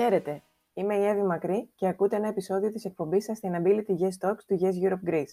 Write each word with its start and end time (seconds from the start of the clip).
Χαίρετε, 0.00 0.42
είμαι 0.74 0.96
η 0.96 1.04
Εύη 1.04 1.22
Μακρύ 1.22 1.70
και 1.74 1.86
ακούτε 1.86 2.16
ένα 2.16 2.28
επεισόδιο 2.28 2.70
της 2.70 2.84
εκπομπής 2.84 3.30
Sustainability 3.30 3.98
Yes 4.00 4.28
Talks 4.28 4.42
του 4.46 4.58
Yes 4.60 4.88
Europe 4.88 5.08
Greece. 5.10 5.32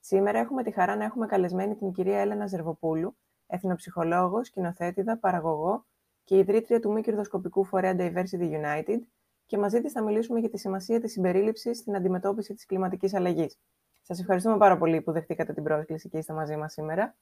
Σήμερα 0.00 0.38
έχουμε 0.38 0.62
τη 0.62 0.70
χαρά 0.70 0.96
να 0.96 1.04
έχουμε 1.04 1.26
καλεσμένη 1.26 1.76
την 1.76 1.92
κυρία 1.92 2.18
Έλενα 2.18 2.46
Ζερβοπούλου, 2.46 3.16
εθνοψυχολόγο, 3.46 4.44
σκηνοθέτηδα, 4.44 5.18
παραγωγό 5.18 5.86
και 6.24 6.36
ιδρύτρια 6.36 6.80
του 6.80 6.92
μη 6.92 7.02
κερδοσκοπικού 7.02 7.64
φορέα 7.64 7.94
Diversity 7.98 8.50
United 8.50 8.98
και 9.46 9.58
μαζί 9.58 9.80
της 9.80 9.92
θα 9.92 10.02
μιλήσουμε 10.02 10.40
για 10.40 10.50
τη 10.50 10.58
σημασία 10.58 11.00
της 11.00 11.12
συμπερίληψης 11.12 11.78
στην 11.78 11.96
αντιμετώπιση 11.96 12.54
της 12.54 12.66
κλιματικής 12.66 13.14
αλλαγής. 13.14 13.58
Σας 14.02 14.20
ευχαριστούμε 14.20 14.56
πάρα 14.56 14.78
πολύ 14.78 15.00
που 15.00 15.12
δεχτήκατε 15.12 15.52
την 15.52 15.62
πρόσκληση 15.62 16.08
και 16.08 16.18
είστε 16.18 16.32
μαζί 16.32 16.56
μας 16.56 16.72
σήμερα. 16.72 17.16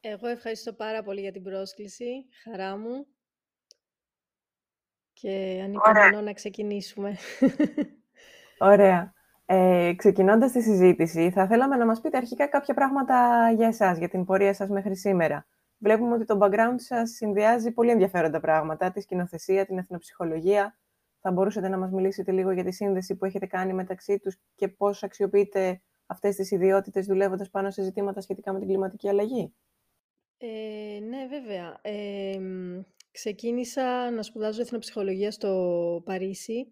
Εγώ 0.00 0.26
ευχαριστώ 0.26 0.72
πάρα 0.72 1.02
πολύ 1.02 1.20
για 1.20 1.32
την 1.32 1.42
πρόσκληση. 1.42 2.26
Χαρά 2.44 2.76
μου. 2.76 3.06
Και 5.20 5.60
ανυπομονώ 5.64 6.20
να 6.20 6.32
ξεκινήσουμε. 6.32 7.16
Ωραία. 8.58 9.12
Ε, 9.46 9.92
ξεκινώντας 9.96 10.52
τη 10.52 10.62
συζήτηση, 10.62 11.30
θα 11.30 11.46
θέλαμε 11.46 11.76
να 11.76 11.86
μας 11.86 12.00
πείτε 12.00 12.16
αρχικά 12.16 12.46
κάποια 12.46 12.74
πράγματα 12.74 13.50
για 13.56 13.66
εσάς, 13.66 13.98
για 13.98 14.08
την 14.08 14.24
πορεία 14.24 14.54
σας 14.54 14.68
μέχρι 14.68 14.96
σήμερα. 14.96 15.46
Βλέπουμε 15.78 16.14
ότι 16.14 16.24
το 16.24 16.38
background 16.40 16.74
σας 16.76 17.10
συνδυάζει 17.10 17.72
πολύ 17.72 17.90
ενδιαφέροντα 17.90 18.40
πράγματα, 18.40 18.90
τη 18.90 19.00
σκηνοθεσία, 19.00 19.66
την 19.66 19.78
εθνοψυχολογία. 19.78 20.78
Θα 21.20 21.30
μπορούσατε 21.30 21.68
να 21.68 21.78
μας 21.78 21.90
μιλήσετε 21.90 22.32
λίγο 22.32 22.50
για 22.50 22.64
τη 22.64 22.72
σύνδεση 22.72 23.16
που 23.16 23.24
έχετε 23.24 23.46
κάνει 23.46 23.72
μεταξύ 23.72 24.18
τους 24.18 24.36
και 24.54 24.68
πώς 24.68 25.02
αξιοποιείτε 25.02 25.80
αυτές 26.06 26.34
τις 26.34 26.50
ιδιότητες 26.50 27.06
δουλεύοντας 27.06 27.50
πάνω 27.50 27.70
σε 27.70 27.82
ζητήματα 27.82 28.20
σχετικά 28.20 28.52
με 28.52 28.58
την 28.58 28.68
κλιματική 28.68 29.08
αλλαγή; 29.08 29.54
Ε, 30.38 31.00
ναι, 31.00 31.26
βέβαια. 31.26 31.78
Ε, 31.82 32.40
ξεκίνησα 33.18 34.10
να 34.10 34.22
σπουδάζω 34.22 34.60
εθνοψυχολογία 34.60 35.30
στο 35.30 36.02
Παρίσι 36.04 36.70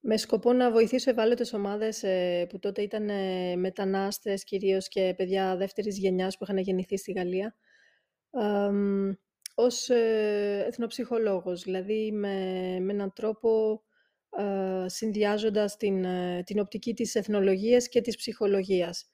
με 0.00 0.16
σκοπό 0.16 0.52
να 0.52 0.70
βοηθήσω 0.70 1.10
ευάλωτες 1.10 1.52
ομάδες 1.52 2.02
ε, 2.02 2.46
που 2.48 2.58
τότε 2.58 2.82
ήταν 2.82 3.08
ε, 3.08 3.56
μετανάστες 3.56 4.44
κυρίως 4.44 4.88
και 4.88 5.14
παιδιά 5.16 5.56
δεύτερης 5.56 5.98
γενιάς 5.98 6.36
που 6.36 6.44
είχαν 6.44 6.58
γεννηθεί 6.58 6.96
στη 6.96 7.12
Γαλλία 7.12 7.56
ε, 8.30 8.70
ως 9.54 9.88
εθνοψυχολόγος, 10.66 11.62
δηλαδή 11.62 12.12
με, 12.12 12.34
με 12.80 12.92
έναν 12.92 13.12
τρόπο 13.12 13.82
ε, 14.38 14.88
συνδυάζοντας 14.88 15.76
την, 15.76 16.04
ε, 16.04 16.42
την 16.46 16.58
οπτική 16.58 16.94
της 16.94 17.14
εθνολογίας 17.14 17.88
και 17.88 18.00
της 18.00 18.16
ψυχολογίας. 18.16 19.10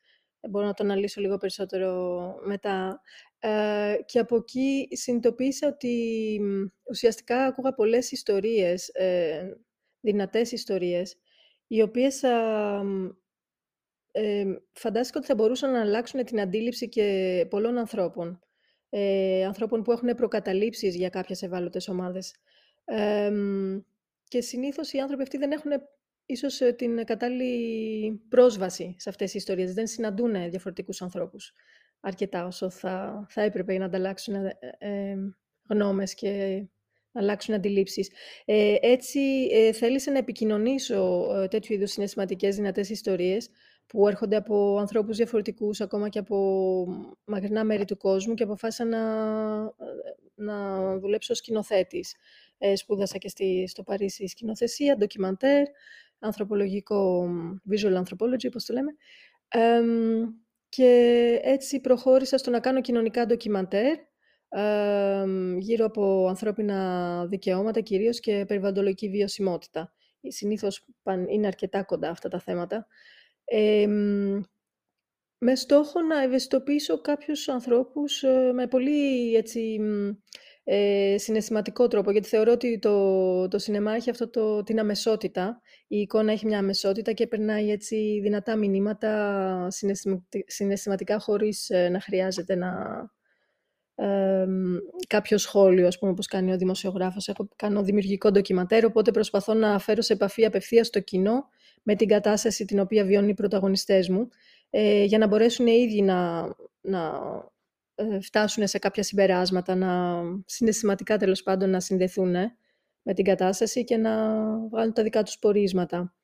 Μπορώ 0.50 0.66
να 0.66 0.74
το 0.74 0.84
αναλύσω 0.84 1.20
λίγο 1.20 1.36
περισσότερο 1.36 2.34
μετά. 2.44 3.00
Ε, 3.38 3.96
και 4.04 4.18
από 4.18 4.36
εκεί 4.36 4.88
συνειδητοποίησα 4.90 5.68
ότι 5.68 6.40
ουσιαστικά 6.82 7.44
άκουγα 7.44 7.74
πολλές 7.74 8.12
ιστορίες, 8.12 8.88
ε, 8.88 9.56
δυνατές 10.00 10.52
ιστορίες, 10.52 11.16
οι 11.66 11.82
οποίες 11.82 12.22
ε, 14.12 14.44
φαντάστηκα 14.72 15.18
ότι 15.18 15.26
θα 15.26 15.34
μπορούσαν 15.34 15.72
να 15.72 15.80
αλλάξουν 15.80 16.24
την 16.24 16.40
αντίληψη 16.40 16.88
και 16.88 17.46
πολλών 17.50 17.78
ανθρώπων. 17.78 18.40
Ε, 18.88 19.44
ανθρώπων 19.44 19.82
που 19.82 19.92
έχουν 19.92 20.14
προκαταλήψεις 20.14 20.96
για 20.96 21.08
κάποιες 21.08 21.42
ευάλωτες 21.42 21.88
ομάδες. 21.88 22.34
και 24.28 24.40
συνήθως 24.40 24.92
οι 24.92 24.98
άνθρωποι 24.98 25.22
αυτοί 25.22 25.38
δεν 25.38 25.52
έχουν 25.52 25.70
ίσως 26.32 26.60
ε, 26.60 26.72
την 26.72 27.04
κατάλληλη 27.04 28.20
πρόσβαση 28.28 28.94
σε 28.98 29.08
αυτές 29.08 29.30
τις 29.30 29.40
ιστορίες. 29.40 29.74
Δεν 29.74 29.86
συναντούν 29.86 30.50
διαφορετικούς 30.50 31.02
ανθρώπους 31.02 31.52
αρκετά 32.00 32.46
όσο 32.46 32.70
θα, 32.70 33.26
θα 33.30 33.42
έπρεπε 33.42 33.78
να 33.78 33.84
ανταλλάξουν 33.84 34.34
ε, 34.34 34.58
ε, 34.78 35.16
γνώμες 35.68 36.14
και 36.14 36.62
να 37.12 37.20
αλλάξουν 37.20 37.54
αντιλήψεις. 37.54 38.10
Ε, 38.44 38.74
έτσι 38.80 39.20
ε, 39.52 39.72
θέλησα 39.72 40.10
να 40.10 40.18
επικοινωνήσω 40.18 41.30
ε, 41.36 41.48
τέτοιου 41.48 41.74
είδους 41.74 41.90
συναισθηματικές 41.90 42.56
δυνατές 42.56 42.90
ιστορίες 42.90 43.48
που 43.86 44.08
έρχονται 44.08 44.36
από 44.36 44.76
ανθρώπους 44.78 45.16
διαφορετικούς, 45.16 45.80
ακόμα 45.80 46.08
και 46.08 46.18
από 46.18 46.86
μακρινά 47.24 47.64
μέρη 47.64 47.84
του 47.84 47.96
κόσμου 47.96 48.34
και 48.34 48.42
αποφάσισα 48.42 48.84
να, 48.84 49.02
να 50.34 50.98
δουλέψω 50.98 51.32
ως 51.32 51.38
σκηνοθέτης. 51.38 52.16
Ε, 52.58 52.76
σπούδασα 52.76 53.18
και 53.18 53.28
στη, 53.28 53.64
στο 53.68 53.82
Παρίσι 53.82 54.26
σκηνοθεσία, 54.26 54.96
ντοκιμαντέρ, 54.96 55.66
ανθρωπολογικό, 56.22 57.28
visual 57.70 57.96
anthropology, 57.96 58.46
όπως 58.46 58.64
το 58.64 58.74
λέμε. 58.74 58.92
και 60.68 61.40
έτσι 61.42 61.80
προχώρησα 61.80 62.38
στο 62.38 62.50
να 62.50 62.60
κάνω 62.60 62.80
κοινωνικά 62.80 63.26
ντοκιμαντέρ, 63.26 63.96
γύρω 65.58 65.84
από 65.84 66.26
ανθρώπινα 66.28 67.26
δικαιώματα 67.26 67.80
κυρίως 67.80 68.20
και 68.20 68.44
περιβαλλοντολογική 68.48 69.08
βιωσιμότητα. 69.08 69.92
Συνήθως 70.28 70.84
είναι 71.28 71.46
αρκετά 71.46 71.82
κοντά 71.82 72.10
αυτά 72.10 72.28
τα 72.28 72.38
θέματα. 72.38 72.86
με 75.44 75.54
στόχο 75.54 76.00
να 76.00 76.22
ευαισθητοποιήσω 76.22 77.00
κάποιους 77.00 77.48
ανθρώπους 77.48 78.22
ε, 78.22 78.52
με 78.52 78.66
πολύ 78.66 79.34
έτσι, 79.34 79.80
ε, 80.64 81.14
συναισθηματικό 81.18 81.88
τρόπο, 81.88 82.10
γιατί 82.10 82.28
θεωρώ 82.28 82.52
ότι 82.52 82.78
το, 82.78 83.48
το 83.48 83.58
σινεμά 83.58 83.92
έχει 83.92 84.10
αυτό 84.10 84.30
το, 84.30 84.62
την 84.62 84.78
αμεσότητα. 84.78 85.60
Η 85.86 86.00
εικόνα 86.00 86.32
έχει 86.32 86.46
μια 86.46 86.58
αμεσότητα 86.58 87.12
και 87.12 87.26
περνάει 87.26 87.70
έτσι 87.70 88.20
δυνατά 88.22 88.56
μηνύματα 88.56 89.66
συναισθηματικά 90.46 91.18
χωρίς 91.18 91.70
ε, 91.70 91.88
να 91.88 92.00
χρειάζεται 92.00 92.54
να, 92.54 92.74
ε, 93.94 94.46
κάποιο 95.06 95.38
σχόλιο, 95.38 95.86
ας 95.86 95.98
πούμε, 95.98 96.10
όπως 96.10 96.26
κάνει 96.26 96.52
ο 96.52 96.56
δημοσιογράφος. 96.56 97.28
Έχω 97.28 97.48
κάνω 97.56 97.82
δημιουργικό 97.82 98.30
ντοκιματέρ, 98.30 98.84
οπότε 98.84 99.10
προσπαθώ 99.10 99.54
να 99.54 99.78
φέρω 99.78 100.02
σε 100.02 100.12
επαφή 100.12 100.44
απευθείας 100.44 100.90
το 100.90 101.00
κοινό 101.00 101.48
με 101.82 101.94
την 101.94 102.08
κατάσταση 102.08 102.64
την 102.64 102.78
οποία 102.78 103.04
βιώνουν 103.04 103.28
οι 103.28 103.34
πρωταγωνιστές 103.34 104.08
μου, 104.08 104.28
ε, 104.70 105.04
για 105.04 105.18
να 105.18 105.26
μπορέσουν 105.26 105.66
οι 105.66 105.86
ίδιοι 105.88 106.02
να, 106.02 106.48
να 106.80 107.00
ε, 107.06 107.51
φτάσουν 108.22 108.66
σε 108.66 108.78
κάποια 108.78 109.02
συμπεράσματα, 109.02 109.74
να 109.74 110.22
συναισθηματικά 110.46 111.16
τέλος 111.16 111.42
πάντων 111.42 111.70
να 111.70 111.80
συνδεθούν 111.80 112.34
με 113.02 113.14
την 113.14 113.24
κατάσταση 113.24 113.84
και 113.84 113.96
να 113.96 114.12
βγάλουν 114.70 114.92
τα 114.92 115.02
δικά 115.02 115.22
τους 115.22 115.38
πορίσματα. 115.38 116.14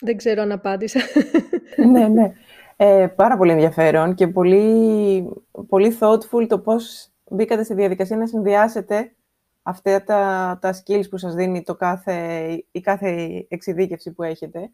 δεν 0.00 0.16
ξέρω 0.16 0.42
αν 0.42 0.52
απάντησα. 0.52 1.00
ναι, 1.92 2.08
ναι. 2.08 2.32
Ε, 2.76 3.06
πάρα 3.16 3.36
πολύ 3.36 3.52
ενδιαφέρον 3.52 4.14
και 4.14 4.28
πολύ, 4.28 5.28
πολύ 5.68 5.96
thoughtful 6.00 6.46
το 6.48 6.58
πώς 6.58 7.08
μπήκατε 7.30 7.62
στη 7.62 7.74
διαδικασία 7.74 8.16
να 8.16 8.26
συνδυάσετε 8.26 9.14
αυτά 9.62 10.04
τα, 10.04 10.58
τα 10.60 10.82
skills 10.82 11.08
που 11.10 11.16
σας 11.16 11.34
δίνει 11.34 11.62
το 11.62 11.74
κάθε, 11.74 12.48
η 12.70 12.80
κάθε 12.80 13.44
εξειδίκευση 13.48 14.12
που 14.12 14.22
έχετε 14.22 14.70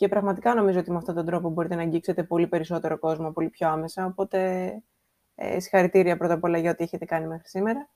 και 0.00 0.08
πραγματικά 0.08 0.54
νομίζω 0.54 0.78
ότι 0.78 0.90
με 0.90 0.96
αυτόν 0.96 1.14
τον 1.14 1.26
τρόπο 1.26 1.48
μπορείτε 1.48 1.74
να 1.74 1.82
αγγίξετε 1.82 2.24
πολύ 2.24 2.46
περισσότερο 2.46 2.98
κόσμο, 2.98 3.32
πολύ 3.32 3.48
πιο 3.48 3.68
άμεσα. 3.68 4.06
Οπότε, 4.06 4.38
ε, 5.34 5.60
συγχαρητήρια 5.60 6.16
πρώτα 6.16 6.34
απ' 6.34 6.44
όλα 6.44 6.58
για 6.58 6.70
ό,τι 6.70 6.82
έχετε 6.82 7.04
κάνει 7.04 7.26
μέχρι 7.26 7.48
σήμερα. 7.48 7.88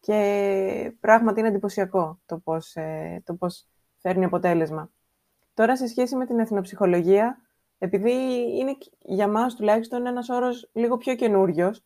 Και 0.00 0.96
πράγματι 1.00 1.40
είναι 1.40 1.48
εντυπωσιακό 1.48 2.20
το 2.26 2.38
πώς, 2.38 2.74
ε, 2.76 3.22
το 3.24 3.34
πώς 3.34 3.66
φέρνει 3.98 4.24
αποτέλεσμα. 4.24 4.90
Τώρα, 5.54 5.76
σε 5.76 5.86
σχέση 5.86 6.16
με 6.16 6.26
την 6.26 6.38
εθνοψυχολογία, 6.38 7.42
επειδή 7.78 8.12
είναι 8.58 8.76
για 8.98 9.28
μας 9.28 9.54
τουλάχιστον 9.54 10.06
ένας 10.06 10.28
όρος 10.28 10.70
λίγο 10.72 10.96
πιο 10.96 11.14
καινούριος, 11.14 11.84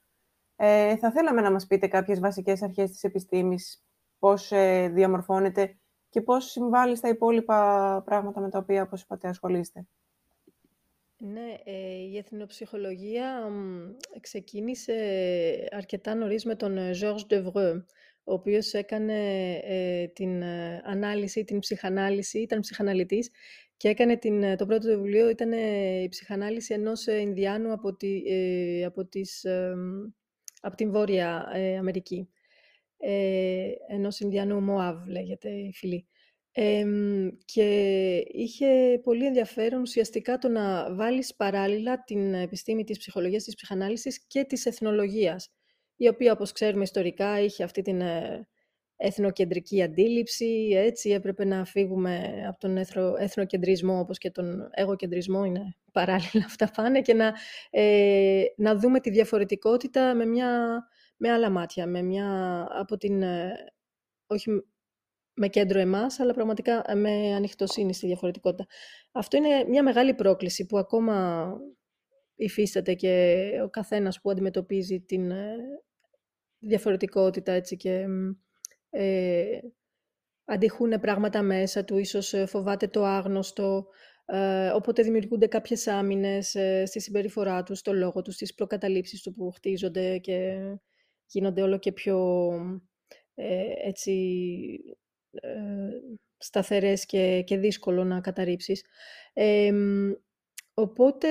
ε, 0.57 0.97
θα 0.97 1.11
θέλαμε 1.11 1.41
να 1.41 1.51
μας 1.51 1.67
πείτε 1.67 1.87
κάποιες 1.87 2.21
βασικές 2.21 2.63
αρχές 2.63 2.91
της 2.91 3.03
επιστήμης, 3.03 3.85
πώς 4.19 4.53
ε, 4.53 4.89
διαμορφώνεται 4.89 5.80
και 6.11 6.21
πώς 6.21 6.45
συμβάλλει 6.45 6.97
στα 6.97 7.09
υπόλοιπα 7.09 8.03
πράγματα 8.05 8.41
με 8.41 8.51
τα 8.51 8.59
οποία, 8.59 8.83
όπως 8.83 9.03
είπατε, 9.03 9.29
ασχολείστε. 9.29 9.87
Ναι, 11.17 11.55
ε, 11.65 11.97
η 11.97 12.17
εθνοψυχολογία 12.17 13.51
ξεκίνησε 14.21 14.95
αρκετά 15.71 16.15
νωρίς 16.15 16.45
με 16.45 16.55
τον 16.55 16.77
ε, 16.77 16.91
Georges 17.03 17.33
Devreux, 17.33 17.83
ο 18.25 18.33
οποίος 18.33 18.73
έκανε 18.73 19.53
ε, 19.55 20.07
την 20.07 20.43
ανάλυση, 20.85 21.45
την 21.45 21.59
ψυχανάλυση, 21.59 22.39
ήταν 22.39 22.61
ψυχαναλυτής 22.61 23.31
και 23.77 23.89
έκανε 23.89 24.17
την, 24.17 24.57
το 24.57 24.67
πρώτο 24.67 24.89
του 24.89 25.01
βιβλίο 25.01 25.29
ήταν 25.29 25.53
η 26.03 26.09
ψυχανάλυση 26.11 26.75
ενός 26.75 27.07
Ινδιάνου 27.07 27.73
από, 27.73 27.95
τη, 27.95 28.23
από, 28.85 29.05
τις, 29.05 29.47
από 30.61 30.77
την 30.77 30.91
Βόρεια 30.91 31.47
Αμερική 31.79 32.29
ε, 33.01 33.71
ενός 33.89 34.21
Ινδιανού 34.21 34.61
Μοάβ 34.61 35.07
λέγεται 35.07 35.51
η 35.51 35.73
φυλή. 35.73 36.07
και 37.45 38.17
είχε 38.33 39.01
πολύ 39.03 39.27
ενδιαφέρον 39.27 39.81
ουσιαστικά 39.81 40.39
το 40.39 40.49
να 40.49 40.95
βάλεις 40.95 41.35
παράλληλα 41.35 42.05
την 42.05 42.35
επιστήμη 42.35 42.85
της 42.85 42.99
ψυχολογίας, 42.99 43.45
της 43.45 43.55
ψυχανάλυσης 43.55 44.27
και 44.27 44.45
της 44.45 44.67
εθνολογίας, 44.67 45.51
η 45.97 46.09
οποία, 46.09 46.33
όπως 46.33 46.53
ξέρουμε 46.53 46.83
ιστορικά, 46.83 47.41
είχε 47.41 47.65
αυτή 47.65 47.83
την 47.83 48.01
ε, 48.01 48.49
εθνοκεντρική 48.97 49.83
αντίληψη, 49.83 50.69
έτσι 50.73 51.11
έπρεπε 51.11 51.45
να 51.45 51.65
φύγουμε 51.65 52.45
από 52.49 52.59
τον 52.59 52.77
εθρο, 52.77 53.15
εθνοκεντρισμό 53.19 53.99
όπως 53.99 54.19
και 54.19 54.31
τον 54.31 54.69
εγωκεντρισμό, 54.71 55.45
είναι 55.45 55.75
παράλληλα 55.93 56.45
αυτά 56.47 56.71
πάνε, 56.77 57.01
και 57.01 57.15
να, 57.15 57.33
ε, 57.71 58.43
να 58.57 58.77
δούμε 58.77 59.01
τη 59.01 59.11
διαφορετικότητα 59.11 60.15
με 60.15 60.27
μια 60.27 60.83
με 61.21 61.31
άλλα 61.31 61.51
μάτια, 61.51 61.87
με 61.87 62.03
μια, 62.03 62.67
από 62.71 62.97
την, 62.97 63.23
όχι 64.27 64.51
με 65.35 65.49
κέντρο 65.49 65.79
εμάς, 65.79 66.21
αλλά 66.21 66.35
πραγματικά 66.35 66.85
με 66.97 67.35
ανοιχτοσύνη 67.35 67.95
στη 67.95 68.07
διαφορετικότητα. 68.07 68.67
Αυτό 69.13 69.37
είναι 69.37 69.65
μια 69.69 69.83
μεγάλη 69.83 70.15
πρόκληση 70.15 70.67
που 70.67 70.79
ακόμα 70.79 71.47
υφίσταται 72.35 72.95
και 72.95 73.47
ο 73.65 73.69
καθένας 73.69 74.21
που 74.21 74.31
αντιμετωπίζει 74.31 75.01
την 75.01 75.33
διαφορετικότητα 76.59 77.53
έτσι 77.53 77.77
και 77.77 78.07
ε, 78.91 79.59
αντιχούν 80.45 81.01
πράγματα 81.01 81.43
μέσα 81.43 81.85
του, 81.85 81.99
ίσως 81.99 82.33
ε, 82.33 82.47
φοβάται 82.47 82.89
το 82.89 83.05
άγνωστο, 83.05 83.87
ε, 84.25 84.69
οπότε 84.69 85.03
δημιουργούνται 85.03 85.47
κάποιες 85.47 85.87
άμυνες 85.87 86.55
ε, 86.55 86.87
στη 86.87 87.01
συμπεριφορά 87.01 87.63
τους, 87.63 87.79
στο 87.79 87.93
λόγο 87.93 88.23
τους, 88.23 88.35
στις 88.35 88.55
προκαταλήψεις 88.55 89.23
του 89.23 89.33
που 89.33 89.51
χτίζονται 89.51 90.19
και 90.19 90.59
γίνονται 91.31 91.63
όλο 91.63 91.79
και 91.79 91.93
πιο 91.93 92.51
ε, 93.35 93.73
έτσι, 93.89 94.97
ε, 95.31 95.91
σταθερές 96.37 97.07
και, 97.07 97.43
και 97.47 97.59
δύσκολο 97.59 98.05
να 98.05 98.21
καταρρύψεις. 98.21 98.85
οπότε 100.75 101.29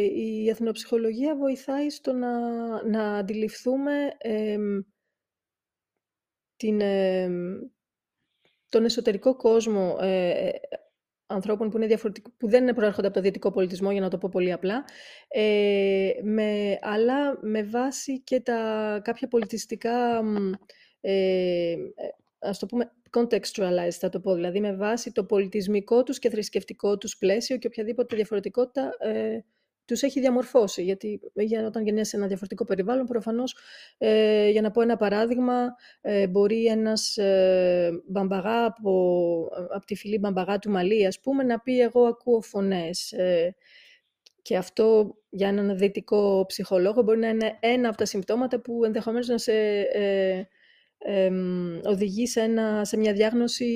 η 0.00 0.48
εθνοψυχολογία 0.48 1.36
βοηθάει 1.36 1.90
στο 1.90 2.12
να, 2.12 2.38
να 2.84 3.16
αντιληφθούμε 3.16 4.08
την, 6.56 6.80
τον 8.68 8.84
εσωτερικό 8.84 9.36
κόσμο 9.36 9.96
ε, 10.00 10.50
ανθρώπων 11.32 11.70
που, 11.70 11.76
είναι 11.76 11.98
που 12.36 12.48
δεν 12.48 12.74
προέρχονται 12.74 13.06
από 13.06 13.16
το 13.16 13.22
δυτικό 13.22 13.50
πολιτισμό, 13.50 13.90
για 13.92 14.00
να 14.00 14.08
το 14.08 14.18
πω 14.18 14.28
πολύ 14.32 14.52
απλά, 14.52 14.84
ε, 15.28 16.10
με, 16.22 16.78
αλλά 16.80 17.38
με 17.40 17.62
βάση 17.62 18.20
και 18.20 18.40
τα 18.40 19.00
κάποια 19.04 19.28
πολιτιστικά, 19.28 20.22
ε, 21.00 21.74
ας 22.38 22.58
το 22.58 22.66
πούμε, 22.66 22.92
contextualized 23.10 23.90
θα 23.90 24.08
το 24.08 24.20
πω, 24.20 24.34
δηλαδή 24.34 24.60
με 24.60 24.74
βάση 24.74 25.12
το 25.12 25.24
πολιτισμικό 25.24 26.02
τους 26.02 26.18
και 26.18 26.30
θρησκευτικό 26.30 26.98
τους 26.98 27.16
πλαίσιο 27.18 27.56
και 27.56 27.66
οποιαδήποτε 27.66 28.16
διαφορετικότητα 28.16 28.90
ε, 28.98 29.44
τους 29.92 30.02
έχει 30.02 30.20
διαμορφώσει. 30.20 30.82
Γιατί 30.82 31.20
για, 31.34 31.66
όταν 31.66 31.84
γεννιέσαι 31.84 32.10
σε 32.10 32.16
ένα 32.16 32.26
διαφορετικό 32.26 32.64
περιβάλλον, 32.64 33.06
προφανώς, 33.06 33.56
ε, 33.98 34.48
για 34.48 34.60
να 34.62 34.70
πω 34.70 34.80
ένα 34.80 34.96
παράδειγμα, 34.96 35.74
ε, 36.00 36.26
μπορεί 36.26 36.64
ένας 36.64 37.16
ε, 37.16 37.90
μπαμπαγά 38.06 38.64
από, 38.64 39.48
από 39.74 39.86
τη 39.86 39.94
φυλή 39.94 40.18
μπαμπαγά 40.18 40.58
του 40.58 40.70
Μαλή, 40.70 41.06
ας 41.06 41.20
πούμε, 41.20 41.42
να 41.42 41.60
πει 41.60 41.80
«εγώ 41.80 42.06
ακούω 42.06 42.40
φωνές». 42.40 43.12
Ε, 43.12 43.54
και 44.42 44.56
αυτό 44.56 45.16
για 45.30 45.48
έναν 45.48 45.78
δυτικό 45.78 46.44
ψυχολόγο 46.48 47.02
μπορεί 47.02 47.18
να 47.18 47.28
είναι 47.28 47.56
ένα 47.60 47.88
από 47.88 47.96
τα 47.96 48.04
συμπτώματα 48.04 48.60
που 48.60 48.84
ενδεχομένως 48.84 49.28
να 49.28 49.38
σε 49.38 49.52
ε, 51.04 51.30
οδηγεί 51.84 52.26
σε, 52.26 52.40
ένα, 52.40 52.84
σε 52.84 52.96
μια 52.96 53.12
διάγνωση 53.12 53.66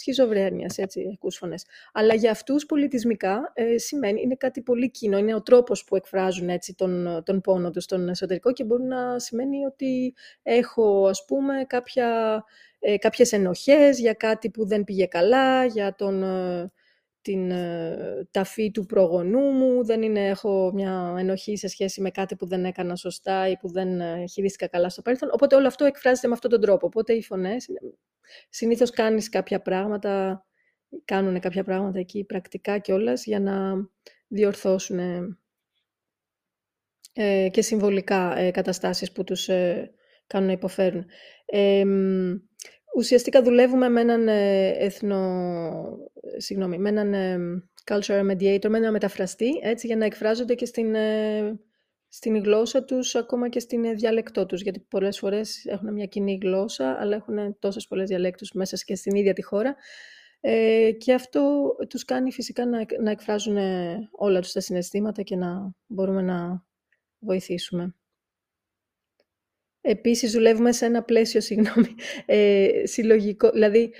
σχιζοβρένειας, 0.00 0.78
έτσι, 0.78 1.10
ακούς 1.12 1.36
φωνές. 1.36 1.64
Αλλά 1.92 2.14
για 2.14 2.30
αυτούς 2.30 2.66
πολιτισμικά 2.66 3.52
ε, 3.54 3.78
σημαίνει, 3.78 4.20
είναι 4.22 4.34
κάτι 4.34 4.60
πολύ 4.62 4.90
κοινό, 4.90 5.18
είναι 5.18 5.34
ο 5.34 5.42
τρόπος 5.42 5.84
που 5.84 5.96
εκφράζουν 5.96 6.48
έτσι 6.48 6.74
τον, 6.74 7.22
τον 7.24 7.40
πόνο 7.40 7.70
τους 7.70 7.84
στον 7.84 8.08
εσωτερικό 8.08 8.52
και 8.52 8.64
μπορεί 8.64 8.82
να 8.82 9.18
σημαίνει 9.18 9.64
ότι 9.64 10.14
έχω, 10.42 11.06
ας 11.06 11.24
πούμε, 11.24 11.64
κάποια, 11.66 12.42
ε, 12.78 12.96
κάποιες 12.96 13.32
ενοχές 13.32 13.98
για 13.98 14.12
κάτι 14.12 14.50
που 14.50 14.66
δεν 14.66 14.84
πήγε 14.84 15.06
καλά, 15.06 15.64
για 15.64 15.94
τον... 15.94 16.22
Ε, 16.22 16.72
την 17.22 17.50
ε, 17.50 18.28
ταφή 18.30 18.70
του 18.70 18.86
προγονού 18.86 19.40
μου, 19.40 19.84
δεν 19.84 20.02
είναι, 20.02 20.28
έχω 20.28 20.70
μια 20.74 21.14
ενοχή 21.18 21.56
σε 21.56 21.68
σχέση 21.68 22.00
με 22.00 22.10
κάτι 22.10 22.36
που 22.36 22.46
δεν 22.46 22.64
έκανα 22.64 22.96
σωστά 22.96 23.48
ή 23.48 23.56
που 23.56 23.68
δεν 23.68 24.00
ε, 24.00 24.24
χειρίστηκα 24.26 24.66
καλά 24.66 24.88
στο 24.88 25.02
παρελθόν. 25.02 25.28
Οπότε 25.32 25.56
όλο 25.56 25.66
αυτό 25.66 25.84
εκφράζεται 25.84 26.28
με 26.28 26.34
αυτόν 26.34 26.50
τον 26.50 26.60
τρόπο. 26.60 26.86
Οπότε 26.86 27.12
οι 27.12 27.22
φωνές, 27.22 27.66
συνήθως 28.48 28.90
κάνεις 28.90 29.28
κάποια 29.28 29.62
πράγματα, 29.62 30.44
κάνουν 31.04 31.40
κάποια 31.40 31.64
πράγματα 31.64 31.98
εκεί 31.98 32.24
πρακτικά 32.24 32.78
κιόλας 32.78 33.24
για 33.24 33.40
να 33.40 33.74
διορθώσουν 34.28 34.98
ε, 37.12 37.48
και 37.50 37.62
συμβολικά 37.62 38.36
ε, 38.38 38.50
καταστάσεις 38.50 39.12
που 39.12 39.24
τους 39.24 39.48
ε, 39.48 39.90
κάνουν 40.26 40.46
να 40.46 40.52
υποφέρουν. 40.52 41.06
Ουσιαστικά 42.96 43.42
δουλεύουμε 43.42 43.88
με 43.88 44.00
έναν 44.00 44.28
εθνο... 44.78 45.98
Συγγνώμη, 46.36 46.78
με 46.78 46.88
έναν 46.88 47.14
cultural 47.84 48.30
mediator, 48.30 48.68
με 48.68 48.78
έναν 48.78 48.92
μεταφραστή, 48.92 49.60
έτσι, 49.62 49.86
για 49.86 49.96
να 49.96 50.04
εκφράζονται 50.04 50.54
και 50.54 50.64
στην, 50.64 50.94
στην 52.08 52.42
γλώσσα 52.42 52.84
τους, 52.84 53.14
ακόμα 53.14 53.48
και 53.48 53.60
στην 53.60 53.96
διάλεκτό 53.96 54.46
τους, 54.46 54.62
γιατί 54.62 54.80
πολλές 54.80 55.18
φορές 55.18 55.64
έχουν 55.64 55.92
μια 55.92 56.06
κοινή 56.06 56.38
γλώσσα, 56.42 56.96
αλλά 57.00 57.16
έχουν 57.16 57.58
τόσες 57.58 57.86
πολλές 57.86 58.08
διαλέκτους 58.08 58.52
μέσα 58.52 58.76
και 58.84 58.94
στην 58.94 59.16
ίδια 59.16 59.32
τη 59.32 59.42
χώρα. 59.42 59.76
Ε, 60.40 60.90
και 60.98 61.14
αυτό 61.14 61.74
τους 61.88 62.04
κάνει 62.04 62.32
φυσικά 62.32 62.66
να, 62.66 62.86
να 63.00 63.10
εκφράζουν 63.10 63.56
όλα 64.10 64.40
τους 64.40 64.52
τα 64.52 64.60
συναισθήματα 64.60 65.22
και 65.22 65.36
να 65.36 65.70
μπορούμε 65.86 66.22
να 66.22 66.64
βοηθήσουμε. 67.18 67.94
Επίσης 69.90 70.32
δουλεύουμε 70.32 70.72
σε 70.72 70.84
ένα 70.84 71.02
πλαίσιο, 71.02 71.40
συγγνώμη, 71.40 71.94
ε, 72.26 72.68
συλλογικό, 72.84 73.50
δηλαδή 73.50 73.92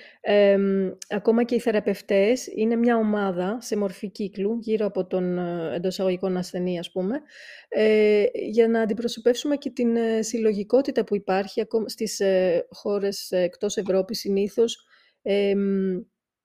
ακόμα 1.09 1.45
και 1.45 1.55
οι 1.55 1.61
θεραπευτές 1.61 2.47
είναι 2.47 2.77
μια 2.77 2.97
ομάδα 2.97 3.59
σε 3.61 3.77
μορφή 3.77 4.11
κύκλου 4.11 4.59
γύρω 4.61 4.87
από 4.87 5.07
τον 5.07 5.39
ε, 5.39 5.75
εντός 5.75 6.01
αγωγικών 6.01 6.37
ασθενή, 6.37 6.79
ας 6.79 6.91
πούμε, 6.91 7.21
ε, 7.69 8.25
για 8.33 8.69
να 8.69 8.81
αντιπροσωπεύσουμε 8.81 9.57
και 9.57 9.71
την 9.71 9.97
ε, 9.97 10.23
συλλογικότητα 10.23 11.05
που 11.05 11.17
υπάρχει 11.17 11.61
ακόμα 11.61 11.89
στις 11.89 12.21
ε, 12.21 12.67
χώρες 12.71 13.31
εκτός 13.31 13.77
Ευρώπης 13.77 14.19
συνήθως, 14.19 14.85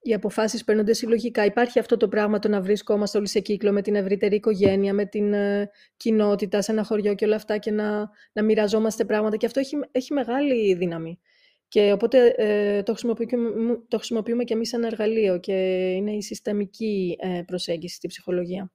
οι 0.06 0.13
αποφάσεις 0.13 0.63
παίρνονται 0.63 0.94
συλλογικά. 0.94 1.46
Υπάρχει 1.46 1.80
αυτό 1.80 1.98
το 1.98 2.07
πράγμα 2.07 2.40
το 2.40 2.48
να 2.48 2.62
βρισκόμαστε 2.62 3.18
όλοι 3.18 3.28
σε 3.28 3.40
κύκλο 3.40 3.72
με 3.72 3.81
την 3.81 3.96
ευρύτερη 3.96 4.36
οικογένεια, 4.36 4.94
με 4.94 5.06
την 5.06 5.34
uh, 5.34 5.68
κοινότητα, 5.98 6.62
σε 6.62 6.72
ένα 6.72 6.84
χωριό 6.84 7.13
και 7.13 7.25
όλα 7.25 7.36
αυτά 7.36 7.57
και 7.57 7.72
να, 7.72 8.10
να 8.34 8.44
μοιραζόμαστε 8.44 9.06
πράγματα 9.06 9.36
και 9.36 9.46
αυτό 9.46 9.60
έχει, 9.60 9.75
έχει 9.92 10.13
μεγάλη 10.13 10.74
δύναμη. 10.74 11.19
Και 11.68 11.92
οπότε 11.92 12.34
ε, 12.38 12.84
το, 12.84 12.92
χρησιμοποιούμε, 12.92 13.80
το 13.88 13.98
χρησιμοποιούμε 13.98 14.44
και 14.44 14.54
εμείς 14.54 14.69
σαν 14.69 14.84
εργαλείο 14.84 15.38
και 15.38 15.54
είναι 15.96 16.12
η 16.12 16.22
συστημική 16.22 17.18
ε, 17.19 17.41
προσέγγιση 17.46 17.96
στη 17.96 18.08
ψυχολογία. 18.08 18.72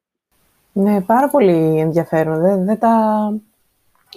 Ναι, 0.73 1.01
πάρα 1.01 1.29
πολύ 1.29 1.79
ενδιαφέρον. 1.79 2.41
Δεν, 2.41 2.65
δεν 2.65 2.79
τα... 2.79 2.95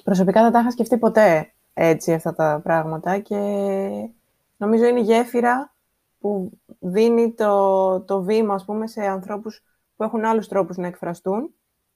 Προσωπικά 0.03 0.41
δεν 0.41 0.51
τα 0.51 0.59
είχα 0.59 0.71
σκεφτεί 0.71 0.97
ποτέ 0.97 1.53
έτσι 1.73 2.13
αυτά 2.13 2.33
τα 2.33 2.61
πράγματα 2.63 3.17
και 3.19 3.35
νομίζω 4.57 4.85
είναι 4.85 5.01
γέφυρα 5.01 5.72
που 6.23 6.59
δίνει 6.79 7.33
το, 7.33 8.01
το 8.01 8.21
βήμα, 8.21 8.53
ας 8.53 8.65
πούμε, 8.65 8.87
σε 8.87 9.05
ανθρώπους 9.05 9.63
που 9.95 10.03
έχουν 10.03 10.25
άλλους 10.25 10.47
τρόπους 10.47 10.77
να 10.77 10.87
εκφραστούν, 10.87 11.53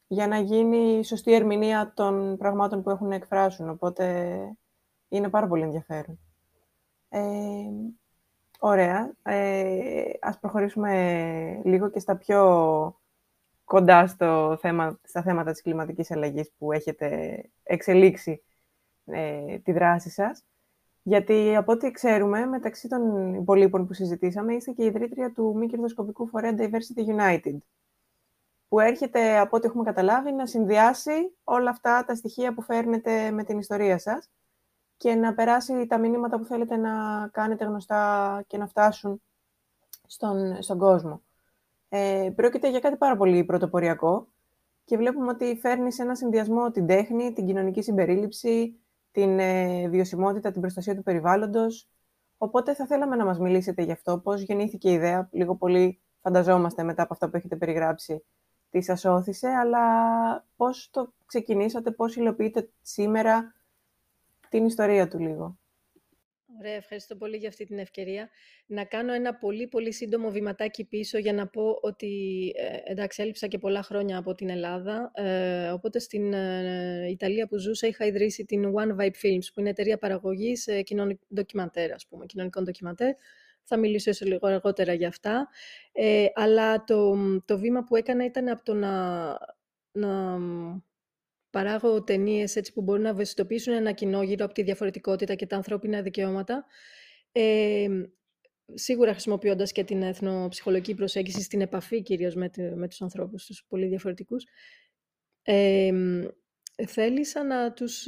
για 0.08 0.28
να 0.28 0.38
γίνει 0.40 0.78
η 0.78 1.04
σωστή 1.04 1.34
ερμηνεία 1.34 1.92
των 1.96 2.38
πραγμάτων 2.38 2.84
που 2.84 2.90
έχουν 2.90 3.08
να 3.08 3.16
εκφράσουν. 3.16 3.70
Οπότε 3.70 4.38
είναι 5.08 5.30
πάρα 5.30 5.48
πολύ 5.48 5.64
ενδιαφέρον. 5.64 6.20
Ε, 7.10 7.20
ωραία. 8.60 9.14
Ε, 9.24 10.04
ας 10.22 10.40
προχωρήσουμε 10.40 11.62
λίγο 11.64 11.90
και 11.90 12.00
στα 12.00 12.18
πιο 12.18 13.02
κοντά 13.64 14.08
στο 14.08 14.58
θέμα, 14.62 15.00
στα 15.04 15.22
θέματα 15.22 15.52
της 15.52 15.62
κλιματικής 15.62 16.12
αλλαγής 16.12 16.52
που 16.58 16.72
έχετε 16.72 17.42
εξελίξει 17.64 18.44
ε, 19.06 19.58
τη 19.58 19.72
δράση 19.72 20.10
σας. 20.10 20.44
Γιατί 21.08 21.56
από 21.56 21.72
ό,τι 21.72 21.92
ξέρουμε, 21.92 22.46
μεταξύ 22.46 22.88
των 22.88 23.34
υπολείπων 23.34 23.88
που 23.88 23.94
συζητήσαμε, 23.94 24.54
είστε 24.54 24.72
και 24.72 24.84
η 24.84 24.86
ιδρύτρια 24.86 25.32
του 25.32 25.54
μη 25.58 25.68
κερδοσκοπικού 25.68 26.28
φορέα 26.28 26.56
Diversity 26.58 27.18
United, 27.18 27.58
που 28.68 28.80
έρχεται, 28.80 29.38
από 29.40 29.58
ό,τι 29.58 29.68
έχουμε 29.68 29.84
καταλάβει, 29.84 30.32
να 30.32 30.46
συνδυάσει 30.46 31.36
όλα 31.44 31.70
αυτά 31.70 32.04
τα 32.06 32.16
στοιχεία 32.16 32.54
που 32.54 32.62
φέρνετε 32.62 33.32
με 33.32 33.44
την 33.44 33.60
ιστορία 33.60 33.98
σας 33.98 34.30
και 34.98 35.16
να 35.16 35.34
περάσει 35.34 35.88
τα 35.88 35.98
μηνύματα 35.98 36.38
που 36.38 36.46
θέλετε 36.46 36.76
να 36.76 37.28
κάνετε 37.28 37.66
γνωστά 37.66 38.44
και 38.48 38.58
να 38.58 38.68
φτάσουν 38.68 39.22
στον, 40.08 40.62
στον 40.62 40.78
κόσμο. 40.78 41.22
Ε, 41.90 42.32
πρόκειται 42.36 42.70
για 42.70 42.80
κάτι 42.80 42.98
πάρα 42.98 43.18
πολύ 43.18 43.44
πρωτοποριακό 43.44 44.28
και 44.86 44.98
βλέπουμε 44.98 45.30
ότι 45.30 45.58
φέρνει 45.62 45.92
σε 45.92 46.02
ένα 46.02 46.16
συνδυασμό 46.16 46.72
την 46.72 46.88
τέχνη, 46.88 47.34
την 47.34 47.46
κοινωνική 47.46 47.82
συμπερίληψη, 47.82 48.80
την 49.18 49.40
ε, 49.40 49.88
βιωσιμότητα, 49.88 50.52
την 50.52 50.62
προστασία 50.62 50.96
του 50.96 51.04
περιβάλλοντος. 51.04 51.88
Οπότε 52.38 52.74
θα 52.74 52.86
θέλαμε 52.86 53.16
να 53.16 53.26
μας 53.26 53.40
μιλήσετε 53.40 53.82
γι' 53.82 53.92
αυτό, 53.92 54.20
πώς 54.20 54.42
γεννήθηκε 54.42 54.90
η 54.90 54.94
ιδέα, 54.94 55.30
λίγο 55.32 55.56
πολύ 55.56 56.00
φανταζόμαστε 56.22 56.84
μετά 56.84 57.04
από 57.04 57.14
αυτά 57.14 57.30
που 57.30 57.38
έχετε 57.38 57.56
περιγράψει, 57.56 58.24
τι 58.70 58.82
σας 58.82 59.06
όθησε, 59.06 59.48
αλλά 59.48 59.82
πώς 60.56 60.90
το 60.92 61.14
ξεκινήσατε, 61.26 61.92
πώς 61.92 62.16
υλοποιείτε 62.16 62.70
σήμερα 62.82 63.54
την 64.50 64.66
ιστορία 64.66 65.08
του 65.08 65.20
λίγο. 65.20 65.58
Ωραία, 66.60 66.74
ευχαριστώ 66.74 67.16
πολύ 67.16 67.38
για 67.38 67.50
αυτή 67.50 67.66
την 67.66 67.80
ευκαιρία. 67.80 68.30
Να 68.66 68.86
κάνω 68.86 69.14
ένα 69.14 69.36
πολύ 69.36 69.68
πολύ 69.68 69.92
σύντομο 69.92 70.30
βηματάκι 70.30 70.86
πίσω 70.86 71.18
για 71.18 71.34
να 71.34 71.48
πω 71.48 71.80
ότι, 71.82 72.54
ε, 72.56 72.92
εντάξει, 72.92 73.22
έλειψα 73.22 73.48
και 73.48 73.58
πολλά 73.58 73.84
χρόνια 73.84 74.18
από 74.18 74.34
την 74.36 74.50
Ελλάδα, 74.50 75.12
ε, 75.14 75.70
οπότε 75.70 76.00
στην 76.00 76.34
ε, 76.34 77.08
Ιταλία 77.10 77.48
που 77.48 77.58
ζούσα 77.58 77.88
είχα 77.88 78.06
ιδρύσει 78.06 78.46
την 78.46 78.74
One 78.76 79.02
Vibe 79.02 79.26
Films, 79.26 79.46
που 79.54 79.60
είναι 79.60 79.70
εταιρεία 79.70 79.98
παραγωγής 79.98 80.68
ε, 80.68 80.84
ντοκιμαντέρ, 81.34 81.94
ας 81.94 82.08
πούμε, 82.08 82.26
κοινωνικών 82.26 82.64
ντοκιμαντέρ. 82.64 83.16
Θα 83.64 83.78
μιλήσω 83.78 84.12
σε 84.12 84.26
λίγο 84.26 84.48
αργότερα 84.48 84.94
για 84.94 85.08
αυτά. 85.08 85.50
Ε, 85.92 86.26
αλλά 86.34 86.84
το, 86.84 87.16
το 87.46 87.58
βήμα 87.58 87.84
που 87.84 87.96
έκανα 87.96 88.26
ήταν 88.26 88.48
από 88.50 88.64
το 88.64 88.74
να, 88.74 89.28
να 89.92 90.38
παράγω 91.58 92.04
ταινίες 92.04 92.56
έτσι 92.56 92.74
που 92.74 92.82
μπορούν 92.82 93.02
να 93.02 93.10
ευαισθητοποιήσουν 93.10 93.74
ένα 93.74 93.92
κοινό 93.92 94.24
γύρω 94.24 94.46
από 94.46 94.54
τη 94.54 94.64
διαφορετικότητα 94.64 95.36
και 95.36 95.46
τα 95.46 95.56
ανθρώπινα 95.56 96.02
δικαιώματα. 96.02 96.66
Ε, 97.32 97.88
σίγουρα 98.74 99.12
χρησιμοποιώντας 99.12 99.72
και 99.72 99.84
την 99.84 100.02
εθνοψυχολογική 100.02 100.94
προσέγγιση 100.94 101.42
στην 101.42 101.62
επαφή 101.62 102.02
κυρίως 102.02 102.36
με, 102.36 102.50
με 102.76 102.88
τους 102.88 103.02
ανθρώπους 103.02 103.46
τους 103.46 103.66
πολύ 103.68 103.88
διαφορετικούς. 103.88 104.46
Ε, 105.44 105.92
θέλησα 106.88 107.44
να 107.44 107.74
τους 107.74 108.08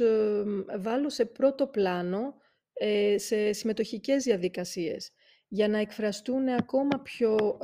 βάλω 0.78 1.08
σε 1.08 1.24
πρώτο 1.24 1.66
πλάνο 1.66 2.34
ε, 2.72 3.18
σε 3.18 3.52
συμμετοχικές 3.52 4.24
διαδικασίες 4.24 5.10
για 5.48 5.68
να 5.68 5.78
εκφραστούν 5.78 6.48
ακόμα 6.48 7.00
πιο 7.02 7.58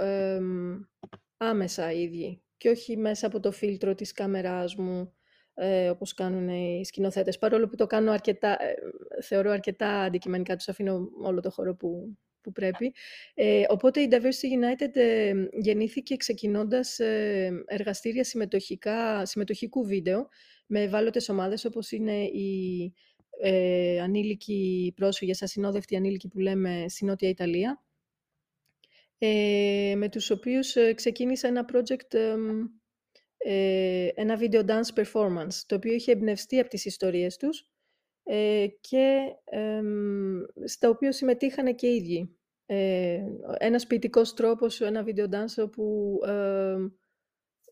άμεσα 1.36 1.92
οι 1.92 2.02
ίδιοι 2.02 2.42
και 2.56 2.68
όχι 2.68 2.96
μέσα 2.96 3.26
από 3.26 3.40
το 3.40 3.52
φίλτρο 3.52 3.94
της 3.94 4.12
κάμεράς 4.12 4.76
μου 4.76 5.15
ε, 5.58 5.88
όπως 5.88 6.14
κάνουν 6.14 6.48
οι 6.48 6.84
σκηνοθέτες. 6.84 7.38
Παρόλο 7.38 7.68
που 7.68 7.76
το 7.76 7.86
κάνω 7.86 8.10
αρκετά, 8.10 8.56
ε, 8.62 8.74
θεωρώ 9.22 9.50
αρκετά 9.50 10.00
αντικειμενικά, 10.00 10.56
τους 10.56 10.68
αφήνω 10.68 11.08
όλο 11.22 11.40
το 11.40 11.50
χώρο 11.50 11.74
που, 11.74 12.16
που 12.40 12.52
πρέπει. 12.52 12.94
Ε, 13.34 13.62
οπότε 13.68 14.00
η 14.00 14.08
Diversity 14.10 14.82
United 14.84 14.96
ε, 14.96 15.32
γεννήθηκε 15.52 16.16
ξεκινώντας 16.16 16.98
ε, 16.98 17.64
εργαστήρια 17.66 18.24
συμμετοχικά, 18.24 19.26
συμμετοχικού 19.26 19.84
βίντεο 19.84 20.28
με 20.66 20.82
ευάλωτες 20.82 21.28
ομάδες 21.28 21.64
όπως 21.64 21.90
είναι 21.90 22.22
οι 22.22 22.92
ε, 23.40 24.00
ανήλικοι 24.00 24.92
πρόσφυγες, 24.96 25.42
ασυνόδευτοι 25.42 25.96
ανήλικοι 25.96 26.28
που 26.28 26.38
λέμε 26.38 26.84
στη 26.88 27.04
Νότια 27.04 27.28
Ιταλία, 27.28 27.84
ε, 29.18 29.94
με 29.96 30.08
τους 30.08 30.30
οποίους 30.30 30.76
ξεκίνησα 30.94 31.48
ένα 31.48 31.64
project 31.72 32.16
ε, 33.48 34.08
ένα 34.14 34.38
video 34.40 34.64
dance 34.64 35.04
performance, 35.04 35.62
το 35.66 35.74
οποίο 35.74 35.92
είχε 35.92 36.12
εμπνευστεί 36.12 36.58
από 36.58 36.68
τις 36.68 36.84
ιστορίες 36.84 37.36
τους 37.36 37.70
ε, 38.22 38.66
και 38.80 39.34
ε, 39.44 39.82
στα 40.64 40.88
οποία 40.88 41.12
συμμετείχαν 41.12 41.74
και 41.74 41.86
οι 41.86 41.96
ίδιοι. 41.96 42.38
Ε, 42.66 43.22
ένας 43.58 43.86
ποιητικός 43.86 44.34
τρόπος, 44.34 44.80
ένα 44.80 45.04
video 45.06 45.28
dance 45.28 45.64
όπου 45.64 46.18
ε, 46.26 46.76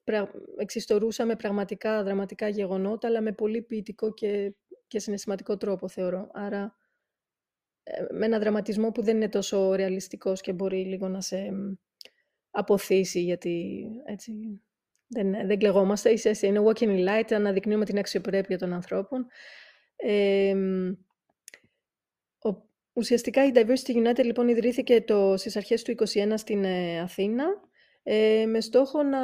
πρα, 0.04 0.30
εξιστορούσαμε 0.56 1.36
πραγματικά 1.36 2.02
δραματικά 2.02 2.48
γεγονότα, 2.48 3.08
αλλά 3.08 3.20
με 3.20 3.32
πολύ 3.32 3.62
ποιητικό 3.62 4.14
και, 4.14 4.54
και 4.86 4.98
συναισθηματικό 4.98 5.56
τρόπο, 5.56 5.88
θεωρώ. 5.88 6.30
Άρα, 6.32 6.76
ε, 7.82 8.04
με 8.10 8.26
ένα 8.26 8.38
δραματισμό 8.38 8.90
που 8.90 9.02
δεν 9.02 9.16
είναι 9.16 9.28
τόσο 9.28 9.74
ρεαλιστικός 9.74 10.40
και 10.40 10.52
μπορεί 10.52 10.84
λίγο 10.84 11.08
να 11.08 11.20
σε 11.20 11.50
αποθήσει, 12.50 13.20
γιατί 13.22 13.84
έτσι, 14.04 14.62
δεν, 15.14 15.46
δεν 15.46 15.58
κλεγόμαστε, 15.58 16.10
ίσα 16.10 16.46
είναι 16.46 16.62
walking 16.66 16.88
in 16.88 17.08
light, 17.08 17.32
αναδεικνύουμε 17.32 17.84
την 17.84 17.98
αξιοπρέπεια 17.98 18.58
των 18.58 18.72
ανθρώπων. 18.72 19.26
Ε, 19.96 20.54
ο, 22.38 22.48
ουσιαστικά 22.92 23.46
η 23.46 23.50
Diversity 23.54 24.06
United 24.06 24.24
λοιπόν 24.24 24.48
ιδρύθηκε 24.48 25.00
το, 25.00 25.36
στις 25.36 25.56
αρχές 25.56 25.82
του 25.82 25.94
2021 25.98 26.32
στην 26.36 26.64
ε, 26.64 27.00
Αθήνα 27.00 27.44
ε, 28.06 28.46
με 28.46 28.60
στόχο 28.60 29.02
να 29.02 29.20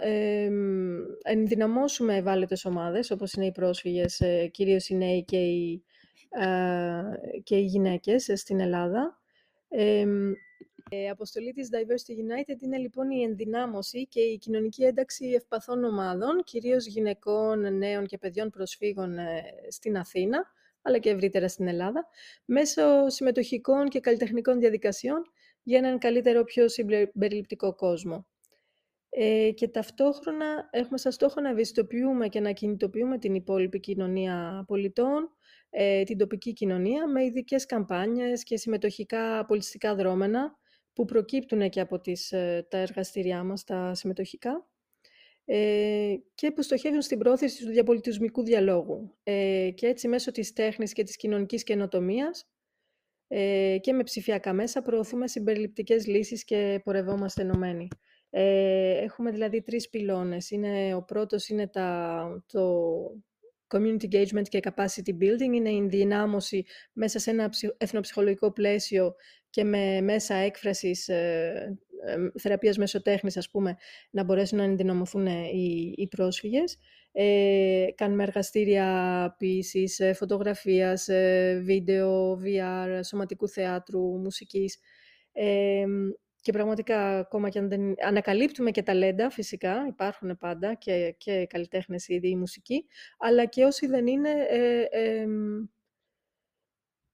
ε, 0.00 0.50
ενδυναμώσουμε 1.22 2.16
ευάλωτες 2.16 2.64
ομάδες 2.64 3.10
όπως 3.10 3.32
είναι 3.32 3.46
οι 3.46 3.52
πρόσφυγες, 3.52 4.20
ε, 4.20 4.46
κυρίως 4.46 4.88
οι 4.88 4.96
νέοι 4.96 5.24
και 5.24 5.36
οι, 5.36 5.84
και 7.42 7.56
οι 7.56 7.64
γυναίκες 7.64 8.30
στην 8.34 8.60
Ελλάδα. 8.60 9.18
Η 10.92 11.08
αποστολή 11.08 11.52
της 11.52 11.68
Diversity 11.72 12.12
United 12.12 12.62
είναι 12.62 12.78
λοιπόν 12.78 13.10
η 13.10 13.22
ενδυνάμωση 13.22 14.06
και 14.06 14.20
η 14.20 14.38
κοινωνική 14.38 14.84
ένταξη 14.84 15.26
ευπαθών 15.26 15.84
ομάδων, 15.84 16.42
κυρίως 16.44 16.86
γυναικών, 16.86 17.76
νέων 17.76 18.06
και 18.06 18.18
παιδιών 18.18 18.50
προσφύγων 18.50 19.18
ε, 19.18 19.42
στην 19.68 19.96
Αθήνα, 19.96 20.44
αλλά 20.82 20.98
και 20.98 21.10
ευρύτερα 21.10 21.48
στην 21.48 21.68
Ελλάδα, 21.68 22.06
μέσω 22.44 23.08
συμμετοχικών 23.08 23.88
και 23.88 24.00
καλλιτεχνικών 24.00 24.58
διαδικασιών 24.58 25.22
για 25.62 25.78
έναν 25.78 25.98
καλύτερο, 25.98 26.44
πιο 26.44 26.68
συμπεριληπτικό 26.68 27.74
κόσμο. 27.74 28.26
Ε, 29.08 29.50
και 29.50 29.68
ταυτόχρονα 29.68 30.68
έχουμε 30.70 30.98
σαν 30.98 31.12
στόχο 31.12 31.40
να 31.40 31.48
ευαισθητοποιούμε 31.48 32.28
και 32.28 32.40
να 32.40 32.52
κινητοποιούμε 32.52 33.18
την 33.18 33.34
υπόλοιπη 33.34 33.80
κοινωνία 33.80 34.64
πολιτών, 34.66 35.30
ε, 35.70 36.02
την 36.02 36.18
τοπική 36.18 36.52
κοινωνία, 36.52 37.08
με 37.08 37.24
ειδικές 37.24 37.66
καμπάνιες 37.66 38.42
και 38.42 38.56
συμμετοχικά 38.56 39.44
πολιτιστικά 39.46 39.94
δρόμενα, 39.94 40.58
που 40.92 41.04
προκύπτουν 41.04 41.68
και 41.68 41.80
από 41.80 42.00
τις, 42.00 42.32
ε, 42.32 42.66
τα 42.70 42.78
εργαστήριά 42.78 43.44
μας, 43.44 43.64
τα 43.64 43.94
συμμετοχικά, 43.94 44.68
ε, 45.44 46.14
και 46.34 46.50
που 46.50 46.62
στοχεύουν 46.62 47.02
στην 47.02 47.18
πρόθεση 47.18 47.64
του 47.64 47.70
διαπολιτισμικού 47.70 48.42
διαλόγου. 48.42 49.16
Ε, 49.22 49.70
και 49.74 49.86
έτσι 49.86 50.08
μέσω 50.08 50.30
της 50.30 50.52
τέχνης 50.52 50.92
και 50.92 51.02
της 51.02 51.16
κοινωνικής 51.16 51.62
καινοτομίας 51.62 52.48
ε, 53.28 53.78
και 53.80 53.92
με 53.92 54.02
ψηφιακά 54.02 54.52
μέσα 54.52 54.82
προωθούμε 54.82 55.28
συμπεριληπτικές 55.28 56.06
λύσεις 56.06 56.44
και 56.44 56.80
πορευόμαστε 56.84 57.42
ενωμένοι. 57.42 57.88
Ε, 58.30 58.98
έχουμε 58.98 59.30
δηλαδή 59.30 59.62
τρεις 59.62 59.88
πυλώνες. 59.88 60.50
Είναι, 60.50 60.94
ο 60.94 61.02
πρώτος 61.02 61.48
είναι 61.48 61.66
τα, 61.68 62.44
το 62.46 62.82
community 63.68 64.04
engagement 64.10 64.48
και 64.48 64.60
capacity 64.62 65.10
building, 65.20 65.52
είναι 65.54 65.70
η 65.70 65.76
ενδυνάμωση 65.76 66.64
μέσα 66.92 67.18
σε 67.18 67.30
ένα 67.30 67.50
εθνοψυχολογικό 67.76 68.52
πλαίσιο 68.52 69.14
και 69.50 69.64
με 69.64 70.00
μέσα 70.00 70.34
έκφρασης 70.34 71.08
ε, 71.08 71.78
ε, 72.04 72.40
θεραπείας 72.40 72.76
μεσοτέχνης, 72.76 73.36
ας 73.36 73.50
πούμε, 73.50 73.76
να 74.10 74.24
μπορέσουν 74.24 74.58
να 74.58 74.64
ενδυναμωθούν 74.64 75.26
οι, 75.26 75.94
οι 75.96 76.08
πρόσφυγες. 76.08 76.78
Ε, 77.12 77.86
κάνουμε 77.94 78.22
εργαστήρια 78.22 79.34
ποιήσης, 79.38 80.00
ε, 80.00 80.12
φωτογραφίας, 80.12 81.08
ε, 81.08 81.60
βίντεο, 81.64 82.40
VR, 82.44 83.00
σωματικού 83.04 83.48
θεάτρου, 83.48 84.18
μουσικής. 84.18 84.78
Ε, 85.32 85.84
και 86.42 86.52
πραγματικά, 86.52 87.18
ακόμα 87.18 87.48
και 87.48 87.58
αν 87.58 87.68
δεν 87.68 87.94
ανακαλύπτουμε 88.06 88.70
και 88.70 88.82
ταλέντα, 88.82 89.30
φυσικά, 89.30 89.84
υπάρχουν 89.88 90.38
πάντα 90.38 90.74
και, 90.74 91.14
και 91.18 91.46
καλλιτέχνες 91.48 92.08
ήδη 92.08 92.28
η 92.28 92.36
μουσική, 92.36 92.84
αλλά 93.18 93.44
και 93.44 93.64
όσοι 93.64 93.86
δεν 93.86 94.06
είναι, 94.06 94.30
ε, 94.48 95.26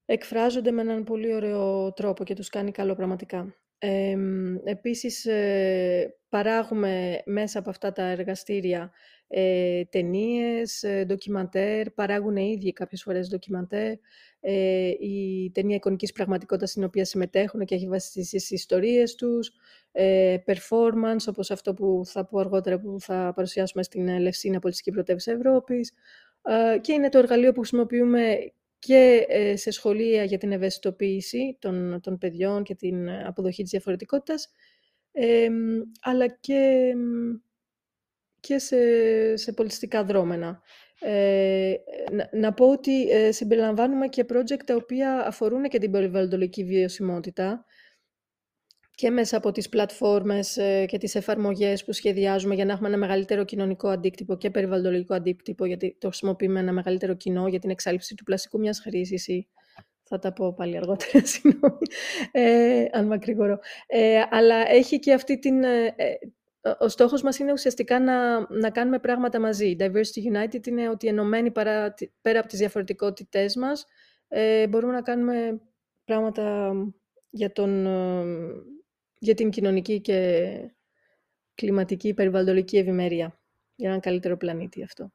εκφράζονται 0.06 0.70
με 0.70 0.80
έναν 0.80 1.04
πολύ 1.04 1.34
ωραίο 1.34 1.92
τρόπο 1.92 2.24
και 2.24 2.34
τους 2.34 2.48
κάνει 2.48 2.70
καλό 2.70 2.94
πραγματικά. 2.94 3.54
Ε, 3.78 4.16
επίσης, 4.64 5.24
ε, 5.24 6.14
παράγουμε 6.28 7.22
μέσα 7.24 7.58
από 7.58 7.70
αυτά 7.70 7.92
τα 7.92 8.02
εργαστήρια 8.02 8.92
ε, 9.28 9.84
ταινίες, 9.84 10.82
ε, 10.82 11.04
ντοκιμαντέρ, 11.04 11.90
παράγουν 11.90 12.36
οι 12.36 12.50
ίδιοι 12.56 12.72
κάποιες 12.72 13.02
φορές 13.02 13.28
ντοκιμαντέρ, 13.28 13.92
ε, 14.40 14.88
η 14.88 15.50
ταινία 15.54 15.76
εικονικής 15.76 16.12
πραγματικότητας 16.12 16.70
στην 16.70 16.84
οποία 16.84 17.04
συμμετέχουν 17.04 17.64
και 17.64 17.74
έχει 17.74 17.86
βασιστεί 17.86 18.24
στις 18.24 18.50
ιστορίες 18.50 19.14
τους, 19.14 19.52
ε, 19.92 20.36
performance, 20.46 21.26
όπως 21.28 21.50
αυτό 21.50 21.74
που 21.74 22.02
θα 22.04 22.26
πω 22.26 22.38
αργότερα 22.38 22.80
που 22.80 22.96
θα 23.00 23.32
παρουσιάσουμε 23.34 23.82
στην 23.82 24.18
Λευσίνα 24.18 24.58
Πολιτική 24.58 24.90
Πρωτεύουσα 24.90 25.32
Ευρώπης, 25.32 25.92
ε, 26.42 26.78
και 26.78 26.92
είναι 26.92 27.08
το 27.08 27.18
εργαλείο 27.18 27.52
που 27.52 27.60
χρησιμοποιούμε 27.60 28.52
και 28.78 29.26
ε, 29.28 29.56
σε 29.56 29.70
σχολεία 29.70 30.24
για 30.24 30.38
την 30.38 30.52
ευαισθητοποίηση 30.52 31.56
των, 31.60 32.00
των 32.02 32.18
παιδιών 32.18 32.62
και 32.62 32.74
την 32.74 33.10
αποδοχή 33.10 33.62
της 33.62 33.70
διαφορετικότητας, 33.70 34.48
αλλά 36.00 36.26
και, 36.26 36.92
και 38.40 38.58
σε, 38.58 38.76
σε 39.36 39.52
πολιτιστικά 39.52 40.04
δρόμενα. 40.04 40.62
Ε, 41.00 41.74
να, 42.32 42.52
πω 42.52 42.70
ότι 42.70 43.10
ε, 43.10 43.32
συμπεριλαμβάνουμε 43.32 44.08
και 44.08 44.24
project 44.28 44.64
τα 44.64 44.74
οποία 44.74 45.26
αφορούν 45.26 45.62
και 45.62 45.78
την 45.78 45.90
περιβαλλοντολογική 45.90 46.64
βιωσιμότητα 46.64 47.65
και 48.96 49.10
μέσα 49.10 49.36
από 49.36 49.52
τις 49.52 49.68
πλατφόρμες 49.68 50.56
ε, 50.56 50.84
και 50.86 50.98
τις 50.98 51.14
εφαρμογές 51.14 51.84
που 51.84 51.92
σχεδιάζουμε 51.92 52.54
για 52.54 52.64
να 52.64 52.72
έχουμε 52.72 52.88
ένα 52.88 52.96
μεγαλύτερο 52.96 53.44
κοινωνικό 53.44 53.88
αντίκτυπο 53.88 54.36
και 54.36 54.50
περιβαλλοντολογικό 54.50 55.14
αντίκτυπο, 55.14 55.64
γιατί 55.64 55.96
το 56.00 56.08
χρησιμοποιούμε 56.08 56.60
ένα 56.60 56.72
μεγαλύτερο 56.72 57.14
κοινό 57.14 57.48
για 57.48 57.58
την 57.58 57.70
εξάλληψη 57.70 58.14
του 58.14 58.24
πλαστικού 58.24 58.58
μιας 58.58 58.80
χρήσης 58.80 59.28
ή 59.28 59.48
θα 60.02 60.18
τα 60.18 60.32
πω 60.32 60.54
πάλι 60.54 60.76
αργότερα, 60.76 61.24
συγγνώμη, 61.32 61.86
ε, 62.30 62.84
αν 62.92 63.06
μακρηγορώ. 63.06 63.58
Ε, 63.86 64.22
αλλά 64.30 64.70
έχει 64.70 64.98
και 64.98 65.12
αυτή 65.12 65.38
την... 65.38 65.64
Ε, 65.64 65.94
ο 66.78 66.88
στόχος 66.88 67.22
μας 67.22 67.38
είναι 67.38 67.52
ουσιαστικά 67.52 68.00
να, 68.00 68.38
να 68.58 68.70
κάνουμε 68.70 68.98
πράγματα 68.98 69.40
μαζί. 69.40 69.76
Diversity 69.78 70.32
United 70.32 70.66
είναι 70.66 70.88
ότι 70.88 71.06
ενωμένοι 71.06 71.50
παρά, 71.50 71.94
πέρα 72.22 72.38
από 72.38 72.48
τις 72.48 72.58
διαφορετικότητές 72.58 73.56
μας, 73.56 73.86
ε, 74.28 74.66
μπορούμε 74.66 74.92
να 74.92 75.02
κάνουμε 75.02 75.60
πράγματα 76.04 76.72
για, 77.30 77.52
τον, 77.52 77.86
για 79.18 79.34
την 79.34 79.50
κοινωνική 79.50 80.00
και 80.00 80.40
κλιματική 81.54 82.14
περιβαλλοντική 82.14 82.76
ευημερία. 82.76 83.38
Για 83.76 83.88
έναν 83.88 84.00
καλύτερο 84.00 84.36
πλανήτη 84.36 84.82
αυτό. 84.82 85.10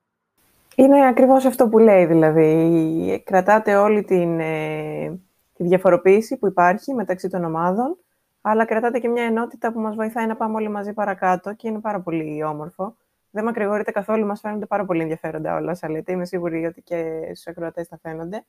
Είναι 0.75 1.07
ακριβώς 1.07 1.45
αυτό 1.45 1.69
που 1.69 1.77
λέει, 1.77 2.05
δηλαδή. 2.05 3.23
Κρατάτε 3.25 3.75
όλη 3.75 4.03
την, 4.03 4.39
ε, 4.39 5.19
τη 5.53 5.63
διαφοροποίηση 5.63 6.37
που 6.37 6.47
υπάρχει 6.47 6.93
μεταξύ 6.93 7.29
των 7.29 7.43
ομάδων, 7.43 7.97
αλλά 8.41 8.65
κρατάτε 8.65 8.99
και 8.99 9.07
μια 9.07 9.23
ενότητα 9.23 9.71
που 9.71 9.79
μας 9.79 9.95
βοηθάει 9.95 10.27
να 10.27 10.35
πάμε 10.35 10.55
όλοι 10.55 10.69
μαζί 10.69 10.93
παρακάτω 10.93 11.53
και 11.53 11.67
είναι 11.67 11.79
πάρα 11.79 12.01
πολύ 12.01 12.43
όμορφο. 12.43 12.95
Δεν 13.31 13.43
μακρηγορείτε 13.43 13.91
καθόλου, 13.91 14.25
μας 14.25 14.39
φαίνονται 14.39 14.65
πάρα 14.65 14.85
πολύ 14.85 15.01
ενδιαφέροντα 15.01 15.55
όλα 15.55 15.71
όσα 15.71 15.89
λέτε. 15.89 16.11
Είμαι 16.11 16.25
σίγουρη 16.25 16.65
ότι 16.65 16.81
και 16.81 17.21
στους 17.23 17.47
ακροατές 17.47 17.87
θα 17.87 17.97
φαίνονται. 18.01 18.45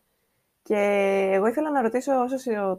Και 0.62 0.78
εγώ 1.32 1.46
ήθελα 1.46 1.70
να 1.70 1.82
ρωτήσω, 1.82 2.12
όσο 2.22 2.36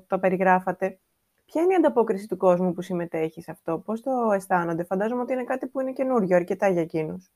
το 0.07 0.19
περιγράφατε, 0.19 0.99
ποια 1.45 1.61
είναι 1.61 1.73
η 1.73 1.75
ανταπόκριση 1.75 2.27
του 2.27 2.37
κόσμου 2.37 2.73
που 2.73 2.81
συμμετέχει 2.81 3.41
σε 3.41 3.51
αυτό, 3.51 3.79
πώς 3.79 4.01
το 4.01 4.31
αισθάνονται; 4.31 4.83
Φαντάζομαι 4.83 5.21
ότι 5.21 5.33
είναι 5.33 5.43
κάτι 5.43 5.67
που 5.67 5.79
είναι 5.79 5.93
καινούριο 5.93 6.35
αρκετά 6.35 6.69
για 6.69 6.81
εκείνους. 6.81 7.31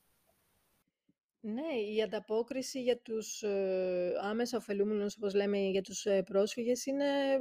Ναι, 1.40 1.94
η 1.94 2.02
ανταπόκριση 2.02 2.82
για 2.82 2.98
τους 2.98 3.42
ε, 3.42 4.12
άμεσα 4.22 4.56
ωφελούμενους, 4.56 5.16
όπως 5.16 5.34
λέμε, 5.34 5.58
για 5.58 5.82
τους 5.82 6.06
ε, 6.06 6.22
πρόσφυγες, 6.22 6.86
είναι 6.86 7.04
ε, 7.32 7.38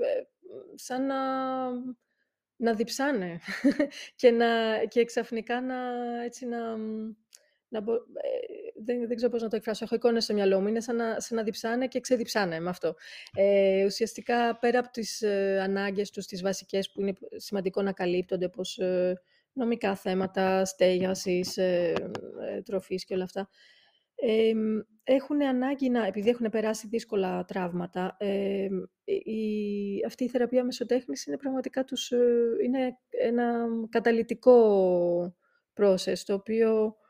σαν 0.75 1.05
να, 1.05 1.17
να 2.55 2.73
διψάνε 2.73 3.39
και, 4.15 4.31
να, 4.31 4.77
και 4.85 5.05
ξαφνικά 5.05 5.61
να, 5.61 5.75
έτσι, 6.23 6.45
να, 6.45 6.77
να 7.67 7.83
δεν, 8.83 9.07
δεν 9.07 9.15
ξέρω 9.15 9.31
πώς 9.31 9.41
να 9.41 9.47
το 9.49 9.55
εκφράσω, 9.55 9.83
έχω 9.83 9.95
εικόνες 9.95 10.23
στο 10.23 10.33
μυαλό 10.33 10.61
μου, 10.61 10.67
είναι 10.67 10.81
σαν 10.81 10.95
να, 10.95 11.19
σαν 11.19 11.37
να 11.37 11.43
διψάνε 11.43 11.87
και 11.87 11.99
ξεδιψάνε 11.99 12.59
με 12.59 12.69
αυτό. 12.69 12.95
Ε, 13.35 13.85
ουσιαστικά, 13.85 14.57
πέρα 14.59 14.79
από 14.79 14.89
τις 14.91 15.21
ε, 15.21 15.59
ανάγκες 15.63 16.09
τους, 16.11 16.25
τις 16.25 16.41
βασικές 16.41 16.91
που 16.91 17.01
είναι 17.01 17.13
σημαντικό 17.35 17.81
να 17.81 17.91
καλύπτονται, 17.91 18.49
πως 18.49 18.79
νομικά 19.53 19.95
θέματα, 19.95 20.65
στέγασης, 20.65 21.57
ε, 21.57 21.93
τροφής 22.63 23.05
και 23.05 23.13
όλα 23.13 23.23
αυτά, 23.23 23.49
ε, 24.19 24.53
έχουν 25.03 25.43
ανάγκη 25.43 25.89
να, 25.89 26.05
επειδή 26.05 26.29
έχουν 26.29 26.49
περάσει 26.49 26.87
δύσκολα 26.87 27.45
τραύματα, 27.45 28.15
ε, 28.19 28.67
η, 29.03 30.03
αυτή 30.05 30.23
η 30.23 30.29
θεραπεία 30.29 30.63
μεσοτέχνης 30.63 31.25
είναι 31.25 31.37
πραγματικά 31.37 31.83
τους, 31.83 32.11
ε, 32.11 32.17
είναι 32.65 32.97
ένα 33.09 33.65
καταλυτικό 33.89 35.35
process, 35.81 36.17
το 36.25 36.33
οποίο 36.33 36.85
ε, 36.85 37.06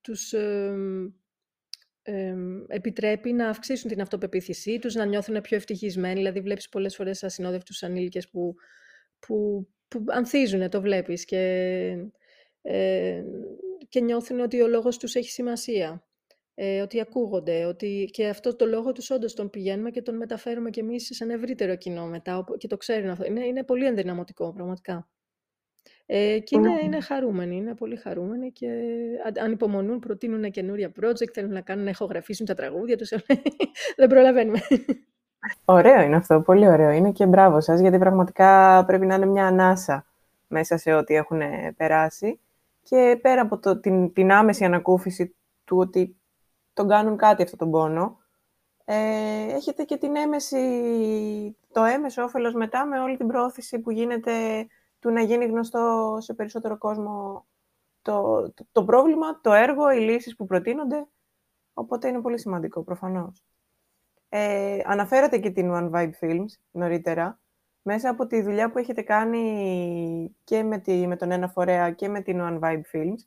τους 0.00 0.34
επιτρέπει 2.66 3.32
να 3.32 3.48
αυξήσουν 3.48 3.90
την 3.90 4.00
αυτοπεποίθησή 4.00 4.78
τους, 4.78 4.94
να 4.94 5.04
νιώθουν 5.04 5.40
πιο 5.40 5.56
ευτυχισμένοι. 5.56 6.14
Δηλαδή, 6.14 6.40
βλέπεις 6.40 6.68
πολλές 6.68 6.96
φορές 6.96 7.22
ασυνόδευτους 7.22 7.82
ανήλικες 7.82 8.28
που, 8.28 8.54
που, 9.18 9.68
που 9.88 10.04
ανθίζουν, 10.06 10.70
το 10.70 10.80
βλέπεις, 10.80 11.24
και 11.24 11.40
ε, 12.62 13.24
και 13.88 14.00
νιώθουν 14.00 14.40
ότι 14.40 14.60
ο 14.60 14.68
λόγος 14.68 14.96
τους 14.96 15.14
έχει 15.14 15.30
σημασία, 15.30 16.08
ε, 16.54 16.80
ότι 16.80 17.00
ακούγονται, 17.00 17.64
ότι 17.64 18.08
και 18.12 18.28
αυτό 18.28 18.56
το 18.56 18.66
λόγο 18.66 18.92
τους 18.92 19.10
όντως 19.10 19.34
τον 19.34 19.50
πηγαίνουμε 19.50 19.90
και 19.90 20.02
τον 20.02 20.16
μεταφέρουμε 20.16 20.70
και 20.70 20.80
εμείς 20.80 21.06
σε 21.12 21.24
ένα 21.24 21.32
ευρύτερο 21.32 21.76
κοινό 21.76 22.06
μετά 22.06 22.44
και 22.58 22.66
το 22.66 22.76
ξέρουν 22.76 23.10
αυτό. 23.10 23.24
Είναι, 23.24 23.46
είναι 23.46 23.64
πολύ 23.64 23.86
ενδυναμωτικό 23.86 24.52
πραγματικά. 24.52 25.08
Ε, 26.12 26.38
και 26.38 26.56
είναι, 26.56 26.78
είναι 26.82 27.00
χαρούμενοι, 27.00 27.56
είναι 27.56 27.74
πολύ 27.74 27.96
χαρούμενοι 27.96 28.52
και 28.52 28.68
ανυπομονούν, 29.42 29.98
προτείνουν 29.98 30.50
καινούρια 30.50 30.92
project, 31.00 31.32
θέλουν 31.32 31.52
να 31.52 31.60
κάνουν 31.60 31.84
να 31.84 31.90
ηχογραφήσουν 31.90 32.46
τα 32.46 32.54
τραγούδια 32.54 32.96
τους. 32.96 33.08
Δεν 33.96 34.08
προλαβαίνουμε. 34.08 34.58
Ωραίο 35.64 36.00
είναι 36.00 36.16
αυτό, 36.16 36.40
πολύ 36.40 36.68
ωραίο. 36.68 36.90
Είναι 36.90 37.12
και 37.12 37.26
μπράβο 37.26 37.60
σας, 37.60 37.80
γιατί 37.80 37.98
πραγματικά 37.98 38.84
πρέπει 38.86 39.06
να 39.06 39.14
είναι 39.14 39.26
μια 39.26 39.46
ανάσα 39.46 40.06
μέσα 40.48 40.76
σε 40.76 40.92
ό,τι 40.92 41.14
έχουν 41.14 41.40
περάσει. 41.76 42.40
Και 42.82 43.18
πέρα 43.22 43.40
από 43.40 43.58
το, 43.58 43.80
την, 43.80 44.12
την 44.12 44.32
άμεση 44.32 44.64
ανακούφιση 44.64 45.36
του 45.64 45.76
ότι 45.76 46.16
τον 46.72 46.88
κάνουν 46.88 47.16
κάτι 47.16 47.42
αυτό 47.42 47.56
τον 47.56 47.70
πόνο, 47.70 48.18
ε, 48.84 49.54
έχετε 49.54 49.82
και 49.82 49.96
την 49.96 50.16
έμεση, 50.16 50.58
το 51.72 51.84
έμεσο 51.84 52.22
όφελος 52.22 52.54
μετά 52.54 52.86
με 52.86 53.00
όλη 53.00 53.16
την 53.16 53.26
πρόθεση 53.26 53.78
που 53.78 53.90
γίνεται 53.90 54.32
του 55.00 55.10
να 55.10 55.22
γίνει 55.22 55.44
γνωστό 55.46 56.16
σε 56.20 56.34
περισσότερο 56.34 56.78
κόσμο 56.78 57.46
το, 58.02 58.52
το, 58.72 58.84
πρόβλημα, 58.84 59.40
το 59.40 59.52
έργο, 59.52 59.92
οι 59.92 59.98
λύσεις 59.98 60.36
που 60.36 60.46
προτείνονται. 60.46 61.06
Οπότε 61.72 62.08
είναι 62.08 62.20
πολύ 62.20 62.38
σημαντικό, 62.38 62.82
προφανώς. 62.82 63.44
Ε, 64.28 64.78
αναφέρατε 64.84 65.38
και 65.38 65.50
την 65.50 65.70
One 65.72 65.90
Vibe 65.90 66.10
Films 66.20 66.48
νωρίτερα 66.70 67.40
μέσα 67.82 68.08
από 68.08 68.26
τη 68.26 68.42
δουλειά 68.42 68.70
που 68.70 68.78
έχετε 68.78 69.02
κάνει 69.02 70.36
και 70.44 70.62
με, 70.62 70.78
τη, 70.78 71.06
με 71.06 71.16
τον 71.16 71.30
ένα 71.30 71.48
φορέα 71.48 71.90
και 71.90 72.08
με 72.08 72.20
την 72.20 72.38
One 72.40 72.58
Vibe 72.60 72.82
Films, 72.92 73.18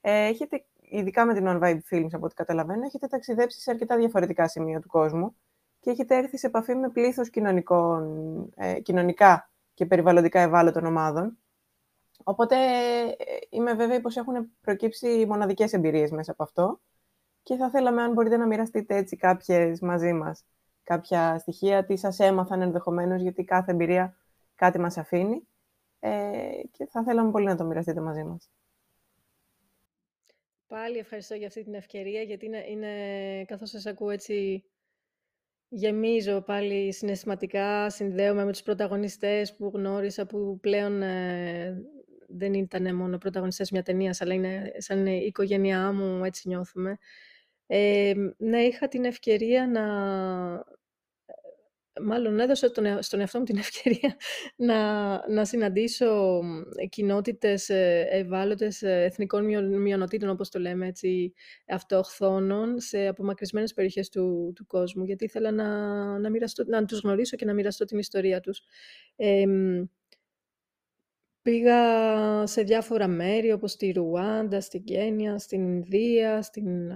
ε, 0.00 0.26
έχετε, 0.26 0.64
ειδικά 0.80 1.24
με 1.24 1.34
την 1.34 1.44
One 1.48 1.60
Vibe 1.62 1.80
Films 1.90 2.08
από 2.12 2.24
ό,τι 2.24 2.34
καταλαβαίνω, 2.34 2.84
έχετε 2.84 3.06
ταξιδέψει 3.06 3.60
σε 3.60 3.70
αρκετά 3.70 3.96
διαφορετικά 3.96 4.48
σημεία 4.48 4.80
του 4.80 4.88
κόσμου 4.88 5.36
και 5.80 5.90
έχετε 5.90 6.16
έρθει 6.16 6.38
σε 6.38 6.46
επαφή 6.46 6.74
με 6.74 6.88
πλήθος 6.88 7.30
κοινωνικών, 7.30 8.52
ε, 8.56 8.80
κοινωνικά 8.80 9.51
και 9.74 9.86
περιβαλλοντικά 9.86 10.40
ευάλωτων 10.40 10.84
ομάδων. 10.84 11.38
Οπότε 12.24 12.56
ε, 12.56 13.16
είμαι 13.50 13.74
βέβαιη 13.74 14.00
πως 14.00 14.16
έχουν 14.16 14.50
προκύψει 14.60 15.26
μοναδικές 15.28 15.72
εμπειρίες 15.72 16.10
μέσα 16.10 16.32
από 16.32 16.42
αυτό 16.42 16.80
και 17.42 17.56
θα 17.56 17.70
θέλαμε 17.70 18.02
αν 18.02 18.12
μπορείτε 18.12 18.36
να 18.36 18.46
μοιραστείτε 18.46 18.96
έτσι 18.96 19.16
κάποιες 19.16 19.80
μαζί 19.80 20.12
μας 20.12 20.44
κάποια 20.82 21.38
στοιχεία, 21.38 21.84
τι 21.84 21.96
σας 21.96 22.18
έμαθαν 22.18 22.60
ενδεχομένως, 22.60 23.22
γιατί 23.22 23.44
κάθε 23.44 23.72
εμπειρία 23.72 24.16
κάτι 24.54 24.78
μας 24.78 24.98
αφήνει 24.98 25.48
ε, 26.00 26.60
και 26.70 26.86
θα 26.86 27.02
θέλαμε 27.02 27.30
πολύ 27.30 27.44
να 27.44 27.56
το 27.56 27.64
μοιραστείτε 27.64 28.00
μαζί 28.00 28.24
μας. 28.24 28.50
Πάλι 30.66 30.98
ευχαριστώ 30.98 31.34
για 31.34 31.46
αυτή 31.46 31.64
την 31.64 31.74
ευκαιρία, 31.74 32.22
γιατί 32.22 32.46
είναι, 32.46 32.64
είναι 32.68 33.44
καθώς 33.44 33.70
σας 33.70 33.86
ακούω 33.86 34.10
έτσι, 34.10 34.64
γεμίζω 35.74 36.40
πάλι 36.40 36.92
συναισθηματικά, 36.92 37.90
συνδέομαι 37.90 38.44
με 38.44 38.52
τους 38.52 38.62
πρωταγωνιστές 38.62 39.56
που 39.56 39.70
γνώρισα, 39.74 40.26
που 40.26 40.58
πλέον 40.60 41.02
ε, 41.02 41.82
δεν 42.28 42.54
ήταν 42.54 42.94
μόνο 42.96 43.18
πρωταγωνιστές 43.18 43.70
μια 43.70 43.82
ταινία, 43.82 44.16
αλλά 44.18 44.34
είναι 44.34 44.72
σαν 44.76 45.06
η 45.06 45.24
οικογένειά 45.26 45.92
μου, 45.92 46.24
έτσι 46.24 46.48
νιώθουμε. 46.48 46.98
Ε, 47.66 48.12
ναι, 48.36 48.60
είχα 48.60 48.88
την 48.88 49.04
ευκαιρία 49.04 49.66
να... 49.66 49.84
Μάλλον 52.00 52.40
έδωσα 52.40 52.70
τον, 52.70 53.02
στον 53.02 53.20
εαυτό 53.20 53.38
μου 53.38 53.44
την 53.44 53.56
ευκαιρία 53.56 54.16
να, 54.56 55.30
να 55.30 55.44
συναντήσω 55.44 56.40
κοινότητες 56.88 57.68
ε, 57.68 58.06
ευάλωτες 58.10 58.82
ε, 58.82 59.02
εθνικών 59.02 59.44
μειονοτήτων, 59.80 60.28
όπως 60.28 60.48
το 60.48 60.58
λέμε 60.58 60.86
έτσι, 60.86 61.32
αυτοχθόνων, 61.68 62.80
σε 62.80 63.06
απομακρυσμένες 63.06 63.72
περιοχές 63.72 64.08
του, 64.08 64.52
του 64.54 64.66
κόσμου, 64.66 65.04
γιατί 65.04 65.24
ήθελα 65.24 65.50
να, 65.50 65.68
να, 66.18 66.30
μοιραστώ, 66.30 66.64
να 66.66 66.84
τους 66.84 67.00
γνωρίσω 67.00 67.36
και 67.36 67.44
να 67.44 67.54
μοιραστώ 67.54 67.84
την 67.84 67.98
ιστορία 67.98 68.40
τους. 68.40 68.62
Πήγα 71.42 71.76
σε 72.46 72.62
διάφορα 72.62 73.08
μέρη, 73.08 73.52
όπως 73.52 73.70
στη 73.70 73.90
Ρουάντα, 73.90 74.60
στην 74.60 74.84
Κένια, 74.84 75.38
στην 75.38 75.60
Ινδία, 75.60 76.42
στην 76.42 76.92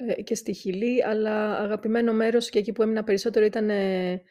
ε, 0.00 0.22
και 0.22 0.34
στη 0.34 0.52
Χιλή, 0.52 1.04
αλλά 1.04 1.58
αγαπημένο 1.58 2.12
μέρος 2.12 2.50
και 2.50 2.58
εκεί 2.58 2.72
που 2.72 2.82
έμεινα 2.82 3.04
περισσότερο 3.04 3.44
ήταν 3.44 3.70
ε, 3.70 4.22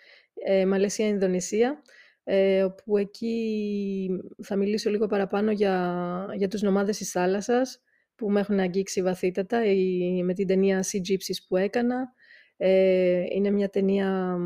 ε, 0.45 0.65
Μαλαισία, 0.65 1.07
Ινδονησία, 1.07 1.81
ε, 2.23 2.63
όπου 2.63 2.97
εκεί 2.97 4.09
θα 4.43 4.55
μιλήσω 4.55 4.89
λίγο 4.89 5.07
παραπάνω 5.07 5.51
για, 5.51 6.33
για 6.35 6.47
τους 6.47 6.61
νομάδες 6.61 6.97
της 6.97 7.11
θάλασσας, 7.11 7.81
που 8.15 8.31
με 8.31 8.39
έχουν 8.39 8.59
αγγίξει 8.59 9.01
βαθύτατα, 9.01 9.65
η, 9.65 10.23
με 10.23 10.33
την 10.33 10.47
ταινία 10.47 10.83
Sea 10.83 11.11
Gypsies 11.11 11.37
που 11.47 11.57
έκανα. 11.57 12.13
Ε, 12.57 13.23
είναι 13.35 13.51
μια 13.51 13.69
ταινία 13.69 14.37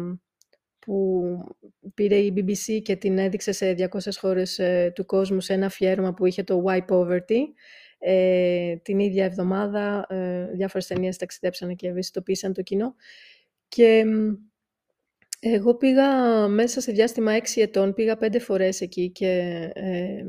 που 0.79 1.23
πήρε 1.93 2.15
η 2.15 2.33
BBC 2.35 2.81
και 2.81 2.95
την 2.95 3.17
έδειξε 3.17 3.51
σε 3.51 3.75
200 3.77 3.97
χώρες 4.19 4.59
ε, 4.59 4.91
του 4.95 5.05
κόσμου 5.05 5.39
σε 5.39 5.53
ένα 5.53 5.65
αφιέρωμα 5.65 6.13
που 6.13 6.25
είχε 6.25 6.43
το 6.43 6.63
Why 6.67 6.79
Poverty 6.89 7.39
ε, 8.03 8.75
την 8.75 8.99
ίδια 8.99 9.25
εβδομάδα 9.25 10.05
ε, 10.09 10.49
διάφορες 10.53 10.87
ταινίες 10.87 11.17
ταξιδέψανε 11.17 11.73
και 11.73 11.87
ευαισθητοποίησαν 11.87 12.53
το 12.53 12.61
κοινό. 12.61 12.95
Και 13.67 14.05
εγώ 15.39 15.75
πήγα 15.75 16.07
μέσα 16.47 16.81
σε 16.81 16.91
διάστημα 16.91 17.31
έξι 17.31 17.61
ετών, 17.61 17.93
πήγα 17.93 18.17
πέντε 18.17 18.39
φορές 18.39 18.81
εκεί 18.81 19.09
και 19.09 19.37
ε, 19.73 20.23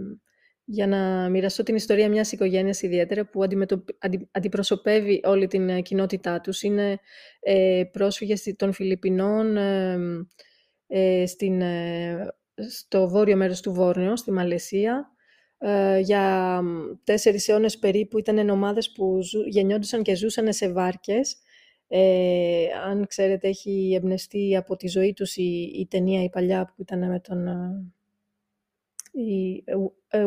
για 0.65 0.87
να 0.87 1.29
μοιραστώ 1.29 1.63
την 1.63 1.75
ιστορία 1.75 2.09
μιας 2.09 2.33
οικογένειας 2.33 2.83
ιδιαίτερα 2.83 3.27
που 3.27 3.43
αντιπροσωπεύει 4.31 5.21
όλη 5.25 5.47
την 5.47 5.69
ε, 5.69 5.81
κοινότητά 5.81 6.41
τους. 6.41 6.63
Είναι 6.63 6.99
ε, 7.41 7.83
πρόσφυγες 7.93 8.55
των 8.57 8.73
Φιλιππινών 8.73 9.57
ε, 10.87 11.27
στην, 11.27 11.63
στο 12.69 13.09
βόρειο 13.09 13.37
μέρος 13.37 13.61
του 13.61 13.73
Βόρειο, 13.73 14.17
στη 14.17 14.33
Μαλαισία, 14.33 15.11
ε, 15.65 15.99
για 15.99 16.61
τέσσερις 17.05 17.49
αιώνες 17.49 17.79
περίπου 17.79 18.19
ήταν 18.19 18.49
ομάδες 18.51 18.93
που 18.93 19.23
ζου, 19.23 19.41
γεννιόντουσαν 19.47 20.03
και 20.03 20.15
ζούσαν 20.15 20.53
σε 20.53 20.73
βάρκες 20.73 21.37
Ε, 21.89 22.67
αν 22.87 23.07
ξέρετε, 23.07 23.49
έχει 23.49 23.93
εμπνευστεί 23.95 24.57
από 24.57 24.77
τη 24.77 24.89
ζωή 24.89 25.13
τους 25.13 25.37
η, 25.37 25.73
η 25.75 25.87
ταινία 25.91 26.23
η 26.23 26.31
παλιά 26.31 26.65
που 26.65 26.83
ήταν 26.83 27.09
με 27.09 27.21
τον... 27.21 27.47
Η 29.15 29.65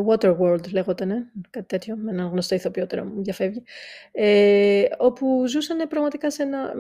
Waterworld 0.08 0.72
λέγονταν, 0.72 1.32
κάτι 1.50 1.66
τέτοιο, 1.66 1.96
με 1.96 2.12
έναν 2.12 2.30
γνωστό 2.30 2.56
ηθοποιό 2.56 2.88
τώρα 2.88 3.06
μου 3.06 3.24
διαφεύγει, 3.24 3.64
ε, 4.12 4.84
όπου 4.98 5.48
ζούσαν 5.48 5.88
πραγματικά 5.88 6.32
σε 6.32 6.44
ένα, 6.44 6.74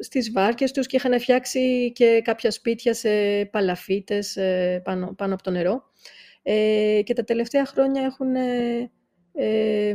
στις 0.00 0.32
βάρκες 0.32 0.72
τους 0.72 0.86
και 0.86 0.96
είχαν 0.96 1.20
φτιάξει 1.20 1.92
και 1.92 2.20
κάποια 2.24 2.50
σπίτια 2.50 2.94
σε 2.94 3.44
παλαφίτες 3.44 4.36
ε, 4.36 4.80
πάνω, 4.84 5.14
πάνω 5.16 5.34
από 5.34 5.42
το 5.42 5.50
νερό. 5.50 5.91
Ε, 6.42 7.00
και 7.04 7.14
τα 7.14 7.24
τελευταία 7.24 7.64
χρόνια 7.66 8.02
έχουν 8.02 8.34
ε, 9.32 9.94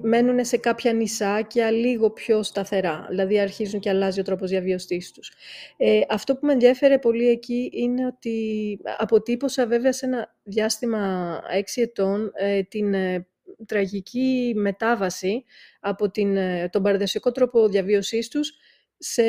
μένουν 0.00 0.44
σε 0.44 0.56
κάποια 0.56 0.92
νησάκια 0.92 1.70
λίγο 1.70 2.10
πιο 2.10 2.42
σταθερά. 2.42 3.06
Δηλαδή 3.08 3.40
αρχίζουν 3.40 3.80
και 3.80 3.88
αλλάζει 3.88 4.20
ο 4.20 4.22
τρόπος 4.22 4.50
διαβιωστής 4.50 5.12
τους. 5.12 5.32
Ε, 5.76 6.00
αυτό 6.08 6.36
που 6.36 6.46
με 6.46 6.52
ενδιαφέρε 6.52 6.98
πολύ 6.98 7.28
εκεί 7.28 7.70
είναι 7.72 8.06
ότι 8.06 8.78
αποτύπωσα 8.98 9.66
βέβαια 9.66 9.92
σε 9.92 10.06
ένα 10.06 10.34
διάστημα 10.42 11.42
έξι 11.50 11.80
ετών 11.80 12.32
ε, 12.34 12.62
την 12.62 12.94
ε, 12.94 13.26
τραγική 13.66 14.52
μετάβαση 14.56 15.44
από 15.80 16.10
την, 16.10 16.36
τον 16.70 16.82
παραδοσιακό 16.82 17.32
τρόπο 17.32 17.68
διαβίωσής 17.68 18.28
τους 18.28 18.52
σε, 18.98 19.22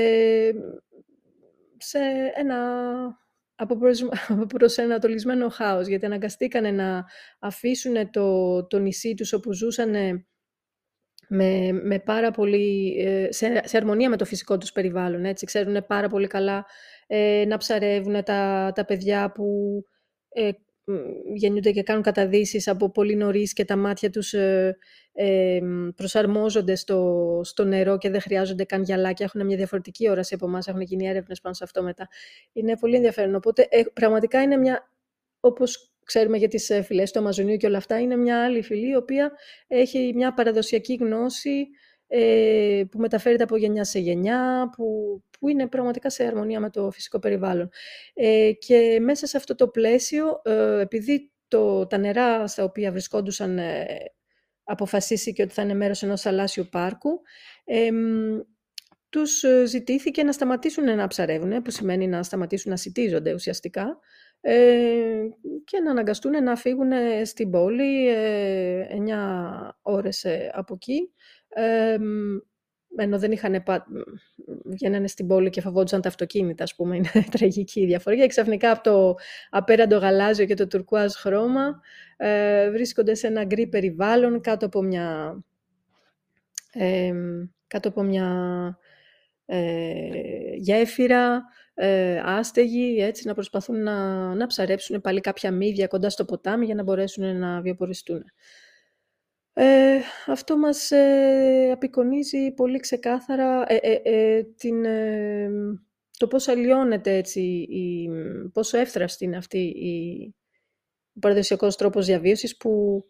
σε 1.77 1.99
ένα 2.35 2.57
από 4.27 4.45
προσανατολισμένο 4.47 5.49
χάος, 5.49 5.87
γιατί 5.87 6.05
αναγκαστήκανε 6.05 6.71
να 6.71 7.05
αφήσουν 7.39 8.11
το, 8.11 8.67
το 8.67 8.79
νησί 8.79 9.13
τους 9.13 9.33
όπου 9.33 9.53
ζούσαν 9.53 10.25
με, 11.33 11.71
με 11.71 11.99
πάρα 11.99 12.31
πολύ, 12.31 12.97
ε, 12.99 13.31
σε, 13.31 13.61
σε 13.63 13.77
αρμονία 13.77 14.09
με 14.09 14.17
το 14.17 14.25
φυσικό 14.25 14.57
τους 14.57 14.71
περιβάλλον. 14.71 15.25
Έτσι. 15.25 15.45
Ξέρουν 15.45 15.85
πάρα 15.87 16.07
πολύ 16.07 16.27
καλά 16.27 16.65
ε, 17.07 17.43
να 17.47 17.57
ψαρεύουν 17.57 18.23
τα, 18.23 18.71
τα 18.75 18.85
παιδιά 18.85 19.31
που 19.31 19.45
ε, 20.29 20.51
γεννιούνται 21.33 21.71
και 21.71 21.83
κάνουν 21.83 22.03
καταδύσεις 22.03 22.67
από 22.67 22.91
πολύ 22.91 23.15
νωρίς 23.15 23.53
και 23.53 23.65
τα 23.65 23.75
μάτια 23.75 24.09
τους 24.09 24.33
ε, 24.33 24.77
ε, 25.13 25.59
προσαρμόζονται 25.95 26.75
στο, 26.75 27.41
στο 27.43 27.63
νερό 27.63 27.97
και 27.97 28.09
δεν 28.09 28.21
χρειάζονται 28.21 28.63
καν 28.63 28.83
γυαλάκια, 28.83 29.25
έχουν 29.25 29.45
μια 29.45 29.57
διαφορετική 29.57 30.09
όραση 30.09 30.33
από 30.33 30.45
εμάς, 30.45 30.67
έχουν 30.67 30.81
γίνει 30.81 31.07
έρευνες 31.07 31.41
πάνω 31.41 31.55
σε 31.55 31.63
αυτό 31.63 31.83
μετά. 31.83 32.07
Είναι 32.53 32.77
πολύ 32.77 32.95
ενδιαφέρον. 32.95 33.35
Οπότε 33.35 33.67
ε, 33.69 33.81
πραγματικά 33.93 34.41
είναι 34.41 34.57
μια, 34.57 34.89
όπως 35.39 35.93
ξέρουμε 36.05 36.37
για 36.37 36.47
τις 36.47 36.69
ε, 36.69 36.81
φυλές 36.81 37.11
του 37.11 37.19
Αμαζονίου 37.19 37.57
και 37.57 37.67
όλα 37.67 37.77
αυτά, 37.77 37.99
είναι 37.99 38.15
μια 38.15 38.43
άλλη 38.43 38.61
φυλή 38.61 38.89
η 38.89 38.95
οποία 38.95 39.31
έχει 39.67 40.11
μια 40.15 40.33
παραδοσιακή 40.33 40.93
γνώση 40.93 41.67
ε, 42.13 42.83
που 42.91 42.99
μεταφέρεται 42.99 43.43
από 43.43 43.57
γενιά 43.57 43.83
σε 43.83 43.99
γενιά, 43.99 44.69
που, 44.75 44.83
που 45.39 45.49
είναι 45.49 45.67
πραγματικά 45.67 46.09
σε 46.09 46.23
αρμονία 46.23 46.59
με 46.59 46.69
το 46.69 46.91
φυσικό 46.91 47.19
περιβάλλον. 47.19 47.69
Ε, 48.13 48.51
και 48.51 48.99
μέσα 49.01 49.27
σε 49.27 49.37
αυτό 49.37 49.55
το 49.55 49.67
πλαίσιο, 49.67 50.41
ε, 50.43 50.79
επειδή 50.79 51.31
το, 51.47 51.87
τα 51.87 51.97
νερά 51.97 52.47
στα 52.47 52.63
οποία 52.63 52.91
βρισκόντουσαν 52.91 53.57
ε, 53.57 53.85
αποφασίσει 54.63 55.35
ότι 55.39 55.53
θα 55.53 55.61
είναι 55.61 55.73
μέρος 55.73 56.03
ενός 56.03 56.21
θαλάσσιου 56.21 56.67
πάρκου, 56.71 57.21
ε, 57.63 57.89
τους 59.09 59.43
ζητήθηκε 59.65 60.23
να 60.23 60.31
σταματήσουν 60.31 60.95
να 60.95 61.07
ψαρεύουν, 61.07 61.61
που 61.61 61.71
σημαίνει 61.71 62.07
να 62.07 62.23
σταματήσουν 62.23 62.71
να 62.71 62.77
σιτίζονται 62.77 63.33
ουσιαστικά, 63.33 63.99
ε, 64.41 65.21
και 65.63 65.79
να 65.79 65.91
αναγκαστούν 65.91 66.43
να 66.43 66.55
φύγουν 66.55 66.91
στην 67.23 67.49
πόλη 67.49 68.07
ε, 68.09 68.85
9 68.89 69.75
ώρες 69.81 70.25
από 70.51 70.73
εκεί, 70.73 71.11
ενώ 72.97 73.19
δεν 73.19 73.31
είχαν 73.31 73.63
πα... 73.63 73.85
βγαίνανε 74.65 75.07
στην 75.07 75.27
πόλη 75.27 75.49
και 75.49 75.61
φοβόντουσαν 75.61 76.01
τα 76.01 76.07
αυτοκίνητα, 76.09 76.63
ας 76.63 76.75
πούμε, 76.75 76.95
είναι 76.97 77.25
τραγική 77.31 77.81
η 77.81 77.85
διαφορά. 77.85 78.15
Και 78.15 78.27
ξαφνικά 78.27 78.71
από 78.71 78.83
το 78.83 79.15
απέραντο 79.49 79.97
γαλάζιο 79.97 80.45
και 80.45 80.53
το 80.53 80.67
τουρκουάζ 80.67 81.13
χρώμα 81.13 81.81
ε, 82.17 82.69
βρίσκονται 82.69 83.13
σε 83.15 83.27
ένα 83.27 83.43
γκρι 83.43 83.67
περιβάλλον 83.67 84.41
κάτω 84.41 84.65
από 84.65 84.81
μια, 84.81 85.39
ε, 86.73 87.13
κάτω 87.67 87.89
από 87.89 88.03
μια 88.03 88.29
ε, 89.45 90.55
γέφυρα, 90.55 91.43
ε, 91.73 92.21
άστεγοι, 92.25 93.01
έτσι, 93.01 93.27
να 93.27 93.33
προσπαθούν 93.33 93.83
να, 93.83 93.95
να 94.35 94.47
ψαρέψουν 94.47 95.01
πάλι 95.01 95.19
κάποια 95.19 95.51
μύδια 95.51 95.87
κοντά 95.87 96.09
στο 96.09 96.25
ποτάμι 96.25 96.65
για 96.65 96.75
να 96.75 96.83
μπορέσουν 96.83 97.37
να 97.37 97.61
βιοποριστούν. 97.61 98.23
Ε, 99.63 100.01
αυτό 100.27 100.57
μας 100.57 100.91
ε, 100.91 101.69
απεικονίζει 101.71 102.51
πολύ 102.51 102.79
ξεκάθαρα 102.79 103.63
ε, 103.67 103.75
ε, 103.75 104.01
ε 104.03 104.43
την, 104.43 104.83
το 106.17 106.27
πώς 106.27 106.47
αλλοιώνεται 106.47 107.15
έτσι, 107.15 107.41
η, 107.69 108.09
πόσο 108.53 108.77
εύθραστη 108.77 109.25
είναι 109.25 109.37
αυτή 109.37 109.57
η, 109.59 110.25
ο 111.13 111.19
παραδοσιακός 111.19 111.75
τρόπος 111.75 112.05
διαβίωσης 112.05 112.57
που 112.57 113.03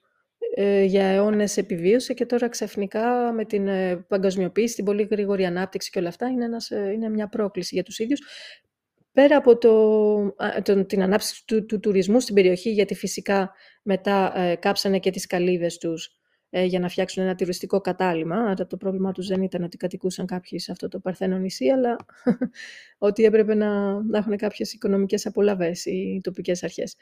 για 0.85 1.05
αιώνες 1.05 1.57
επιβίωσε 1.57 2.13
και 2.13 2.25
τώρα 2.25 2.49
ξαφνικά 2.49 3.31
με 3.33 3.45
την 3.45 3.69
παγκοσμιοποίηση, 4.07 4.75
την 4.75 4.85
πολύ 4.85 5.07
γρήγορη 5.11 5.45
ανάπτυξη 5.45 5.89
και 5.89 5.99
όλα 5.99 6.07
αυτά 6.07 6.27
είναι, 6.27 6.45
ένας, 6.45 6.69
είναι 6.69 7.09
μια 7.09 7.27
πρόκληση 7.27 7.75
για 7.75 7.83
τους 7.83 7.99
ίδιους. 7.99 8.21
Πέρα 9.11 9.37
από 9.37 9.57
το, 9.57 10.83
την 10.85 11.01
ανάπτυξη 11.01 11.45
του, 11.45 11.65
του, 11.65 11.79
τουρισμού 11.79 12.19
στην 12.19 12.35
περιοχή, 12.35 12.71
γιατί 12.71 12.95
φυσικά 12.95 13.51
μετά 13.83 14.33
κάψανε 14.59 14.99
και 14.99 15.11
τις 15.11 15.27
καλύβες 15.27 15.77
τους 15.77 16.05
ε, 16.05 16.20
για 16.51 16.79
να 16.79 16.89
φτιάξουν 16.89 17.23
ένα 17.23 17.35
τουριστικό 17.35 17.81
κατάλημα. 17.81 18.35
Άρα 18.35 18.67
το 18.67 18.77
πρόβλημά 18.77 19.11
τους 19.11 19.27
δεν 19.27 19.41
ήταν 19.41 19.63
ότι 19.63 19.77
κατοικούσαν 19.77 20.25
κάποιοι 20.25 20.59
σε 20.59 20.71
αυτό 20.71 20.87
το 20.87 20.99
παρθένο 20.99 21.37
νησί, 21.37 21.69
αλλά 21.69 21.95
ότι 22.97 23.23
έπρεπε 23.23 23.55
να, 23.55 24.01
να 24.03 24.17
έχουν 24.17 24.37
κάποιες 24.37 24.73
οικονομικές 24.73 25.25
απολαβές 25.25 25.85
οι 25.85 26.19
τοπικές 26.23 26.63
αρχές. 26.63 26.95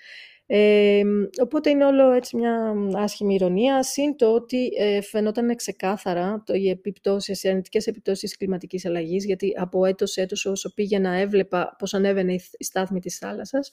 Ε, 0.45 1.01
οπότε 1.41 1.69
είναι 1.69 1.85
όλο 1.85 2.11
έτσι 2.11 2.37
μια 2.37 2.73
άσχημη 2.93 3.33
ηρωνία, 3.33 3.83
συν 3.83 4.15
το 4.15 4.33
ότι 4.33 4.69
ε, 4.77 5.01
φαινόταν 5.01 5.55
ξεκάθαρα 5.55 6.43
το, 6.45 6.53
οι 6.53 6.69
επιπτώσεις, 6.69 7.43
οι 7.43 7.49
αρνητικές 7.49 7.87
επιπτώσεις 7.87 8.29
της 8.29 8.37
κλιματικής 8.37 8.85
αλλαγής, 8.85 9.25
γιατί 9.25 9.53
από 9.57 9.85
έτος 9.85 10.11
σε 10.11 10.21
έτος 10.21 10.45
όσο 10.45 10.73
πήγαινα 10.73 11.11
έβλεπα 11.11 11.75
πώς 11.77 11.93
ανέβαινε 11.93 12.33
η 12.33 12.63
στάθμη 12.63 12.99
της 12.99 13.17
θάλασσας, 13.17 13.71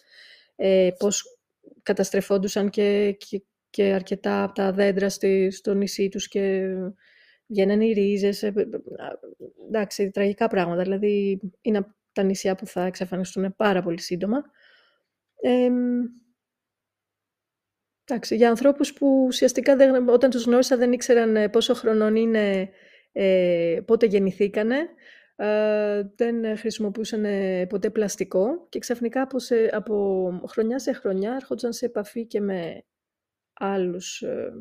ε, 0.57 0.89
πώς 0.99 1.39
καταστρεφόντουσαν 1.83 2.71
και, 2.71 3.17
και 3.19 3.43
και 3.77 3.93
αρκετά 3.93 4.43
από 4.43 4.55
τα 4.55 4.73
δέντρα 4.73 5.09
στη, 5.09 5.51
στο 5.51 5.75
νησί 5.75 6.09
τους 6.09 6.29
και 6.29 6.75
βγαίνουν 7.47 7.81
οι 7.81 7.93
ρίζες. 7.93 8.43
Ε, 8.43 8.53
εντάξει, 9.67 10.11
τραγικά 10.11 10.49
πράγματα. 10.49 10.83
Δηλαδή, 10.83 11.41
είναι 11.61 11.87
τα 12.13 12.23
νησιά 12.23 12.55
που 12.55 12.67
θα 12.67 12.85
εξαφανιστούν 12.85 13.55
πάρα 13.57 13.83
πολύ 13.83 14.01
σύντομα. 14.01 14.43
Ε, 15.41 15.71
εντάξει, 18.05 18.37
για 18.37 18.49
ανθρώπους 18.49 18.93
που 18.93 19.25
ουσιαστικά 19.27 19.77
δεν, 19.77 20.09
όταν 20.09 20.31
τους 20.31 20.45
γνώρισα 20.45 20.77
δεν 20.77 20.93
ήξεραν 20.93 21.37
ε, 21.37 21.49
πόσο 21.49 21.75
χρονών 21.75 22.17
είναι, 22.17 22.69
ε, 23.13 23.81
πότε 23.85 24.07
γεννηθήκανε, 24.07 24.77
ε, 25.37 26.03
δεν 26.17 26.57
χρησιμοποιούσαν 26.57 27.25
ποτέ 27.69 27.91
πλαστικό 27.91 28.67
και 28.69 28.79
ξαφνικά 28.79 29.23
από, 29.23 29.37
από 29.71 30.45
χρονιά 30.49 30.79
σε 30.79 30.93
χρονιά 30.93 31.33
έρχονταν 31.35 31.73
σε 31.73 31.85
επαφή 31.85 32.27
και 32.27 32.41
με 32.41 32.85
άλλους 33.59 34.23
ε, 34.23 34.53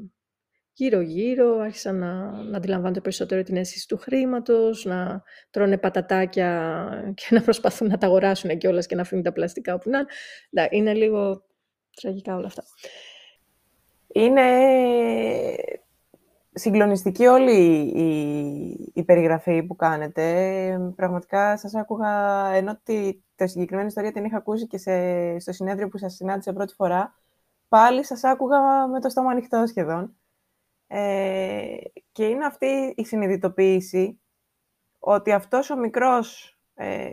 γύρω-γύρω, 0.73 1.57
άρχισαν 1.57 1.95
να, 1.95 2.43
να 2.43 2.57
αντιλαμβάνονται 2.57 3.01
περισσότερο 3.01 3.43
την 3.43 3.55
αίσθηση 3.55 3.87
του 3.87 3.97
χρήματος, 3.97 4.85
να 4.85 5.23
τρώνε 5.49 5.77
πατατάκια 5.77 7.13
και 7.15 7.27
να 7.35 7.41
προσπαθούν 7.41 7.87
να 7.87 7.97
τα 7.97 8.07
αγοράσουν 8.07 8.57
κιόλας 8.57 8.85
και 8.85 8.95
να 8.95 9.01
αφήνουν 9.01 9.23
τα 9.23 9.31
πλαστικά 9.31 9.73
όπου 9.73 9.89
να 9.89 9.99
είναι. 9.99 10.67
Είναι 10.71 10.93
λίγο 10.93 11.45
τραγικά 12.01 12.35
όλα 12.35 12.47
αυτά. 12.47 12.63
Είναι 14.07 14.41
συγκλονιστική 16.53 17.25
όλη 17.25 17.53
η, 17.95 18.91
η 18.93 19.03
περιγραφή 19.03 19.63
που 19.63 19.75
κάνετε. 19.75 20.93
Πραγματικά 20.95 21.57
σας 21.57 21.75
άκουγα, 21.75 22.45
ενώ 22.53 22.79
τη, 22.83 23.13
τη 23.35 23.47
συγκεκριμένη 23.47 23.87
ιστορία 23.87 24.11
την 24.11 24.25
είχα 24.25 24.37
ακούσει 24.37 24.67
και 24.67 24.77
σε, 24.77 25.39
στο 25.39 25.51
συνέδριο 25.51 25.87
που 25.87 25.97
σας 25.97 26.13
συνάντησα 26.13 26.53
πρώτη 26.53 26.73
φορά, 26.73 27.13
πάλι 27.67 28.05
σας 28.05 28.23
άκουγα 28.23 28.87
με 28.87 28.99
το 29.01 29.09
στόμα 29.09 29.31
ανοιχτό 29.31 29.65
σχεδόν. 29.65 30.17
Ε, 30.87 31.77
και 32.11 32.25
είναι 32.27 32.45
αυτή 32.45 32.93
η 32.97 33.05
συνειδητοποίηση 33.05 34.21
ότι 34.99 35.31
αυτός 35.31 35.69
ο 35.69 35.77
μικρός, 35.77 36.57
ε, 36.73 37.11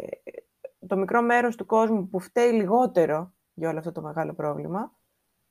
το 0.87 0.97
μικρό 0.97 1.23
μέρος 1.23 1.57
του 1.57 1.67
κόσμου 1.67 2.09
που 2.09 2.21
φταίει 2.21 2.53
λιγότερο 2.53 3.33
για 3.55 3.69
όλο 3.69 3.79
αυτό 3.79 3.93
το 3.93 4.03
μεγάλο 4.03 4.35
πρόβλημα, 4.35 4.93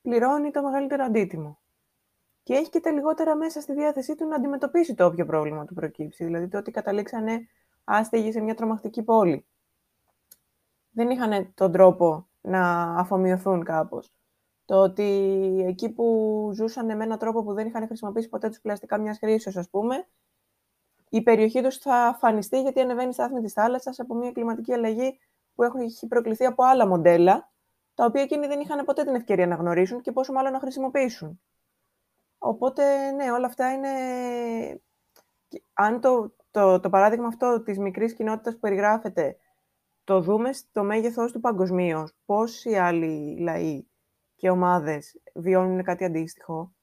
πληρώνει 0.02 0.52
το 0.52 0.64
μεγαλύτερο 0.64 1.04
αντίτιμο. 1.04 1.60
Και 2.44 2.54
έχει 2.54 2.70
και 2.70 2.80
τα 2.80 2.92
λιγότερα 2.92 3.36
μέσα 3.36 3.62
στη 3.62 3.74
διάθεσή 3.74 4.16
του 4.16 4.28
να 4.28 4.36
αντιμετωπίσει 4.36 4.96
το 4.96 5.06
όποιο 5.06 5.26
πρόβλημα 5.26 5.66
του 5.66 5.74
προκύψει. 5.74 6.26
Δηλαδή 6.26 6.48
το 6.48 6.58
ότι 6.58 6.72
καταλήξανε 6.72 7.48
άστεγοι 7.84 8.32
σε 8.32 8.42
μια 8.42 8.56
τρομακτική 8.56 9.04
πόλη. 9.04 9.46
Δεν 10.90 11.10
είχαν 11.10 11.54
τον 11.54 11.72
τρόπο 11.72 12.30
να 12.42 12.84
αφομοιωθούν 12.84 13.64
κάπως. 13.64 14.14
Το 14.72 14.82
ότι 14.82 15.04
εκεί 15.68 15.90
που 15.90 16.50
ζούσαν 16.54 16.86
με 16.86 17.04
έναν 17.04 17.18
τρόπο 17.18 17.44
που 17.44 17.54
δεν 17.54 17.68
είχαν 17.68 17.86
χρησιμοποιήσει 17.86 18.30
ποτέ 18.30 18.48
τους 18.48 18.60
πλαστικά 18.60 18.98
μιας 18.98 19.18
χρήσης, 19.18 19.58
ας 19.58 19.70
πούμε, 19.70 20.08
η 21.10 21.22
περιοχή 21.24 21.62
τους 21.62 21.78
θα 21.78 21.96
αφανιστεί 21.96 22.62
γιατί 22.62 22.80
ανεβαίνει 22.80 23.14
στάθμη 23.14 23.42
της 23.42 23.54
θάλασσας 23.54 24.00
από 24.00 24.16
μια 24.16 24.32
κλιματική 24.32 24.74
αλλαγή 24.74 25.20
που 25.56 25.64
έχει 25.64 26.08
προκληθεί 26.08 26.46
από 26.46 26.64
άλλα 26.64 26.88
μοντέλα, 26.88 27.52
τα 27.94 28.06
οποία 28.06 28.22
εκείνοι 28.22 28.48
δεν 28.48 28.60
είχαν 28.60 28.86
ποτέ 28.86 29.04
την 29.04 29.16
ευκαιρία 29.16 29.48
να 29.48 29.56
γνωρίσουν 29.56 30.02
και 30.02 30.12
πόσο 30.12 30.34
μάλλον 30.34 30.52
να 30.52 30.60
χρησιμοποιήσουν. 30.60 31.42
Οπότε, 32.38 33.12
ναι, 33.12 33.32
όλα 33.32 33.46
αυτά 33.46 33.74
είναι... 33.74 33.90
Αν 35.74 36.02
το, 36.02 36.36
το, 36.52 36.80
το 36.80 36.90
παράδειγμα 36.90 37.28
αυτό 37.28 37.62
της 37.62 37.78
μικρής 37.78 38.14
κοινότητας 38.14 38.54
που 38.54 38.60
περιγράφεται 38.60 39.38
το 40.04 40.22
δούμε 40.22 40.54
στο 40.54 40.84
μέγεθος 40.84 41.32
του 41.32 41.40
παγκοσμίως, 41.40 42.14
πόσοι 42.26 42.76
άλλοι 42.76 43.38
λαοί 43.40 43.90
και 44.42 44.50
ομάδες 44.50 45.22
βιώνουν 45.34 45.84
κάτι 45.84 46.04
αντίστοιχο. 46.04 46.74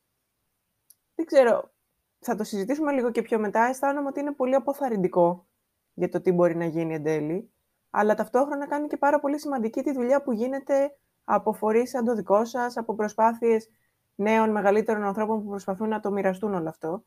Δεν 1.15 1.27
ξέρω, 1.27 1.73
θα 2.19 2.35
το 2.35 2.45
συζητήσουμε 2.45 2.93
λίγο 2.93 3.11
και 3.11 3.23
πιο 3.23 3.39
μετά. 3.39 3.65
Αισθάνομαι 3.65 4.09
ότι 4.09 4.21
είναι 4.21 4.33
πολύ 4.33 4.55
αποθαρρυντικό 4.55 5.47
για 5.95 6.09
το 6.09 6.21
τι 6.21 6.33
μπορεί 6.33 6.57
να 6.57 6.65
γίνει 6.65 6.95
εν 6.95 7.03
τέλει, 7.03 7.53
αλλά 7.91 8.15
ταυτόχρονα 8.15 8.67
κάνει 8.67 8.87
και 8.87 8.97
πάρα 8.97 9.21
πολύ 9.21 9.39
σημαντική 9.39 9.83
τη 9.83 9.93
δουλειά 9.93 10.23
που 10.23 10.33
γίνεται 10.33 10.97
από 11.25 11.53
φορείς 11.53 11.91
σαν 11.91 12.05
το 12.05 12.15
δικό 12.15 12.45
σας, 12.45 12.77
από 12.77 12.95
προσπάθειες 12.95 13.69
νέων 14.15 14.51
μεγαλύτερων 14.51 15.03
ανθρώπων 15.03 15.43
που 15.43 15.49
προσπαθούν 15.49 15.89
να 15.89 16.01
το 16.01 16.11
μοιραστούν 16.11 16.55
όλο 16.55 16.69
αυτό. 16.69 17.05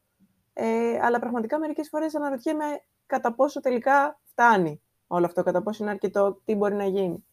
Ε, 0.53 0.99
αλλά 1.01 1.19
πραγματικά 1.19 1.59
μερικές 1.59 1.89
φορές 1.89 2.15
αναρωτιέμαι 2.15 2.65
κατά 3.05 3.33
πόσο 3.33 3.59
τελικά 3.59 4.19
φτάνει 4.23 4.81
όλο 5.07 5.25
αυτό, 5.25 5.43
κατά 5.43 5.61
πόσο 5.61 5.83
είναι 5.83 5.91
αρκετό, 5.91 6.41
τι 6.45 6.55
μπορεί 6.55 6.75
να 6.75 6.85
γίνει. 6.85 7.25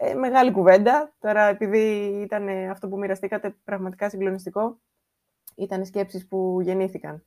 Ε, 0.00 0.14
μεγάλη 0.14 0.52
κουβέντα. 0.52 1.14
Τώρα, 1.18 1.42
επειδή 1.42 2.04
ήταν 2.22 2.48
αυτό 2.48 2.88
που 2.88 2.98
μοιραστήκατε 2.98 3.56
πραγματικά 3.64 4.08
συγκλονιστικό, 4.08 4.80
ήταν 5.54 5.84
σκέψεις 5.84 6.26
που 6.26 6.60
γεννήθηκαν. 6.60 7.24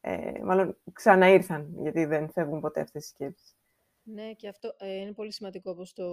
Ε, 0.00 0.32
μάλλον 0.42 0.76
ξαναήρθαν, 0.92 1.74
γιατί 1.80 2.04
δεν 2.04 2.30
φεύγουν 2.30 2.60
ποτέ 2.60 2.80
αυτές 2.80 3.04
οι 3.04 3.08
σκέψεις. 3.08 3.56
Ναι, 4.02 4.32
και 4.32 4.48
αυτό 4.48 4.74
ε, 4.78 4.94
είναι 4.94 5.12
πολύ 5.12 5.32
σημαντικό 5.32 5.70
όπως 5.70 5.92
το, 5.92 6.04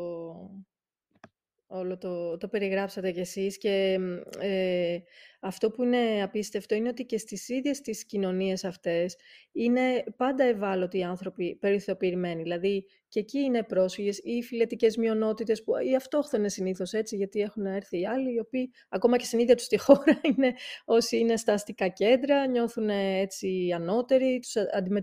όλο 1.68 1.98
το, 1.98 2.38
το 2.38 2.48
περιγράψατε 2.48 3.12
κι 3.12 3.20
εσείς 3.20 3.58
και 3.58 4.00
ε, 4.40 4.98
αυτό 5.40 5.72
που 5.72 5.84
είναι 5.84 6.24
απίστευτο 6.24 6.76
είναι 6.76 6.90
ότι 6.90 7.06
και 7.06 7.18
στις 7.18 7.50
ίδιες 7.50 7.82
τις 7.82 8.06
κοινωνίες 8.06 8.64
αυτές 8.64 9.16
είναι 9.52 10.04
πάντα 10.18 10.44
ευάλωτοι 10.44 10.98
οι 10.98 11.04
άνθρωποι 11.04 11.56
περιθωριοποιημένοι. 11.56 12.42
Δηλαδή 12.42 12.86
και 13.08 13.20
εκεί 13.20 13.40
είναι 13.40 13.64
πρόσφυγες 13.64 14.20
ή 14.24 14.44
φιλετικές 14.44 14.98
μειονότητες, 14.98 15.64
που, 15.64 15.74
οι 15.90 15.96
αυτόχθονες 15.96 16.54
συνήθως 16.54 16.94
έτσι, 16.94 17.16
γιατί 17.16 17.40
έχουν 17.40 17.66
έρθει 17.66 18.00
οι 18.00 18.08
άλλοι, 18.08 18.34
οι 18.34 18.40
οποίοι 18.40 18.72
ακόμα 18.90 19.18
και 19.18 19.26
στην 19.26 19.40
ίδια 19.40 19.56
τους 19.56 19.68
τη 19.68 19.78
χώρα 19.78 20.22
είναι 20.36 20.54
όσοι 20.86 21.18
είναι 21.18 21.38
στα 21.38 21.54
αστικά 21.54 21.88
κέντρα, 21.88 22.48
νιώθουν 22.48 22.90
έτσι 22.90 23.72
ανώτεροι, 23.76 24.40
τους 24.40 24.54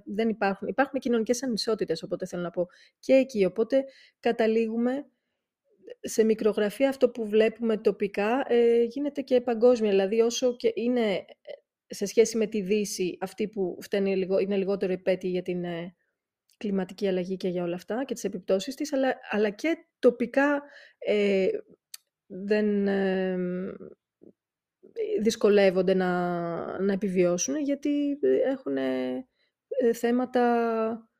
δεν 0.04 0.28
υπάρχουν, 0.28 0.68
υπάρχουν 0.68 1.00
κοινωνικές 1.00 1.42
ανισότητες, 1.42 2.02
οπότε 2.02 2.26
θέλω 2.26 2.42
να 2.42 2.50
πω 2.50 2.66
και 2.98 3.12
εκεί. 3.12 3.44
Οπότε 3.44 3.84
καταλήγουμε 4.20 5.06
σε 6.00 6.24
μικρογραφία 6.24 6.88
αυτό 6.88 7.10
που 7.10 7.26
βλέπουμε 7.28 7.76
τοπικά 7.76 8.44
ε, 8.48 8.82
γίνεται 8.82 9.20
και 9.20 9.40
παγκόσμια. 9.40 9.90
Δηλαδή 9.90 10.20
όσο 10.20 10.56
και 10.56 10.72
είναι 10.74 11.14
ε, 11.14 11.24
σε 11.86 12.06
σχέση 12.06 12.36
με 12.36 12.46
τη 12.46 12.60
Δύση 12.60 13.18
αυτή 13.20 13.48
που 13.48 13.78
φταίνει, 13.80 14.28
είναι 14.40 14.56
λιγότερο 14.56 14.92
υπέτη 14.92 15.28
για 15.28 15.42
την 15.42 15.64
ε, 15.64 15.94
κλιματική 16.56 17.08
αλλαγή 17.08 17.36
και 17.36 17.48
για 17.48 17.62
όλα 17.62 17.74
αυτά 17.74 18.04
και 18.04 18.14
τις 18.14 18.24
επιπτώσεις 18.24 18.74
της, 18.74 18.92
αλλά, 18.92 19.18
αλλά 19.30 19.50
και 19.50 19.76
τοπικά 19.98 20.62
ε, 20.98 21.48
δεν 22.26 22.88
δυσκολεύονται 25.20 25.94
να, 25.94 26.80
να 26.80 26.92
επιβιώσουν 26.92 27.56
γιατί 27.56 28.18
έχουν 28.44 28.76
θέματα 29.92 31.11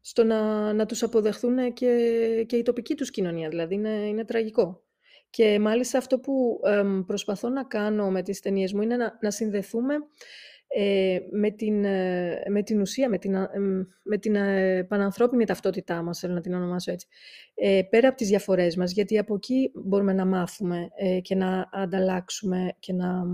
στο 0.00 0.24
να, 0.24 0.72
να 0.72 0.86
τους 0.86 1.02
αποδεχθούν 1.02 1.72
και, 1.72 2.44
και 2.48 2.56
η 2.56 2.62
τοπική 2.62 2.94
τους 2.94 3.10
κοινωνία. 3.10 3.48
Δηλαδή 3.48 3.74
είναι, 3.74 3.88
είναι 3.88 4.24
τραγικό. 4.24 4.82
Και 5.30 5.58
μάλιστα 5.58 5.98
αυτό 5.98 6.18
που 6.18 6.60
προσπαθώ 7.06 7.48
να 7.48 7.64
κάνω 7.64 8.10
με 8.10 8.22
τις 8.22 8.40
ταινίες 8.40 8.72
μου 8.72 8.82
είναι 8.82 8.96
να, 8.96 9.18
να 9.20 9.30
συνδεθούμε 9.30 9.94
ε, 10.70 11.18
με, 11.30 11.50
την, 11.50 11.84
ε, 11.84 12.42
με 12.48 12.62
την 12.62 12.80
ουσία, 12.80 13.08
με 13.08 13.18
την, 13.18 13.36
με 14.02 14.18
την 14.18 14.34
ε, 14.34 14.84
πανανθρώπινη 14.84 15.44
ταυτότητά 15.44 16.02
μας, 16.02 16.18
θέλω 16.18 16.34
να 16.34 16.40
την 16.40 16.54
ονομάσω 16.54 16.92
έτσι, 16.92 17.06
ε, 17.54 17.82
πέρα 17.90 18.08
από 18.08 18.16
τις 18.16 18.28
διαφορές 18.28 18.76
μας, 18.76 18.92
γιατί 18.92 19.18
από 19.18 19.34
εκεί 19.34 19.70
μπορούμε 19.74 20.12
να 20.12 20.24
μάθουμε 20.24 20.88
ε, 20.96 21.20
και 21.20 21.34
να 21.34 21.68
ανταλλάξουμε 21.72 22.74
και 22.78 22.92
να, 22.92 23.24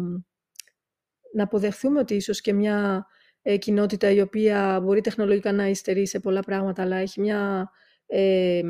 να 1.33 1.43
αποδεχθούμε 1.43 1.99
ότι 1.99 2.15
ίσως 2.15 2.41
και 2.41 2.53
μια 2.53 3.07
ε, 3.47 3.57
κοινότητα 3.57 4.11
η 4.11 4.21
οποία 4.21 4.81
μπορεί 4.83 5.01
τεχνολογικά 5.01 5.53
να 5.53 5.69
υστερεί 5.69 6.07
σε 6.07 6.21
πολλά 6.21 6.41
πράγματα, 6.41 6.83
αλλά 6.83 6.97
έχει 6.97 7.21
μια 7.21 7.71
ε, 8.07 8.63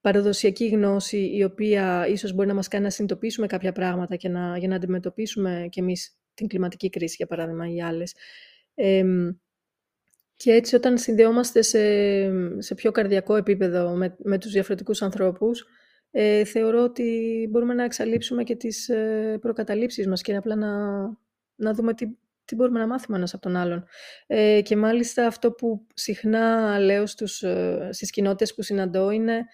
παραδοσιακή 0.00 0.68
γνώση 0.68 1.30
η 1.34 1.44
οποία 1.44 2.06
ίσως 2.08 2.32
μπορεί 2.32 2.48
να 2.48 2.54
μας 2.54 2.68
κάνει 2.68 2.84
να 2.84 2.90
συνειδητοποιήσουμε 2.90 3.46
κάποια 3.46 3.72
πράγματα 3.72 4.16
και 4.16 4.28
να, 4.28 4.58
για 4.58 4.68
να 4.68 4.74
αντιμετωπίσουμε 4.74 5.66
κι 5.70 5.80
εμείς 5.80 6.18
την 6.34 6.46
κλιματική 6.46 6.88
κρίση, 6.88 7.14
για 7.16 7.26
παράδειγμα, 7.26 7.72
ή 7.72 7.82
άλλες. 7.82 8.14
και 10.36 10.52
έτσι 10.52 10.74
όταν 10.74 10.98
συνδεόμαστε 10.98 11.62
σε, 11.62 11.80
σε 12.62 12.74
πιο 12.74 12.90
καρδιακό 12.90 13.36
επίπεδο 13.36 13.90
με, 13.90 14.16
με 14.18 14.38
τους 14.38 14.52
διαφορετικούς 14.52 15.02
ανθρώπους, 15.02 15.66
ε, 16.10 16.44
θεωρώ 16.44 16.82
ότι 16.82 17.48
μπορούμε 17.50 17.74
να 17.74 17.84
εξαλείψουμε 17.84 18.42
και 18.42 18.56
τις 18.56 18.88
ε, 18.88 19.38
προκαταλήψεις 19.40 20.06
μας 20.06 20.22
και 20.22 20.36
απλά 20.36 20.56
να, 20.56 20.98
να 21.54 21.74
δούμε 21.74 21.94
τι, 21.94 22.06
τι 22.48 22.54
μπορούμε 22.54 22.78
να 22.78 22.86
μάθουμε 22.86 23.16
ένας 23.16 23.34
από 23.34 23.42
τον 23.42 23.56
άλλον. 23.56 23.84
Ε, 24.26 24.60
και 24.62 24.76
μάλιστα 24.76 25.26
αυτό 25.26 25.52
που 25.52 25.86
συχνά 25.94 26.78
λέω 26.78 27.06
στους, 27.06 27.42
ε, 27.42 27.88
στις 27.92 28.10
κοινότητες 28.10 28.54
που 28.54 28.62
συναντώ 28.62 29.10
είναι 29.10 29.44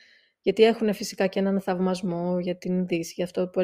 γιατί 0.40 0.62
έχουν 0.62 0.94
φυσικά 0.94 1.26
και 1.26 1.38
έναν 1.38 1.60
θαυμασμό 1.60 2.38
για 2.40 2.56
την 2.56 2.86
Δύση, 2.86 3.12
για 3.16 3.24
αυτό 3.24 3.48
που 3.48 3.60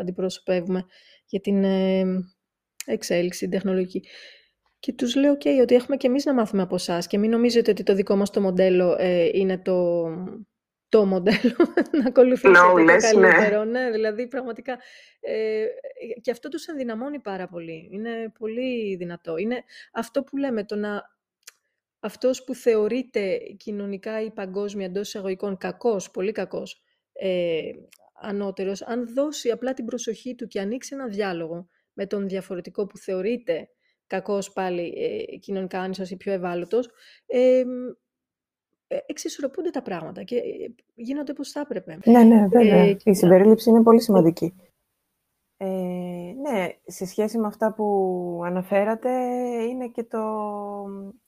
αντιπροσωπεύουμε, 0.00 0.84
για 1.26 1.40
την 1.40 1.64
ε, 1.64 2.04
εξέλιξη, 2.86 3.38
την 3.38 3.50
τεχνολογική. 3.50 4.02
Και 4.78 4.92
τους 4.92 5.14
λέω, 5.14 5.32
okay, 5.32 5.60
ότι 5.62 5.74
έχουμε 5.74 5.96
και 5.96 6.06
εμείς 6.06 6.24
να 6.24 6.34
μάθουμε 6.34 6.62
από 6.62 6.74
εσάς 6.74 7.06
και 7.06 7.18
μην 7.18 7.30
νομίζετε 7.30 7.70
ότι 7.70 7.82
το 7.82 7.94
δικό 7.94 8.16
μας 8.16 8.30
το 8.30 8.40
μοντέλο 8.40 8.96
ε, 8.98 9.28
είναι 9.32 9.58
το, 9.58 10.04
το 10.96 11.04
μοντέλο 11.04 11.56
να 12.02 12.06
ακολουθήσετε 12.06 12.58
no, 12.58 12.70
το 12.70 12.78
ναι. 12.78 12.96
καλύτερο. 12.96 13.64
Ναι. 13.64 13.90
δηλαδή 13.90 14.28
πραγματικά 14.28 14.78
ε, 15.20 15.64
και 16.20 16.30
αυτό 16.30 16.48
τους 16.48 16.66
ενδυναμώνει 16.66 17.18
πάρα 17.18 17.48
πολύ. 17.48 17.88
Είναι 17.92 18.32
πολύ 18.38 18.96
δυνατό. 18.96 19.36
Είναι 19.36 19.64
αυτό 19.92 20.22
που 20.22 20.36
λέμε, 20.36 20.64
το 20.64 20.76
να 20.76 21.02
αυτός 22.00 22.44
που 22.44 22.54
θεωρείται 22.54 23.38
κοινωνικά 23.56 24.22
ή 24.22 24.30
παγκόσμια 24.30 24.86
εντός 24.86 25.08
εισαγωγικών 25.08 25.56
κακός, 25.56 26.10
πολύ 26.10 26.32
κακός, 26.32 26.82
ε, 27.12 27.70
ανώτερος, 28.22 28.82
αν 28.82 29.14
δώσει 29.14 29.50
απλά 29.50 29.72
την 29.72 29.84
προσοχή 29.84 30.34
του 30.34 30.46
και 30.46 30.60
ανοίξει 30.60 30.94
ένα 30.94 31.06
διάλογο 31.06 31.68
με 31.92 32.06
τον 32.06 32.28
διαφορετικό 32.28 32.86
που 32.86 32.98
θεωρείται 32.98 33.68
κακός 34.06 34.52
πάλι 34.52 34.94
ε, 34.96 35.36
κοινωνικά 35.36 35.80
άνισος 35.80 36.10
ή 36.10 36.16
πιο 36.16 36.32
ευάλωτος, 36.32 36.88
ε, 37.26 37.58
ε, 37.58 37.64
εξισορροπούνται 38.88 39.70
τα 39.70 39.82
πράγματα 39.82 40.22
και 40.22 40.36
ε, 40.36 40.74
γίνονται 40.94 41.30
όπως 41.30 41.50
θα 41.50 41.60
έπρεπε. 41.60 41.98
Ναι, 42.04 42.22
ναι, 42.22 42.46
βέβαια. 42.46 42.76
Ε, 42.76 42.96
η 43.04 43.14
συμπερίληψη 43.14 43.70
είναι 43.70 43.82
πολύ 43.82 44.00
σημαντική. 44.02 44.54
Ε, 45.56 45.66
ναι, 46.40 46.68
σε 46.86 47.06
σχέση 47.06 47.38
με 47.38 47.46
αυτά 47.46 47.72
που 47.72 48.40
αναφέρατε, 48.44 49.10
είναι 49.62 49.88
και 49.88 50.04
το... 50.04 50.20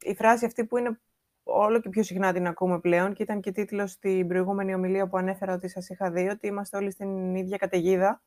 η 0.00 0.14
φράση 0.14 0.44
αυτή 0.44 0.64
που 0.64 0.76
είναι 0.76 1.00
όλο 1.42 1.80
και 1.80 1.88
πιο 1.88 2.02
συχνά 2.02 2.32
την 2.32 2.46
ακούμε 2.46 2.80
πλέον 2.80 3.12
και 3.12 3.22
ήταν 3.22 3.40
και 3.40 3.52
τίτλος 3.52 3.90
στην 3.90 4.28
προηγούμενη 4.28 4.74
ομιλία 4.74 5.08
που 5.08 5.16
ανέφερα 5.16 5.54
ότι 5.54 5.68
σας 5.68 5.88
είχα 5.88 6.10
δει, 6.10 6.28
ότι 6.28 6.46
είμαστε 6.46 6.76
όλοι 6.76 6.90
στην 6.90 7.34
ίδια 7.34 7.56
καταιγίδα, 7.56 8.22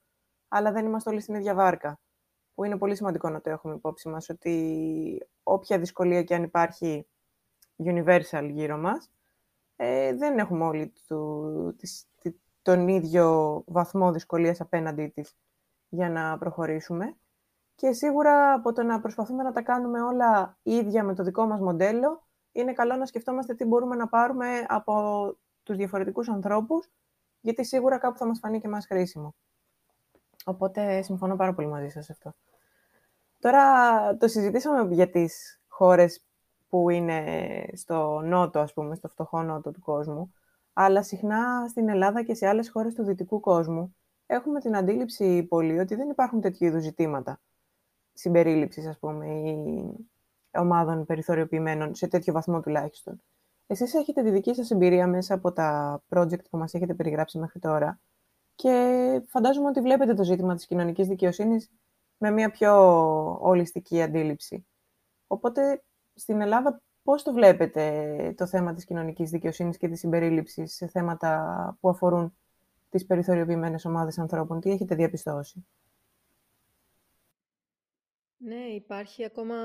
αλλά 0.47 0.71
δεν 0.71 0.85
είμαστε 0.85 1.09
όλοι 1.09 1.21
στην 1.21 1.35
ίδια 1.35 1.53
βάρκα. 1.53 1.99
Που 2.53 2.63
είναι 2.63 2.77
πολύ 2.77 2.95
σημαντικό 2.95 3.29
να 3.29 3.41
το 3.41 3.49
έχουμε 3.49 3.73
υπόψη 3.73 4.09
μας, 4.09 4.29
ότι 4.29 5.27
όποια 5.43 5.79
δυσκολία 5.79 6.23
και 6.23 6.35
αν 6.35 6.43
υπάρχει 6.43 7.07
universal 7.83 8.49
γύρω 8.51 8.77
μας, 8.77 9.09
ε, 9.83 10.15
δεν 10.15 10.37
έχουμε 10.37 10.63
όλοι 10.63 10.93
του, 11.07 11.75
της, 11.77 12.07
τον 12.61 12.87
ίδιο 12.87 13.63
βαθμό 13.67 14.11
δυσκολίας 14.11 14.61
απέναντί 14.61 15.07
της 15.07 15.37
για 15.89 16.09
να 16.09 16.37
προχωρήσουμε. 16.37 17.15
Και 17.75 17.91
σίγουρα 17.91 18.53
από 18.53 18.73
το 18.73 18.83
να 18.83 18.99
προσπαθούμε 18.99 19.43
να 19.43 19.51
τα 19.51 19.61
κάνουμε 19.61 20.01
όλα 20.01 20.57
ίδια 20.63 21.03
με 21.03 21.15
το 21.15 21.23
δικό 21.23 21.45
μας 21.45 21.59
μοντέλο, 21.59 22.27
είναι 22.51 22.73
καλό 22.73 22.95
να 22.95 23.05
σκεφτόμαστε 23.05 23.53
τι 23.53 23.65
μπορούμε 23.65 23.95
να 23.95 24.07
πάρουμε 24.07 24.65
από 24.67 24.93
τους 25.63 25.77
διαφορετικούς 25.77 26.29
ανθρώπους, 26.29 26.91
γιατί 27.41 27.65
σίγουρα 27.65 27.97
κάπου 27.97 28.17
θα 28.17 28.25
μας 28.25 28.39
φανεί 28.39 28.59
και 28.59 28.67
μας 28.67 28.85
χρήσιμο. 28.85 29.35
Οπότε 30.45 31.01
συμφωνώ 31.01 31.35
πάρα 31.35 31.53
πολύ 31.53 31.67
μαζί 31.67 31.89
σας 31.89 32.09
αυτό. 32.09 32.33
Τώρα 33.39 34.17
το 34.17 34.27
συζητήσαμε 34.27 34.93
για 34.93 35.09
τις 35.09 35.61
χώρες 35.67 36.25
που 36.71 36.89
είναι 36.89 37.23
στο 37.73 38.21
νότο, 38.23 38.59
ας 38.59 38.73
πούμε, 38.73 38.95
στο 38.95 39.07
φτωχό 39.07 39.43
νότο 39.43 39.71
του 39.71 39.79
κόσμου, 39.79 40.33
αλλά 40.73 41.03
συχνά 41.03 41.67
στην 41.67 41.89
Ελλάδα 41.89 42.23
και 42.23 42.33
σε 42.33 42.47
άλλες 42.47 42.69
χώρες 42.69 42.93
του 42.93 43.03
δυτικού 43.03 43.39
κόσμου 43.39 43.95
έχουμε 44.25 44.59
την 44.59 44.75
αντίληψη 44.75 45.43
πολύ 45.43 45.79
ότι 45.79 45.95
δεν 45.95 46.09
υπάρχουν 46.09 46.41
τέτοιου 46.41 46.65
είδους 46.65 46.81
ζητήματα 46.81 47.41
συμπερίληψης, 48.13 48.87
ας 48.87 48.97
πούμε, 48.99 49.27
ή 49.27 49.83
ομάδων 50.51 51.05
περιθωριοποιημένων, 51.05 51.95
σε 51.95 52.07
τέτοιο 52.07 52.33
βαθμό 52.33 52.59
τουλάχιστον. 52.59 53.21
Εσείς 53.67 53.93
έχετε 53.93 54.23
τη 54.23 54.29
δική 54.31 54.53
σας 54.55 54.71
εμπειρία 54.71 55.07
μέσα 55.07 55.33
από 55.33 55.51
τα 55.51 56.01
project 56.09 56.49
που 56.49 56.57
μας 56.57 56.73
έχετε 56.73 56.93
περιγράψει 56.93 57.37
μέχρι 57.37 57.59
τώρα 57.59 57.99
και 58.55 59.21
φαντάζομαι 59.27 59.67
ότι 59.67 59.81
βλέπετε 59.81 60.13
το 60.13 60.23
ζήτημα 60.23 60.55
της 60.55 60.65
κοινωνικής 60.65 61.07
δικαιοσύνης 61.07 61.71
με 62.17 62.31
μια 62.31 62.51
πιο 62.51 62.73
ολιστική 63.41 64.01
αντίληψη. 64.01 64.65
Οπότε, 65.27 65.83
στην 66.15 66.41
Ελλάδα 66.41 66.81
πώς 67.03 67.23
το 67.23 67.33
βλέπετε 67.33 68.33
το 68.37 68.47
θέμα 68.47 68.73
της 68.73 68.85
κοινωνικής 68.85 69.29
δικαιοσύνης 69.29 69.77
και 69.77 69.87
της 69.87 69.99
συμπερίληψης 69.99 70.75
σε 70.75 70.87
θέματα 70.87 71.77
που 71.79 71.89
αφορούν 71.89 72.33
τις 72.89 73.05
περιθωριοποιημένες 73.05 73.85
ομάδες 73.85 74.19
ανθρώπων; 74.19 74.59
Τι 74.59 74.71
έχετε 74.71 74.95
διαπιστώσει; 74.95 75.65
Ναι, 78.37 78.63
υπάρχει 78.75 79.25
ακόμα 79.25 79.55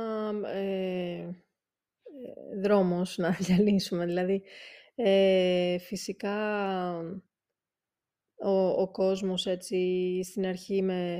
ε, 0.45 1.29
δρόμος 2.63 3.17
να 3.19 3.31
διαλύσουμε. 3.41 4.05
Δηλαδή, 4.07 4.43
ε, 4.95 5.79
φυσικά 5.79 6.37
ο, 8.37 8.69
ο 8.69 8.91
κόσμος 8.91 9.47
έτσι 9.47 10.21
στην 10.25 10.47
αρχή 10.47 10.83
με, 10.83 11.19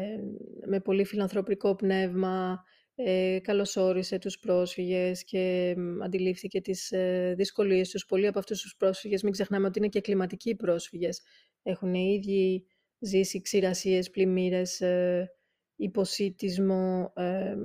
με 0.67 0.81
πολύ 0.81 1.05
φιλανθρωπικό 1.05 1.75
πνεύμα 1.75 2.65
ε, 2.99 3.39
καλωσόρισε 3.43 4.19
τους 4.19 4.39
πρόσφυγες 4.39 5.25
και 5.25 5.75
αντιλήφθηκε 6.03 6.61
τις 6.61 6.93
ε, 6.93 7.35
δυσκολίες 7.37 7.91
τους. 7.91 8.07
Πολλοί 8.07 8.27
από 8.27 8.39
αυτούς 8.39 8.61
τους 8.61 8.77
πρόσφυγες, 8.77 9.23
μην 9.23 9.33
ξεχνάμε 9.33 9.67
ότι 9.67 9.79
είναι 9.79 9.89
και 9.89 10.01
κλιματικοί 10.01 10.55
πρόσφυγες. 10.55 11.23
Έχουν 11.63 11.95
οι 11.95 12.21
ίδιοι 12.23 12.67
ζήσει 12.99 13.41
ξηρασίες, 13.41 14.11
πλημμύρες, 14.11 14.81
ε, 14.81 15.33
υποσύτισμό, 15.77 17.13
ε, 17.17 17.57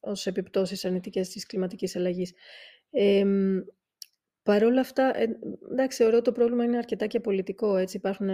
ως 0.00 0.26
επιπτώσεις 0.26 0.84
αρνητικές 0.84 1.28
της 1.28 1.46
κλιματικής 1.46 1.96
αλλαγής. 1.96 2.32
Ε, 2.90 3.24
Παρ' 4.42 4.64
όλα 4.64 4.80
αυτά, 4.80 5.18
ε, 5.18 5.38
εντάξει, 5.70 6.02
θεωρώ 6.02 6.22
το 6.22 6.32
πρόβλημα 6.32 6.64
είναι 6.64 6.76
αρκετά 6.76 7.06
και 7.06 7.20
πολιτικό. 7.20 7.76
Έτσι. 7.76 7.96
Υπάρχουν, 7.96 8.28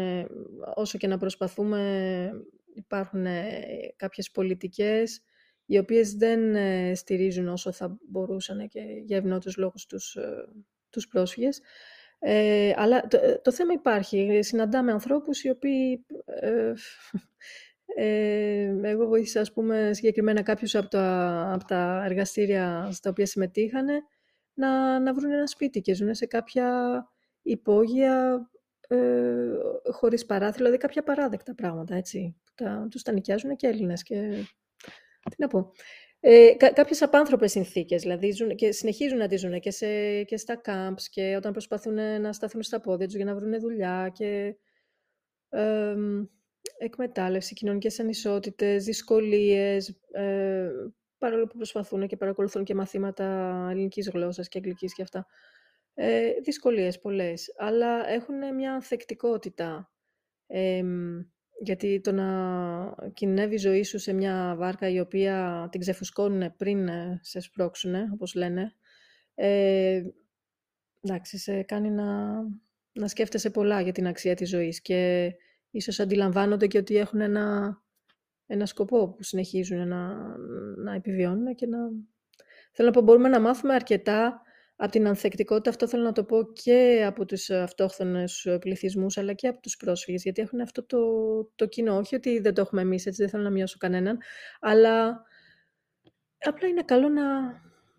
όσο 0.75 0.99
και 0.99 1.07
να 1.07 1.19
προσπαθούμε, 1.19 2.31
υπάρχουν 2.75 3.27
κάποιες 3.97 4.31
πολιτικές 4.31 5.23
οι 5.69 5.79
οποίες 5.79 6.13
δεν 6.15 6.55
ε, 6.55 6.95
στηρίζουν 6.95 7.49
όσο 7.49 7.73
θα 7.73 7.99
μπορούσαν 8.09 8.69
και 8.69 8.81
για 9.05 9.17
ευνότους 9.17 9.57
λόγους 9.57 9.87
τους, 9.87 10.17
ε, 10.17 10.49
τους 10.91 11.09
πρόσφυγες. 11.09 11.61
Ε, 12.19 12.73
αλλά 12.77 13.07
το, 13.07 13.17
ε, 13.23 13.41
το, 13.45 13.53
θέμα 13.53 13.73
υπάρχει. 13.73 14.39
Συναντάμε 14.43 14.93
ανθρώπους 14.93 15.43
οι 15.43 15.51
οποίοι... 15.51 16.07
Ε, 16.25 16.73
ε, 17.95 18.75
εγώ 18.83 19.07
βοήθησα, 19.07 19.41
ας 19.41 19.53
πούμε, 19.53 19.91
συγκεκριμένα 19.93 20.43
κάποιους 20.43 20.75
από 20.75 20.89
τα, 20.89 21.49
από 21.53 21.65
τα 21.65 22.03
εργαστήρια 22.05 22.89
στα 22.93 23.11
οποία 23.11 23.27
συμμετείχανε 23.27 24.03
να, 24.55 25.01
να 25.01 25.15
βρουν 25.15 25.31
ένα 25.31 25.47
σπίτι 25.47 25.81
και 25.81 25.95
ζουν 25.95 26.15
σε 26.15 26.27
κάποια 26.27 26.69
υπόγεια 27.43 28.49
ε, 28.89 28.97
χωρίς 29.93 30.27
παράθυρο, 30.27 30.57
δηλαδή 30.57 30.77
κάποια 30.77 31.03
παράδεκτα 31.03 31.55
πράγματα, 31.55 31.95
έτσι. 31.95 32.37
Τα, 32.55 32.87
τους 32.91 33.03
τα 33.03 33.13
νοικιάζουν 33.13 33.57
και 33.57 33.67
Έλληνες 33.67 34.03
και 34.03 34.45
τι 35.29 35.37
να 35.39 35.49
πω. 35.49 35.73
Ε, 36.21 36.55
κα, 36.57 36.73
κάποιες 36.73 37.03
απάνθρωπες 37.03 37.51
συνθήκες, 37.51 38.03
δηλαδή 38.03 38.31
ζουν, 38.31 38.57
και 38.57 38.73
συνεχίζουν 38.73 39.19
να 39.19 39.29
τη 39.29 39.37
ζουν 39.37 39.61
και, 39.61 39.71
σε, 39.71 40.23
και 40.23 40.37
στα 40.37 40.61
camps 40.65 41.03
και 41.11 41.37
όταν 41.37 41.53
προσπαθούν 41.53 42.21
να 42.21 42.33
σταθούν 42.33 42.63
στα 42.63 42.81
πόδια 42.81 43.07
τους 43.07 43.17
για 43.17 43.25
να 43.25 43.35
βρουν 43.35 43.61
δουλειά 43.61 44.11
και 44.15 44.57
ε, 45.49 45.95
εκμετάλλευση, 46.79 47.55
κοινωνικές 47.55 48.01
ανισότητες, 48.01 48.85
δυσκολίες, 48.85 50.01
ε, 50.11 50.71
παρόλο 51.19 51.47
που 51.47 51.57
προσπαθούν 51.57 52.07
και 52.07 52.17
παρακολουθούν 52.17 52.65
και 52.65 52.75
μαθήματα 52.75 53.67
ελληνικής 53.71 54.11
γλώσσας 54.11 54.49
και 54.49 54.59
αγγλικής 54.59 54.95
και 54.95 55.03
αυτά. 55.03 55.27
Ε, 55.95 56.31
δυσκολίες 56.43 56.99
πολλές, 56.99 57.55
αλλά 57.57 58.09
έχουν 58.09 58.55
μια 58.55 58.73
ανθεκτικότητα. 58.73 59.93
Ε, 60.47 60.83
γιατί 61.61 62.01
το 62.01 62.13
να 62.13 62.29
κινδυνεύει 63.15 63.55
η 63.55 63.59
ζωή 63.59 63.83
σου 63.83 63.99
σε 63.99 64.13
μια 64.13 64.55
βάρκα 64.59 64.89
η 64.89 65.01
οποία 65.01 65.69
την 65.71 65.81
ξεφουσκώνουν 65.81 66.57
πριν 66.57 66.89
ε, 66.89 67.21
σε 67.23 67.41
σπρώξουν, 67.41 67.95
όπως 68.13 68.35
λένε, 68.35 68.75
ε, 69.35 70.03
εντάξει, 71.01 71.39
σε 71.39 71.63
κάνει 71.63 71.91
να, 71.91 72.41
να 72.93 73.09
σκέφτεσαι 73.09 73.51
πολλά 73.51 73.81
για 73.81 73.93
την 73.93 74.07
αξία 74.07 74.35
της 74.35 74.49
ζωής 74.49 74.81
και 74.81 75.33
ίσως 75.71 76.01
αντιλαμβάνονται 76.01 76.67
και 76.67 76.79
ότι 76.79 76.97
έχουν 76.97 77.21
ένα, 77.21 77.77
ένα 78.47 78.67
σκοπό 78.67 79.09
που 79.09 79.23
συνεχίζουν 79.23 79.89
να, 79.89 80.15
να 80.77 80.95
επιβιώνουν 80.95 81.55
και 81.55 81.67
να... 81.67 81.79
Θέλω 82.73 82.89
να 82.89 82.95
πω, 82.95 83.01
μπορούμε 83.01 83.29
να 83.29 83.41
μάθουμε 83.41 83.75
αρκετά 83.75 84.43
από 84.81 84.91
την 84.91 85.07
ανθεκτικότητα, 85.07 85.71
αυτό 85.71 85.89
θέλω 85.89 86.03
να 86.03 86.13
το 86.13 86.25
πω 86.25 86.53
και 86.53 87.05
από 87.07 87.25
τους 87.25 87.51
αυτόχθονες 87.51 88.47
πληθυσμούς, 88.61 89.17
αλλά 89.17 89.33
και 89.33 89.49
από 89.49 89.61
τους 89.61 89.77
πρόσφυγες, 89.77 90.23
γιατί 90.23 90.43
έχουν 90.43 90.61
αυτό 90.61 90.85
το, 90.85 90.99
το 91.55 91.67
κοινό. 91.67 91.97
Όχι 91.97 92.15
ότι 92.15 92.39
δεν 92.39 92.55
το 92.55 92.61
έχουμε 92.61 92.81
εμείς, 92.81 93.07
έτσι 93.07 93.23
δεν 93.23 93.31
θέλω 93.31 93.43
να 93.43 93.51
μειώσω 93.51 93.77
κανέναν, 93.79 94.19
αλλά 94.61 95.23
απλά 96.39 96.69
είναι 96.69 96.83
καλό 96.83 97.09
να, 97.09 97.25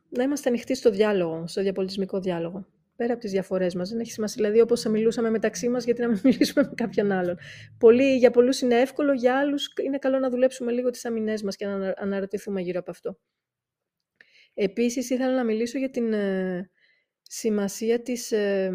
να 0.10 0.24
είμαστε 0.24 0.50
ανοιχτοί 0.50 0.76
στο 0.76 0.89
διάλογο, 0.89 1.48
στο 1.48 1.62
διαπολιτισμικό 1.62 2.20
διάλογο. 2.20 2.65
Πέρα 2.96 3.13
από 3.13 3.22
τις 3.22 3.32
διαφορές 3.32 3.76
μας. 3.76 3.89
Δεν 3.89 4.00
έχει 4.00 4.12
σημασία. 4.12 4.36
Δηλαδή, 4.44 4.62
όπως 4.62 4.82
θα 4.82 4.89
μιλούσαμε 4.89 5.30
μεταξύ 5.30 5.70
μας, 5.70 5.84
γιατί 5.84 6.02
να 6.02 6.08
μην 6.08 6.20
μιλήσουμε 6.28 6.63
με 6.63 6.74
κάποιον 6.76 7.12
άλλον. 7.12 7.38
Πολύ, 7.78 8.18
για 8.18 8.32
πολλούς 8.32 8.62
είναι 8.62 8.80
εύκολο, 8.80 9.13
για 9.13 9.38
άλλους 9.38 9.74
είναι 9.84 9.98
καλό 9.98 10.20
να 10.20 10.30
δουλέψουμε 10.30 10.72
λίγο 10.72 10.89
τις 10.89 11.06
αμυνές 11.06 11.44
μας 11.44 11.56
και 11.56 11.65
να 11.65 11.94
αναρωτηθούμε 11.98 12.62
γύρω 12.62 12.80
από 12.80 12.92
αυτό. 12.92 13.18
Επίσης, 14.62 15.10
ήθελα 15.10 15.36
να 15.36 15.43
μιλήσω 15.43 15.78
για 15.78 15.89
την 15.89 16.13
ε, 16.13 16.69
σημασία 17.22 18.02
της, 18.02 18.32
ε, 18.32 18.72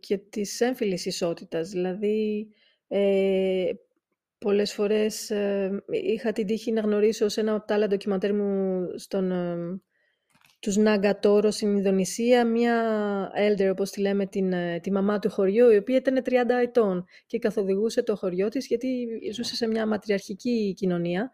και 0.00 0.18
της 0.18 0.60
έμφυλης 0.60 1.06
ισότητας. 1.06 1.68
Δηλαδή, 1.68 2.48
ε, 2.88 3.70
πολλές 4.38 4.72
φορές 4.72 5.30
ε, 5.30 5.82
είχα 5.90 6.32
την 6.32 6.46
τύχη 6.46 6.72
να 6.72 6.80
γνωρίσω 6.80 7.28
σε 7.28 7.40
ένα 7.40 7.54
από 7.54 7.66
τα 7.66 7.74
άλλα 7.74 7.86
ντοκιμαντέρ 7.86 8.34
μου 8.34 8.84
στον, 8.96 9.30
ε, 9.30 9.80
τους 10.60 10.76
Ναγκατόρο 10.76 11.50
στην 11.50 11.76
Ινδονησία, 11.76 12.46
μία 12.46 12.84
elder, 13.36 13.70
όπως 13.70 13.90
τη 13.90 14.00
λέμε, 14.00 14.26
την, 14.26 14.52
τη 14.80 14.92
μαμά 14.92 15.18
του 15.18 15.30
χωριού, 15.30 15.70
η 15.70 15.76
οποία 15.76 15.96
ήταν 15.96 16.22
30 16.24 16.32
ετών 16.62 17.04
και 17.26 17.38
καθοδηγούσε 17.38 18.02
το 18.02 18.16
χωριό 18.16 18.48
της, 18.48 18.66
γιατί 18.66 19.08
ζούσε 19.32 19.54
σε 19.54 19.66
μια 19.66 19.86
ματριαρχική 19.86 20.74
κοινωνία 20.76 21.30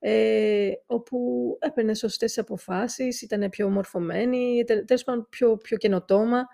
ε, 0.00 0.70
όπου 0.86 1.18
έπαιρνε 1.60 1.94
σωστές 1.94 2.38
αποφάσεις, 2.38 3.22
ήταν 3.22 3.48
πιο 3.48 3.66
ομορφωμένη, 3.66 4.64
τέλος 4.64 5.04
πάντων 5.04 5.26
πιο, 5.30 5.56
πιο 5.56 5.76
καινοτόμα 5.76 6.46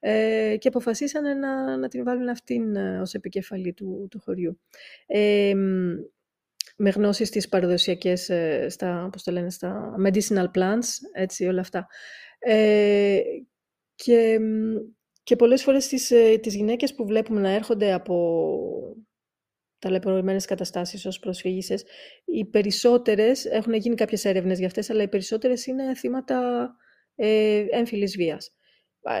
ε, 0.00 0.56
και 0.58 0.68
αποφασίσανε 0.68 1.34
να, 1.34 1.76
να 1.76 1.88
την 1.88 2.04
βάλουν 2.04 2.28
αυτήν 2.28 2.76
ε, 2.76 3.00
ως 3.00 3.14
επικεφαλή 3.14 3.72
του, 3.72 4.08
του 4.10 4.20
χωριού. 4.20 4.60
Ε, 5.06 5.54
με 6.80 6.90
γνώσεις 6.90 7.30
τις 7.30 7.48
παραδοσιακές, 7.48 8.28
ε, 8.28 8.66
στα, 8.68 9.08
πώς 9.12 9.22
το 9.22 9.32
λένε, 9.32 9.50
στα 9.50 9.94
medicinal 10.06 10.50
plants, 10.54 10.88
έτσι 11.12 11.46
όλα 11.46 11.60
αυτά. 11.60 11.86
Ε, 12.38 13.20
και, 13.94 14.38
και 15.22 15.36
πολλές 15.36 15.62
φορές 15.62 15.88
τις, 15.88 16.10
ε, 16.10 16.36
τις 16.36 16.54
γυναίκες 16.54 16.94
που 16.94 17.06
βλέπουμε 17.06 17.40
να 17.40 17.50
έρχονται 17.50 17.92
από 17.92 18.96
ταλαιπωρημένες 19.78 20.44
καταστάσεις 20.44 21.06
ως 21.06 21.18
προσφύγησες. 21.18 21.84
Οι 22.24 22.44
περισσότερες, 22.44 23.44
έχουν 23.44 23.74
γίνει 23.74 23.94
κάποιες 23.94 24.24
έρευνες 24.24 24.58
για 24.58 24.66
αυτές, 24.66 24.90
αλλά 24.90 25.02
οι 25.02 25.08
περισσότερες 25.08 25.66
είναι 25.66 25.94
θύματα 25.94 26.70
ε, 27.14 27.64
έμφυλης 27.70 28.16
βίας. 28.16 28.52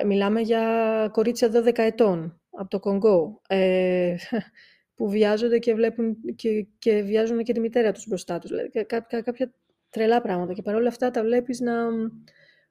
Μιλάμε 0.06 0.40
για 0.40 1.08
κορίτσια 1.12 1.50
12 1.52 1.78
ετών 1.78 2.40
από 2.50 2.68
το 2.68 2.78
Κονγκό, 2.78 3.40
ε, 3.48 4.14
που 4.94 5.08
βιάζονται 5.08 5.58
και, 5.58 5.74
βλέπουν 5.74 6.16
και, 6.36 6.66
και 6.78 7.02
βιάζουν 7.02 7.42
και 7.42 7.52
τη 7.52 7.60
μητέρα 7.60 7.92
τους 7.92 8.06
μπροστά 8.06 8.38
τους. 8.38 8.50
Δηλαδή, 8.50 8.84
κάποια, 8.86 9.20
κάποια 9.20 9.52
τρελά 9.90 10.20
πράγματα. 10.20 10.52
Και 10.52 10.62
παρόλα 10.62 10.88
αυτά 10.88 11.10
τα 11.10 11.22
βλέπεις 11.22 11.60
να, 11.60 11.74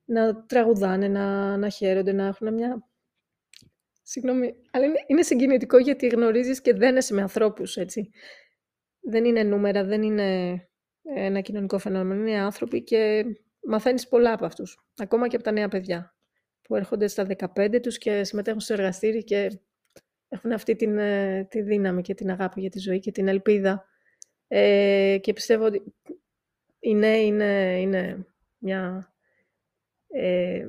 να 0.06 0.46
τραγουδάνε, 0.46 1.08
να, 1.08 1.58
να 1.58 1.70
χαίρονται, 1.70 2.12
να 2.12 2.26
έχουν 2.26 2.54
μια 2.54 2.87
Συγγνώμη, 4.10 4.56
αλλά 4.72 4.86
είναι, 4.86 5.04
είναι 5.08 5.22
συγκινητικό 5.22 5.78
γιατί 5.78 6.08
γνωρίζεις 6.08 6.62
και 6.62 6.74
δένεσαι 6.74 7.14
με 7.14 7.22
ανθρώπους, 7.22 7.78
έτσι. 7.78 8.10
Δεν 9.00 9.26
είναι 9.26 9.44
νούμερα, 9.44 9.84
δεν 9.84 10.02
είναι 10.02 10.60
ένα 11.16 11.42
κοινωνικό 11.42 11.78
φαινόμενο, 11.78 12.22
είναι 12.22 12.40
άνθρωποι 12.40 12.84
και 12.84 13.26
μαθαίνεις 13.62 14.08
πολλά 14.08 14.34
από 14.34 14.46
αυτούς. 14.46 14.78
Ακόμα 14.98 15.28
και 15.28 15.36
από 15.36 15.46
τα 15.46 15.52
νέα 15.52 15.68
παιδιά 15.68 16.16
που 16.62 16.76
έρχονται 16.76 17.08
στα 17.08 17.26
15 17.56 17.80
τους 17.82 17.98
και 17.98 18.24
συμμετέχουν 18.24 18.60
στο 18.60 18.74
εργαστήρι 18.74 19.24
και 19.24 19.60
έχουν 20.28 20.52
αυτή 20.52 20.76
την, 20.76 20.98
ε, 20.98 21.48
τη 21.50 21.62
δύναμη 21.62 22.02
και 22.02 22.14
την 22.14 22.30
αγάπη 22.30 22.62
για 22.62 22.70
τη 22.70 22.80
ζωή 22.80 23.00
και 23.00 23.12
την 23.12 23.28
ελπίδα. 23.28 23.86
Ε, 24.48 25.18
και 25.22 25.34
πιστεύω 25.34 25.66
ότι 25.66 25.96
οι 26.80 26.96
νέοι 26.96 27.26
είναι, 27.26 27.80
είναι 27.80 28.26
μια... 28.58 29.14
Ε, 30.08 30.68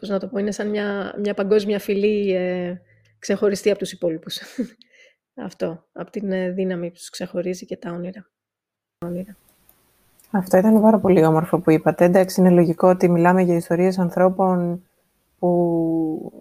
πώς 0.00 0.08
να 0.08 0.18
το 0.18 0.26
πω, 0.26 0.38
είναι 0.38 0.50
σαν 0.50 0.68
μια, 0.68 1.14
μια 1.18 1.34
παγκόσμια 1.34 1.78
φυλή 1.78 2.34
ε, 2.34 2.80
ξεχωριστή 3.18 3.70
από 3.70 3.78
τους 3.78 3.92
υπόλοιπους. 3.92 4.38
Αυτό, 5.34 5.84
από 5.92 6.10
την 6.10 6.32
ε, 6.32 6.50
δύναμη 6.50 6.88
που 6.88 6.96
τους 6.96 7.10
ξεχωρίζει 7.10 7.66
και 7.66 7.76
τα 7.76 7.90
όνειρα. 7.90 8.26
Αυτό 10.30 10.56
ήταν 10.56 10.80
πάρα 10.80 10.98
πολύ 10.98 11.24
όμορφο 11.24 11.58
που 11.58 11.70
είπατε. 11.70 12.04
Εντάξει, 12.04 12.40
είναι 12.40 12.50
λογικό 12.50 12.88
ότι 12.88 13.08
μιλάμε 13.08 13.42
για 13.42 13.56
ιστορίες 13.56 13.98
ανθρώπων 13.98 14.82
που 15.38 16.32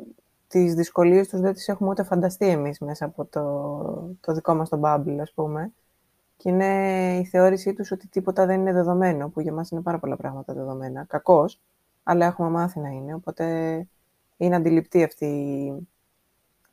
τις 0.48 0.74
δυσκολίες 0.74 1.28
τους 1.28 1.40
δεν 1.40 1.54
τις 1.54 1.68
έχουμε 1.68 1.90
ούτε 1.90 2.04
φανταστεί 2.04 2.48
εμείς 2.48 2.80
μέσα 2.80 3.06
από 3.06 3.26
το, 3.26 4.16
το 4.22 4.34
δικό 4.34 4.54
μας 4.54 4.70
το 4.70 4.80
bubble, 4.84 5.18
ας 5.22 5.32
πούμε. 5.32 5.72
Και 6.38 6.50
είναι 6.50 6.66
η 7.18 7.26
θεώρησή 7.26 7.74
τους 7.74 7.92
ότι 7.92 8.08
τίποτα 8.08 8.46
δεν 8.46 8.60
είναι 8.60 8.74
δεδομένο, 8.74 9.30
που 9.30 9.42
για 9.42 9.54
μας 9.54 9.70
είναι 9.70 9.82
πάρα 9.82 10.00
πολλά 10.00 10.16
πράγματα 10.16 10.54
δεδομένα. 10.54 11.06
Κακός, 11.08 11.60
αλλά 12.10 12.26
έχουμε 12.26 12.50
μάθει 12.50 12.80
να 12.80 12.90
είναι, 12.90 13.14
οπότε 13.14 13.46
είναι 14.38 14.56
αντιληπτή 14.56 15.04
αυτή, 15.04 15.74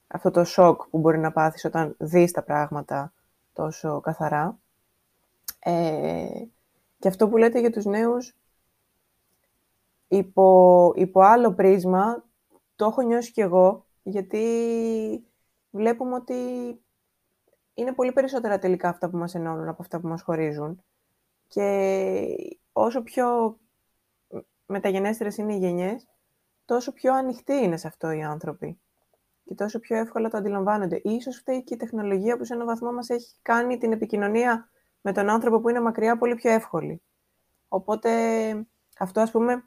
αυτό 0.07 0.31
το 0.31 0.45
σοκ 0.45 0.89
που 0.89 0.99
μπορεί 0.99 1.19
να 1.19 1.33
πάθεις 1.33 1.65
όταν 1.65 1.95
δεις 1.99 2.33
τα 2.33 2.43
πράγματα 2.43 3.13
τόσο 3.53 4.01
καθαρά. 4.01 4.59
Ε, 5.59 6.27
και 6.99 7.09
αυτό 7.09 7.29
που 7.29 7.37
λέτε 7.37 7.61
για 7.61 7.71
τους 7.71 7.85
νέους, 7.85 8.37
υπό, 10.09 10.93
υπό 10.97 11.21
άλλο 11.21 11.53
πρίσμα, 11.53 12.25
το 12.77 12.85
έχω 12.85 13.03
νιώσει 13.03 13.33
κι 13.33 13.41
εγώ, 13.41 13.87
γιατί 14.03 14.45
βλέπουμε 15.71 16.15
ότι 16.15 16.35
είναι 17.75 17.93
πολύ 17.93 18.13
περισσότερα 18.13 18.59
τελικά 18.59 18.89
αυτά 18.89 19.11
που 19.11 19.17
μας 19.17 19.35
ενώνουν 19.35 19.69
από 19.69 19.83
αυτά 19.83 20.01
που 20.01 20.09
μας 20.09 20.23
χωρίζουν. 20.23 20.83
Και 21.47 22.57
όσο 22.73 23.03
πιο 23.03 23.59
μεταγενέστερες 24.67 25.37
είναι 25.37 25.55
οι 25.55 25.59
γενιές, 25.59 26.07
τόσο 26.65 26.93
πιο 26.93 27.15
ανοιχτοί 27.15 27.55
είναι 27.55 27.77
σε 27.77 27.87
αυτό 27.87 28.11
οι 28.11 28.23
άνθρωποι. 28.23 28.79
Και 29.45 29.55
τόσο 29.55 29.79
πιο 29.79 29.97
εύκολα 29.97 30.29
το 30.29 30.37
αντιλαμβάνονται. 30.37 31.01
Ίσως 31.05 31.37
φταίει 31.37 31.65
και 31.65 31.75
η 31.75 31.77
τεχνολογία 31.77 32.37
που 32.37 32.45
σε 32.45 32.55
έναν 32.55 32.67
βαθμό 32.67 32.93
μας 32.93 33.09
έχει 33.09 33.35
κάνει 33.43 33.79
την 33.79 33.93
επικοινωνία 33.93 34.69
με 35.01 35.13
τον 35.13 35.29
άνθρωπο 35.29 35.61
που 35.61 35.69
είναι 35.69 35.81
μακριά 35.81 36.19
πολύ 36.19 36.35
πιο 36.35 36.51
εύκολη. 36.51 37.03
Οπότε 37.69 38.11
αυτό 38.99 39.21
ας 39.21 39.31
πούμε 39.31 39.65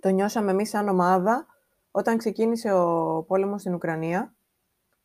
το 0.00 0.08
νιώσαμε 0.08 0.50
εμείς 0.50 0.68
σαν 0.68 0.88
ομάδα 0.88 1.46
όταν 1.90 2.18
ξεκίνησε 2.18 2.72
ο 2.72 3.22
πόλεμος 3.22 3.60
στην 3.60 3.74
Ουκρανία, 3.74 4.34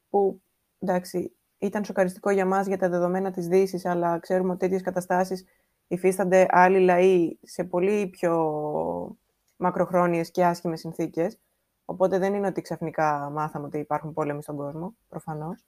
που 0.10 0.41
εντάξει, 0.80 1.36
ήταν 1.57 1.84
σοκαριστικό 1.84 2.30
για 2.30 2.45
μας 2.45 2.68
για 2.68 2.78
τα 2.78 2.89
δεδομένα 2.89 3.32
της 3.32 3.47
Δύσης, 3.47 3.86
αλλά 3.86 4.20
ξέρουμε 4.20 4.49
ότι 4.49 4.60
τέτοιες 4.60 4.82
καταστάσεις 4.82 5.45
υφίστανται 5.89 6.45
άλλοι 6.49 6.79
λαοί 6.79 7.37
σε 7.41 7.63
πολύ 7.63 8.07
πιο 8.07 9.17
μακροχρόνιες 9.55 10.31
και 10.31 10.45
άσχημες 10.45 10.79
συνθήκες. 10.79 11.39
Οπότε 11.85 12.17
δεν 12.17 12.33
είναι 12.33 12.47
ότι 12.47 12.61
ξαφνικά 12.61 13.29
μάθαμε 13.29 13.65
ότι 13.65 13.77
υπάρχουν 13.77 14.13
πόλεμοι 14.13 14.41
στον 14.41 14.55
κόσμο, 14.55 14.95
προφανώς. 15.07 15.65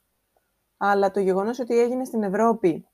Αλλά 0.78 1.12
το 1.12 1.20
γεγονός 1.20 1.60
ότι 1.60 1.80
έγινε 1.80 2.06
στην 2.06 2.24
Ευρώπη 2.24 2.86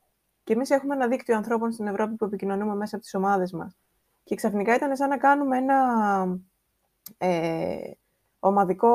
και 0.43 0.53
εμείς 0.53 0.69
έχουμε 0.69 0.95
ένα 0.95 1.07
δίκτυο 1.07 1.36
ανθρώπων 1.36 1.71
στην 1.71 1.88
Ευρώπη 1.88 2.15
που 2.15 2.25
επικοινωνούμε 2.25 2.75
μέσα 2.75 2.95
από 2.95 3.03
τις 3.03 3.13
ομάδες 3.13 3.51
μας. 3.51 3.78
Και 4.23 4.36
ξαφνικά 4.36 4.75
ήταν 4.75 4.95
σαν 4.95 5.09
να 5.09 5.17
κάνουμε 5.17 5.57
ένα 5.57 5.80
ε, 7.17 7.91
ομαδικό 8.39 8.89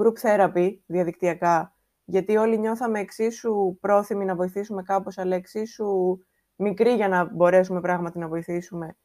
group 0.00 0.14
therapy 0.22 0.76
διαδικτυακά, 0.86 1.74
γιατί 2.04 2.36
όλοι 2.36 2.58
νιώθαμε 2.58 3.00
εξίσου 3.00 3.76
πρόθυμοι 3.80 4.24
να 4.24 4.34
βοηθήσουμε 4.34 4.82
κάπως, 4.82 5.18
αλλά 5.18 5.36
εξίσου 5.36 6.18
μικροί 6.56 6.90
για 6.90 7.08
να 7.08 7.24
μπορέσουμε 7.24 7.80
πράγματι 7.80 8.18
να 8.18 8.28
βοηθήσουμε. 8.28 8.96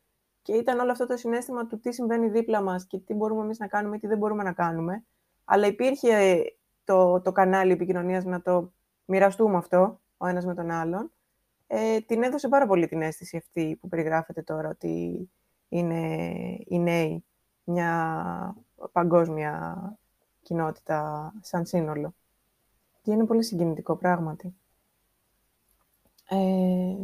Και 0.42 0.54
ήταν 0.54 0.80
όλο 0.80 0.92
αυτό 0.92 1.06
το 1.06 1.18
συνέστημα 1.18 1.68
του 1.68 1.80
τι 1.80 1.94
συμβαίνει 1.94 2.30
δίπλα 2.30 2.62
μας 2.62 2.86
και 2.86 3.00
τι 3.00 3.14
μπορούμε 3.14 3.44
εμείς 3.44 3.60
να 3.60 3.68
κάνουμε 3.68 3.96
ή 3.96 4.00
τι 4.00 4.08
δεν 4.08 4.18
μπορούμε 4.18 4.44
να 4.44 4.54
κάνουμε. 4.54 5.04
Αλλά 5.46 5.68
υπήρχε 5.68 6.44
το, 6.84 7.22
το 7.22 7.32
κανάλι 7.32 7.72
επικοινωνίας 7.72 8.26
να 8.26 8.42
το 8.42 8.74
μοιραστούμε 9.06 9.58
αυτό, 9.58 10.00
ο 10.18 10.28
ένας 10.28 10.46
με 10.46 10.54
τον 10.54 10.72
άλλον. 10.72 11.12
Ε, 11.68 12.00
την 12.00 12.24
έδωσε 12.24 12.48
πάρα 12.48 12.68
πολύ 12.68 12.88
την 12.88 13.02
αίσθηση 13.02 13.38
αυτή 13.38 13.78
που 13.82 13.88
περιγράφεται 13.88 14.42
τώρα, 14.42 14.70
ότι 14.70 15.30
είναι 15.70 16.18
οι 16.66 16.80
νέοι 16.80 17.26
μια 17.64 18.56
παγκόσμια 18.92 19.78
κοινότητα 20.42 21.32
σαν 21.42 21.66
σύνολο. 21.66 22.14
Και 23.02 23.12
είναι 23.12 23.26
πολύ 23.26 23.44
συγκινητικό 23.44 23.96
πράγματι. 23.96 24.56
Ε, 26.30 26.96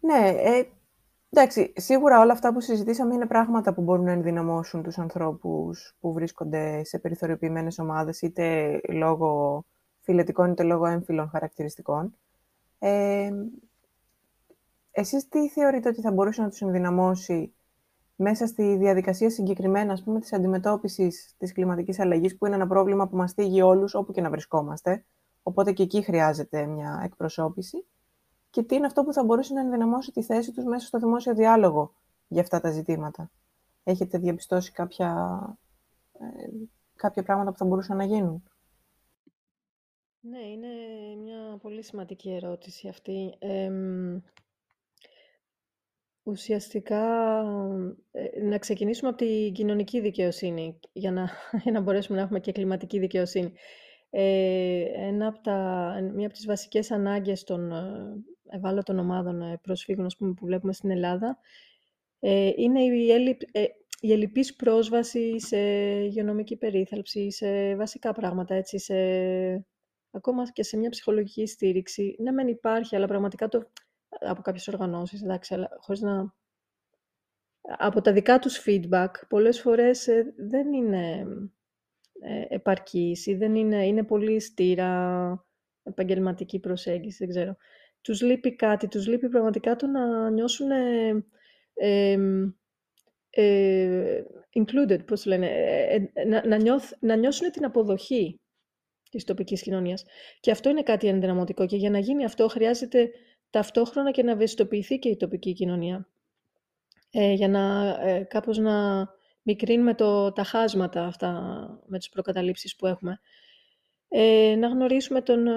ναι, 0.00 0.28
ε, 0.28 0.64
εντάξει, 1.30 1.72
σίγουρα 1.76 2.20
όλα 2.20 2.32
αυτά 2.32 2.52
που 2.52 2.60
συζητήσαμε 2.60 3.14
είναι 3.14 3.26
πράγματα 3.26 3.74
που 3.74 3.82
μπορούν 3.82 4.04
να 4.04 4.12
ενδυναμώσουν 4.12 4.82
τους 4.82 4.98
ανθρώπους 4.98 5.96
που 6.00 6.12
βρίσκονται 6.12 6.84
σε 6.84 6.98
περιθωριοποιημένες 6.98 7.78
ομάδες, 7.78 8.22
είτε 8.22 8.80
λόγω 8.88 9.64
φιλετικών 10.00 10.50
είτε 10.50 10.62
λόγω 10.62 10.86
έμφυλων 10.86 11.28
χαρακτηριστικών. 11.28 12.14
Ε, 12.78 13.30
εσείς 14.90 15.28
τι 15.28 15.48
θεωρείτε 15.48 15.88
ότι 15.88 16.00
θα 16.00 16.12
μπορούσε 16.12 16.42
να 16.42 16.48
τους 16.48 16.60
ενδυναμώσει 16.60 17.54
μέσα 18.16 18.46
στη 18.46 18.76
διαδικασία 18.76 19.30
συγκεκριμένα, 19.30 19.92
ας 19.92 20.02
πούμε, 20.02 20.20
της 20.20 20.32
αντιμετώπισης 20.32 21.34
της 21.38 21.52
κλιματικής 21.52 21.98
αλλαγής, 21.98 22.36
που 22.36 22.46
είναι 22.46 22.54
ένα 22.54 22.66
πρόβλημα 22.66 23.08
που 23.08 23.16
μας 23.16 23.32
θίγει 23.32 23.62
όλους, 23.62 23.94
όπου 23.94 24.12
και 24.12 24.20
να 24.20 24.30
βρισκόμαστε. 24.30 25.04
Οπότε 25.42 25.72
και 25.72 25.82
εκεί 25.82 26.02
χρειάζεται 26.02 26.66
μια 26.66 27.00
εκπροσώπηση. 27.04 27.86
Και 28.50 28.62
τι 28.62 28.74
είναι 28.74 28.86
αυτό 28.86 29.04
που 29.04 29.12
θα 29.12 29.24
μπορούσε 29.24 29.54
να 29.54 29.60
ενδυναμώσει 29.60 30.12
τη 30.12 30.22
θέση 30.22 30.52
τους 30.52 30.64
μέσα 30.64 30.86
στο 30.86 30.98
δημόσιο 30.98 31.34
διάλογο 31.34 31.94
για 32.28 32.42
αυτά 32.42 32.60
τα 32.60 32.70
ζητήματα. 32.70 33.30
Έχετε 33.84 34.18
διαπιστώσει 34.18 34.72
κάποια, 34.72 35.38
ε, 36.12 36.48
κάποια 36.96 37.22
πράγματα 37.22 37.50
που 37.50 37.58
θα 37.58 37.64
μπορούσαν 37.64 37.96
να 37.96 38.04
γίνουν; 38.04 38.42
Ναι, 40.20 40.38
είναι 40.38 40.68
μια 41.22 41.58
πολύ 41.62 41.82
σημαντική 41.82 42.30
ερώτηση 42.30 42.88
αυτή. 42.88 43.38
Ουσιαστικά, 46.22 47.04
ε, 48.10 48.42
να 48.42 48.58
ξεκινήσουμε 48.58 49.08
από 49.08 49.18
την 49.18 49.52
κοινωνική 49.52 50.00
δικαιοσύνη, 50.00 50.80
για 50.92 51.12
να, 51.12 51.30
για 51.64 51.72
να 51.72 51.80
μπορέσουμε 51.80 52.16
να 52.18 52.24
έχουμε 52.24 52.40
και 52.40 52.52
κλιματική 52.52 52.98
δικαιοσύνη. 52.98 53.52
Ε, 54.10 54.82
ένα 54.94 55.26
από 55.26 55.40
τα, 55.42 55.54
μία 56.14 56.26
από 56.26 56.34
τις 56.34 56.46
βασικές 56.46 56.90
ανάγκες 56.90 57.44
των 57.44 57.72
ε, 57.72 58.24
ευάλωτων 58.50 58.98
ομάδων 58.98 59.42
ε, 59.42 59.58
προσφύγων 59.62 60.06
πούμε, 60.18 60.32
που 60.32 60.46
βλέπουμε 60.46 60.72
στην 60.72 60.90
Ελλάδα 60.90 61.38
ε, 62.20 62.50
είναι 62.56 62.82
η, 62.82 63.10
έλλειπ, 63.10 63.40
ε, 63.52 63.64
η 64.00 64.12
ελλειπής 64.12 64.54
πρόσβαση 64.54 65.40
σε 65.40 65.58
υγειονομική 66.04 66.56
περίθαλψη, 66.56 67.30
σε 67.30 67.76
βασικά 67.76 68.12
πράγματα, 68.12 68.54
έτσι, 68.54 68.78
σε, 68.78 68.94
ακόμα 70.10 70.50
και 70.52 70.62
σε 70.62 70.76
μια 70.76 70.90
ψυχολογική 70.90 71.46
στήριξη. 71.46 72.16
Ναι, 72.18 72.30
μεν 72.30 72.48
υπάρχει, 72.48 72.96
αλλά 72.96 73.06
πραγματικά 73.06 73.48
το, 73.48 73.70
από 74.08 74.42
κάποιες 74.42 74.68
οργανώσεις, 74.68 75.22
εντάξει, 75.22 75.54
αλλά 75.54 75.68
χωρίς 75.80 76.00
να... 76.00 76.34
Από 77.62 78.00
τα 78.00 78.12
δικά 78.12 78.38
τους 78.38 78.64
feedback, 78.66 79.10
πολλές 79.28 79.60
φορές 79.60 80.06
ε, 80.08 80.34
δεν 80.36 80.72
είναι 80.72 81.26
ε, 82.20 82.44
επαρκής 82.48 83.26
ή 83.26 83.34
δεν 83.34 83.54
είναι, 83.54 83.86
είναι 83.86 84.04
πολύ 84.04 84.40
στήρα 84.40 85.44
επαγγελματική 85.82 86.58
προσέγγιση, 86.58 87.16
δεν 87.18 87.28
ξέρω. 87.28 87.56
Τους 88.02 88.22
λείπει 88.22 88.56
κάτι, 88.56 88.88
τους 88.88 89.06
λείπει 89.06 89.28
πραγματικά 89.28 89.76
το 89.76 89.86
να 89.86 90.30
νιώσουν 90.30 90.70
ε, 90.70 92.16
ε, 93.30 94.22
included, 94.52 95.06
πώς 95.06 95.24
λένε, 95.24 95.50
να, 96.26 96.46
να, 96.46 96.56
νιώθ, 96.56 96.92
να 97.00 97.16
νιώσουν 97.16 97.50
την 97.50 97.64
αποδοχή 97.64 98.40
της 99.10 99.24
τοπικής 99.24 99.62
κοινωνίας. 99.62 100.04
Και 100.40 100.50
αυτό 100.50 100.68
είναι 100.68 100.82
κάτι 100.82 101.06
ενδυναμωτικό 101.06 101.66
και 101.66 101.76
για 101.76 101.90
να 101.90 101.98
γίνει 101.98 102.24
αυτό 102.24 102.48
χρειάζεται 102.48 103.10
ταυτόχρονα 103.50 104.10
και 104.10 104.22
να 104.22 104.30
ευαισθητοποιηθεί 104.30 104.98
και 104.98 105.08
η 105.08 105.16
τοπική 105.16 105.52
κοινωνία. 105.52 106.08
Ε, 107.10 107.32
για 107.32 107.48
να 107.48 107.96
ε, 108.00 108.22
κάπως 108.22 108.58
να 108.58 109.08
μικρύνουμε 109.42 109.94
το, 109.94 110.32
τα 110.32 110.44
χάσματα 110.44 111.04
αυτά 111.04 111.32
με 111.86 111.98
τις 111.98 112.08
προκαταλήψεις 112.08 112.76
που 112.76 112.86
έχουμε. 112.86 113.20
Ε, 114.12 114.54
να 114.58 114.68
γνωρίσουμε 114.68 115.20
τον, 115.20 115.46
ε, 115.46 115.52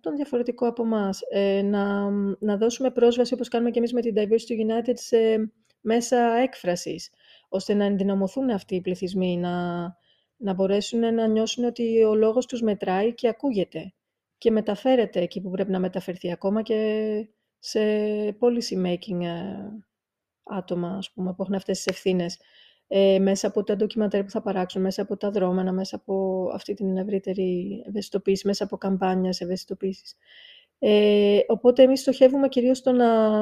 τον 0.00 0.16
διαφορετικό 0.16 0.66
από 0.66 0.82
εμάς. 0.82 1.20
Ε, 1.30 1.62
να, 1.62 2.10
να 2.38 2.56
δώσουμε 2.56 2.90
πρόσβαση, 2.90 3.34
όπως 3.34 3.48
κάνουμε 3.48 3.70
και 3.70 3.78
εμείς 3.78 3.92
με 3.92 4.00
την 4.00 4.14
Diversity 4.16 4.88
United, 4.88 4.94
σε 4.94 5.16
μέσα 5.80 6.18
έκφρασης, 6.18 7.10
ώστε 7.48 7.74
να 7.74 7.84
ενδυναμωθούν 7.84 8.50
αυτοί 8.50 8.74
οι 8.74 8.80
πληθυσμοί, 8.80 9.36
να, 9.36 9.82
να 10.36 10.54
μπορέσουν 10.54 11.14
να 11.14 11.26
νιώσουν 11.26 11.64
ότι 11.64 12.04
ο 12.04 12.14
λόγος 12.14 12.46
τους 12.46 12.62
μετράει 12.62 13.14
και 13.14 13.28
ακούγεται 13.28 13.94
και 14.38 14.50
μεταφέρεται 14.50 15.20
εκεί 15.20 15.40
που 15.40 15.50
πρέπει 15.50 15.70
να 15.70 15.78
μεταφερθεί 15.78 16.32
ακόμα 16.32 16.62
και 16.62 17.28
σε 17.58 17.80
policy 18.40 18.86
making 18.86 19.20
ε, 19.22 19.68
άτομα 20.42 20.96
ας 20.96 21.12
πούμε, 21.12 21.34
που 21.34 21.42
έχουν 21.42 21.54
αυτές 21.54 21.76
τις 21.76 21.86
ευθύνες 21.86 22.40
ε, 22.96 23.18
μέσα 23.18 23.46
από 23.46 23.62
τα 23.62 23.76
ντοκιματέρ 23.76 24.24
που 24.24 24.30
θα 24.30 24.42
παράξουν, 24.42 24.82
μέσα 24.82 25.02
από 25.02 25.16
τα 25.16 25.30
δρόμενα, 25.30 25.72
μέσα 25.72 25.96
από 25.96 26.48
αυτή 26.54 26.74
την 26.74 26.96
ευρύτερη 26.96 27.82
ευαισθητοποίηση, 27.88 28.46
μέσα 28.46 28.64
από 28.64 28.76
καμπάνιας 28.76 29.40
ευαισθητοποίησης. 29.40 30.16
Ε, 30.78 31.38
οπότε 31.46 31.82
εμείς 31.82 32.00
στοχεύουμε 32.00 32.48
κυρίως 32.48 32.78
στο 32.78 32.92
να, 32.92 33.40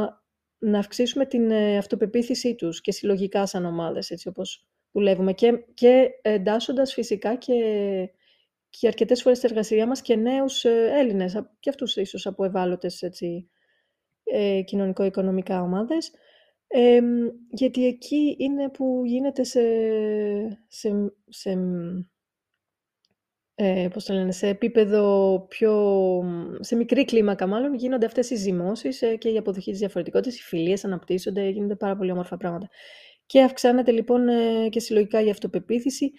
να 0.59 0.78
αυξήσουμε 0.78 1.26
την 1.26 1.50
ε, 1.50 1.76
αυτοπεποίθησή 1.76 2.55
τους 2.55 2.80
και 2.80 2.92
συλλογικά 2.92 3.46
σαν 3.46 3.64
ομάδες, 3.64 4.11
έτσι 4.11 4.28
όπως 4.28 4.66
δουλεύουμε 4.92 5.32
και, 5.32 5.64
και 5.74 6.09
εντάσσοντας 6.22 6.92
φυσικά 6.92 7.36
και 7.36 7.55
και 8.68 8.86
αρκετές 8.86 9.22
φορές 9.22 9.38
στην 9.38 9.50
εργασία 9.50 9.86
μας 9.86 10.03
και 10.03 10.16
νέους 10.16 10.64
ε, 10.64 10.90
Έλληνες, 10.92 11.42
και 11.61 11.70
αυτούς 11.70 11.96
ίσως 11.96 12.26
από 12.26 12.44
ευάλωτες 12.44 13.03
έτσι, 13.03 13.48
ε, 14.24 14.62
κοινωνικο-οικονομικά 14.62 15.62
ομάδες, 15.62 16.12
γιατί 17.50 17.86
εκεί 17.86 18.36
είναι 18.38 18.68
που 18.68 19.02
γίνεται 19.04 19.44
σε, 19.44 19.60
σε, 20.68 21.12
σε, 21.28 21.58
ε, 23.54 23.88
πώς 23.92 24.04
το 24.04 24.12
λένε, 24.14 24.32
σε 24.32 24.46
επίπεδο 24.46 25.46
πιο, 25.48 25.74
σε 26.60 26.76
μικρή 26.76 27.04
κλίμακα 27.04 27.46
μάλλον, 27.46 27.74
γίνονται 27.74 28.06
αυτές 28.06 28.30
οι 28.30 28.36
ζυμώσεις 28.36 29.02
ε, 29.02 29.16
και 29.16 29.28
η 29.28 29.36
αποδοχή 29.36 29.70
της 29.70 29.78
διαφορετικότητας, 29.78 30.38
οι 30.38 30.42
φιλίες 30.42 30.84
αναπτύσσονται, 30.84 31.48
γίνονται 31.48 31.74
πάρα 31.76 31.96
πολύ 31.96 32.10
όμορφα 32.10 32.36
πράγματα. 32.36 32.68
Και 33.26 33.42
αυξάνεται 33.42 33.90
λοιπόν 33.90 34.28
ε, 34.28 34.68
και 34.68 34.80
συλλογικά 34.80 35.22
η 35.22 35.30
αυτοπεποίθηση. 35.30 36.12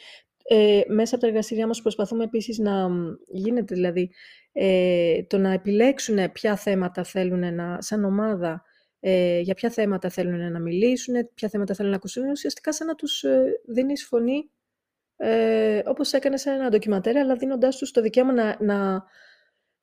Ε, 0.50 0.82
μέσα 0.88 1.16
από 1.16 1.24
τα 1.24 1.30
εργαστήριά 1.30 1.68
μας 1.68 1.82
προσπαθούμε 1.82 2.24
επίσης 2.24 2.58
να 2.58 2.90
γίνεται 3.28 3.76
δηλαδή 3.76 4.12
ε, 4.52 5.24
το 5.24 5.38
να 5.38 5.52
επιλέξουν 5.52 6.32
ποια 6.32 6.56
θέματα 6.56 7.04
θέλουν 7.04 7.56
να, 7.56 7.78
σαν 7.82 8.04
ομάδα, 8.04 8.64
ε, 9.06 9.40
για 9.40 9.54
ποια 9.54 9.70
θέματα 9.70 10.10
θέλουν 10.10 10.52
να 10.52 10.60
μιλήσουν, 10.60 11.30
ποια 11.34 11.50
θέματα 11.50 11.74
θέλουν 11.74 11.92
να 11.92 11.98
ακούσουν, 11.98 12.30
ουσιαστικά 12.30 12.74
σαν 12.74 12.88
να 12.88 12.96
τους 12.96 13.24
ε, 13.24 13.62
δίνεις 13.66 14.06
φωνή 14.06 14.50
ε, 15.16 15.82
όπως 15.86 16.14
έκανες 16.14 16.42
σε 16.42 16.50
ένα 16.50 16.70
ντοκιματέρ, 16.70 17.18
αλλά 17.18 17.36
δίνοντάς 17.36 17.78
τους 17.78 17.92
το 17.92 18.02
δικαίωμα 18.02 18.34
να, 18.34 18.58
να, 18.60 19.04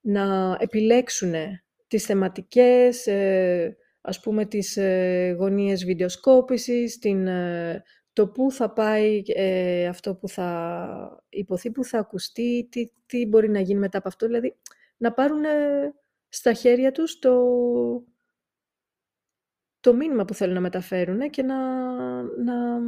να 0.00 0.56
επιλέξουν 0.60 1.34
τις 1.86 2.04
θεματικές, 2.04 3.06
ε, 3.06 3.76
ας 4.00 4.20
πούμε 4.20 4.44
τις 4.44 4.76
ε, 4.76 5.34
γωνίες 5.38 5.84
βιντεοσκόπησης, 5.84 6.98
την, 6.98 7.26
ε, 7.26 7.82
το 8.12 8.28
πού 8.28 8.52
θα 8.52 8.72
πάει 8.72 9.22
ε, 9.26 9.86
αυτό 9.86 10.14
που 10.14 10.28
θα 10.28 11.24
υποθεί, 11.28 11.70
πού 11.70 11.84
θα 11.84 11.98
ακουστεί, 11.98 12.68
τι, 12.70 12.90
τι 13.06 13.26
μπορεί 13.26 13.48
να 13.50 13.60
γίνει 13.60 13.80
μετά 13.80 13.98
από 13.98 14.08
αυτό. 14.08 14.26
Δηλαδή, 14.26 14.56
να 14.96 15.12
πάρουν 15.12 15.42
στα 16.28 16.52
χέρια 16.52 16.92
τους 16.92 17.18
το, 17.18 17.40
το 19.80 19.94
μήνυμα 19.94 20.24
που 20.24 20.34
θέλουν 20.34 20.54
να 20.54 20.60
μεταφέρουν 20.60 21.30
και 21.30 21.42
να, 21.42 21.56
να, 22.22 22.80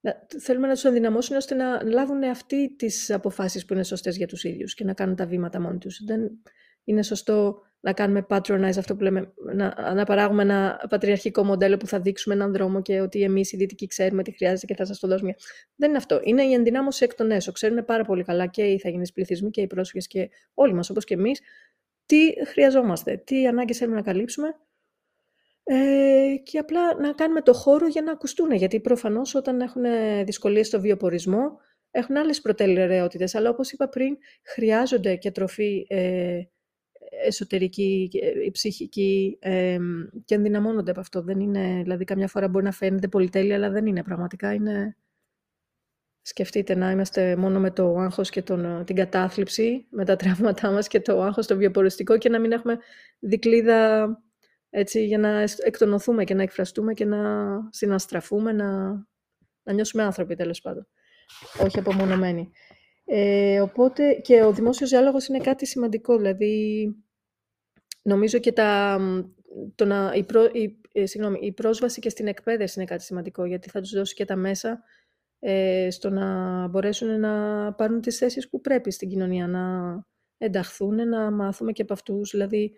να, 0.00 0.26
θέλουμε 0.40 0.66
να 0.66 0.72
τους 0.72 0.84
ενδυναμώσουν 0.84 1.36
ώστε 1.36 1.54
να 1.54 1.82
λάβουν 1.82 2.22
αυτοί 2.22 2.74
τις 2.76 3.10
αποφάσεις 3.10 3.64
που 3.64 3.72
είναι 3.72 3.82
σωστές 3.82 4.16
για 4.16 4.26
τους 4.26 4.44
ίδιους 4.44 4.74
και 4.74 4.84
να 4.84 4.94
κάνουν 4.94 5.16
τα 5.16 5.26
βήματα 5.26 5.60
μόνοι 5.60 5.78
τους. 5.78 6.04
Δεν 6.04 6.30
είναι 6.84 7.02
σωστό 7.02 7.62
να 7.80 7.92
κάνουμε 7.92 8.26
patronize 8.28 8.78
αυτό 8.78 8.96
που 8.96 9.02
λέμε, 9.02 9.32
να, 9.54 9.94
να 9.94 10.04
παράγουμε 10.04 10.42
ένα 10.42 10.86
πατριαρχικό 10.88 11.44
μοντέλο 11.44 11.76
που 11.76 11.86
θα 11.86 12.00
δείξουμε 12.00 12.34
έναν 12.34 12.52
δρόμο 12.52 12.82
και 12.82 13.00
ότι 13.00 13.22
εμείς 13.22 13.52
οι 13.52 13.56
δυτικοί 13.56 13.86
ξέρουμε 13.86 14.22
τι 14.22 14.32
χρειάζεται 14.32 14.66
και 14.66 14.74
θα 14.74 14.84
σας 14.84 14.98
το 14.98 15.08
δώσουμε. 15.08 15.34
Δεν 15.76 15.88
είναι 15.88 15.98
αυτό. 15.98 16.20
Είναι 16.22 16.42
η 16.42 16.52
ενδυνάμωση 16.52 17.04
εκ 17.04 17.14
των 17.14 17.30
έσω. 17.30 17.52
Ξέρουν 17.52 17.84
πάρα 17.84 18.04
πολύ 18.04 18.24
καλά 18.24 18.46
και 18.46 18.62
οι 18.62 18.72
ηθαγενεί 18.72 19.12
πληθυσμοί 19.12 19.50
και 19.50 19.60
οι 19.60 19.66
πρόσφυγες 19.66 20.06
και 20.06 20.30
όλοι 20.54 20.74
μας, 20.74 20.90
όπως 20.90 21.04
και 21.04 21.14
εμείς, 21.14 21.40
τι 22.06 22.46
χρειαζόμαστε, 22.46 23.16
τι 23.16 23.46
ανάγκες 23.46 23.78
θέλουμε 23.78 23.96
να 23.96 24.02
καλύψουμε 24.02 24.56
ε, 25.72 26.36
και 26.42 26.58
απλά 26.58 27.00
να 27.00 27.12
κάνουμε 27.12 27.40
το 27.42 27.52
χώρο 27.52 27.86
για 27.86 28.02
να 28.02 28.12
ακουστούν. 28.12 28.52
Γιατί 28.52 28.80
προφανώς 28.80 29.34
όταν 29.34 29.60
έχουν 29.60 29.82
δυσκολίες 30.24 30.66
στο 30.66 30.80
βιοπορισμό, 30.80 31.58
έχουν 31.90 32.16
άλλες 32.16 32.40
προτεραιότητε. 32.40 33.28
Αλλά 33.32 33.50
όπως 33.50 33.72
είπα 33.72 33.88
πριν, 33.88 34.16
χρειάζονται 34.42 35.16
και 35.16 35.30
τροφή 35.30 35.86
ε, 35.88 36.40
εσωτερική, 37.26 38.10
η 38.46 38.50
ψυχική 38.50 39.38
ε, 39.40 39.78
και 40.24 40.34
ενδυναμώνονται 40.34 40.90
από 40.90 41.00
αυτό. 41.00 41.22
Δεν 41.22 41.40
είναι, 41.40 41.80
δηλαδή 41.82 42.04
καμιά 42.04 42.28
φορά 42.28 42.48
μπορεί 42.48 42.64
να 42.64 42.72
φαίνεται 42.72 43.08
πολυτέλεια, 43.08 43.54
αλλά 43.54 43.70
δεν 43.70 43.86
είναι 43.86 44.02
πραγματικά. 44.02 44.52
Είναι... 44.52 44.96
Σκεφτείτε 46.22 46.74
να 46.74 46.90
είμαστε 46.90 47.36
μόνο 47.36 47.60
με 47.60 47.70
το 47.70 47.96
άγχος 47.96 48.30
και 48.30 48.42
τον, 48.42 48.84
την 48.84 48.96
κατάθλιψη, 48.96 49.86
με 49.90 50.04
τα 50.04 50.16
τραύματά 50.16 50.70
μας 50.70 50.88
και 50.88 51.00
το 51.00 51.22
άγχος 51.22 51.46
το 51.46 51.56
βιοποριστικό 51.56 52.18
και 52.18 52.28
να 52.28 52.40
μην 52.40 52.52
έχουμε 52.52 52.78
δικλίδα 53.18 54.08
έτσι, 54.70 55.04
για 55.04 55.18
να 55.18 55.44
εκτονωθούμε 55.64 56.24
και 56.24 56.34
να 56.34 56.42
εκφραστούμε 56.42 56.94
και 56.94 57.04
να 57.04 57.18
συναστραφούμε, 57.70 58.52
να, 58.52 58.90
να 59.62 59.72
νιώσουμε 59.72 60.02
άνθρωποι 60.02 60.34
τέλος 60.34 60.60
πάντων. 60.60 60.88
Όχι 61.64 61.78
απομονωμένοι. 61.78 62.50
Ε, 63.04 63.60
οπότε 63.60 64.12
και 64.14 64.42
ο 64.42 64.52
δημόσιος 64.52 64.90
διάλογος 64.90 65.26
είναι 65.26 65.38
κάτι 65.38 65.66
σημαντικό, 65.66 66.16
δηλαδή 66.16 66.86
νομίζω 68.02 68.38
και 68.38 68.52
τα, 68.52 69.00
το 69.74 69.84
να, 69.84 70.12
η, 70.14 70.24
προ, 70.24 70.44
η, 70.52 70.80
ε, 70.92 71.06
συγγνώμη, 71.06 71.38
η 71.42 71.52
πρόσβαση 71.52 72.00
και 72.00 72.08
στην 72.08 72.26
εκπαίδευση 72.26 72.74
είναι 72.78 72.88
κάτι 72.88 73.02
σημαντικό, 73.02 73.44
γιατί 73.44 73.70
θα 73.70 73.80
τους 73.80 73.90
δώσει 73.90 74.14
και 74.14 74.24
τα 74.24 74.36
μέσα 74.36 74.82
ε, 75.38 75.88
στο 75.90 76.10
να 76.10 76.66
μπορέσουν 76.68 77.20
να 77.20 77.72
πάρουν 77.72 78.00
τις 78.00 78.18
θέσεις 78.18 78.48
που 78.48 78.60
πρέπει 78.60 78.90
στην 78.90 79.08
κοινωνία, 79.08 79.46
να 79.46 79.94
ενταχθούν, 80.38 81.08
να 81.08 81.30
μάθουμε 81.30 81.72
και 81.72 81.82
από 81.82 81.92
αυτούς. 81.92 82.30
Δηλαδή, 82.30 82.72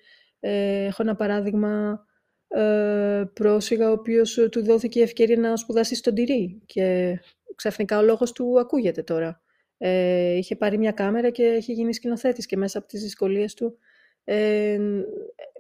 ε, 0.45 0.84
έχω 0.84 1.03
ένα 1.03 1.16
παράδειγμα 1.16 2.05
ε, 2.49 3.24
πρόσφυγα, 3.32 3.88
ο 3.88 3.93
οποίος 3.93 4.38
του 4.51 4.64
δόθηκε 4.64 4.99
η 4.99 5.03
ευκαιρία 5.03 5.36
να 5.36 5.57
σπουδάσει 5.57 5.95
στον 5.95 6.14
Τυρί 6.14 6.62
και 6.66 7.18
ξαφνικά 7.55 7.99
ο 7.99 8.03
λόγος 8.03 8.32
του 8.32 8.61
ακούγεται 8.61 9.03
τώρα. 9.03 9.43
Ε, 9.78 10.32
είχε 10.32 10.57
πάρει 10.57 10.78
μια 10.78 10.93
κάμερα 10.93 11.30
και 11.30 11.45
έχει 11.45 11.72
γίνει 11.72 11.95
σκηνοθέτης 11.95 12.47
και 12.47 12.57
μέσα 12.57 12.78
από 12.78 12.86
τις 12.86 13.03
δυσκολίες 13.03 13.55
του 13.55 13.78
ε, 14.24 14.78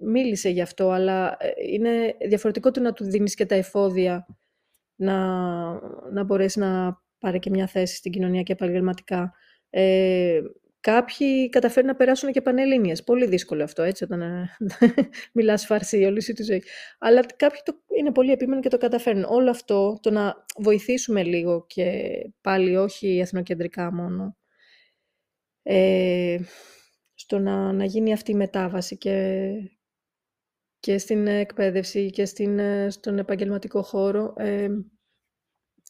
μίλησε 0.00 0.48
γι' 0.48 0.60
αυτό, 0.60 0.90
αλλά 0.90 1.36
ε, 1.38 1.50
είναι 1.72 2.16
διαφορετικό 2.26 2.70
του 2.70 2.80
να 2.80 2.92
του 2.92 3.04
δίνεις 3.04 3.34
και 3.34 3.46
τα 3.46 3.54
εφόδια 3.54 4.26
να, 4.94 5.16
να 6.12 6.24
μπορέσει 6.24 6.58
να 6.58 7.00
πάρει 7.18 7.38
και 7.38 7.50
μια 7.50 7.66
θέση 7.66 7.96
στην 7.96 8.12
κοινωνία 8.12 8.42
και 8.42 8.52
επαγγελματικά. 8.52 9.34
Ε, 9.70 10.40
Κάποιοι 10.82 11.48
καταφέρουν 11.48 11.88
να 11.88 11.96
περάσουν 11.96 12.32
και 12.32 12.40
πανελλήνιες. 12.40 13.04
Πολύ 13.04 13.26
δύσκολο 13.26 13.62
αυτό, 13.62 13.82
έτσι, 13.82 14.04
όταν 14.04 14.22
ε, 14.22 14.56
μιλάς 15.34 15.66
φαρσί 15.66 16.04
όλη 16.04 16.22
σου 16.22 16.32
τη 16.32 16.42
ζωή. 16.42 16.62
Αλλά 16.98 17.26
κάποιοι 17.36 17.60
το, 17.64 17.74
είναι 17.98 18.12
πολύ 18.12 18.32
επίμενοι 18.32 18.60
και 18.60 18.68
το 18.68 18.78
καταφέρνουν. 18.78 19.24
Όλο 19.24 19.50
αυτό, 19.50 19.98
το 20.02 20.10
να 20.10 20.44
βοηθήσουμε 20.56 21.22
λίγο 21.22 21.66
και 21.66 22.12
πάλι 22.40 22.76
όχι 22.76 23.18
εθνοκεντρικά 23.18 23.92
μόνο, 23.92 24.36
ε, 25.62 26.38
στο 27.14 27.38
να, 27.38 27.72
να 27.72 27.84
γίνει 27.84 28.12
αυτή 28.12 28.30
η 28.30 28.34
μετάβαση 28.34 28.96
και, 28.96 29.48
και 30.78 30.98
στην 30.98 31.26
εκπαίδευση 31.26 32.10
και 32.10 32.24
στην, 32.24 32.58
ε, 32.58 32.90
στον 32.90 33.18
επαγγελματικό 33.18 33.82
χώρο, 33.82 34.34
ε, 34.36 34.68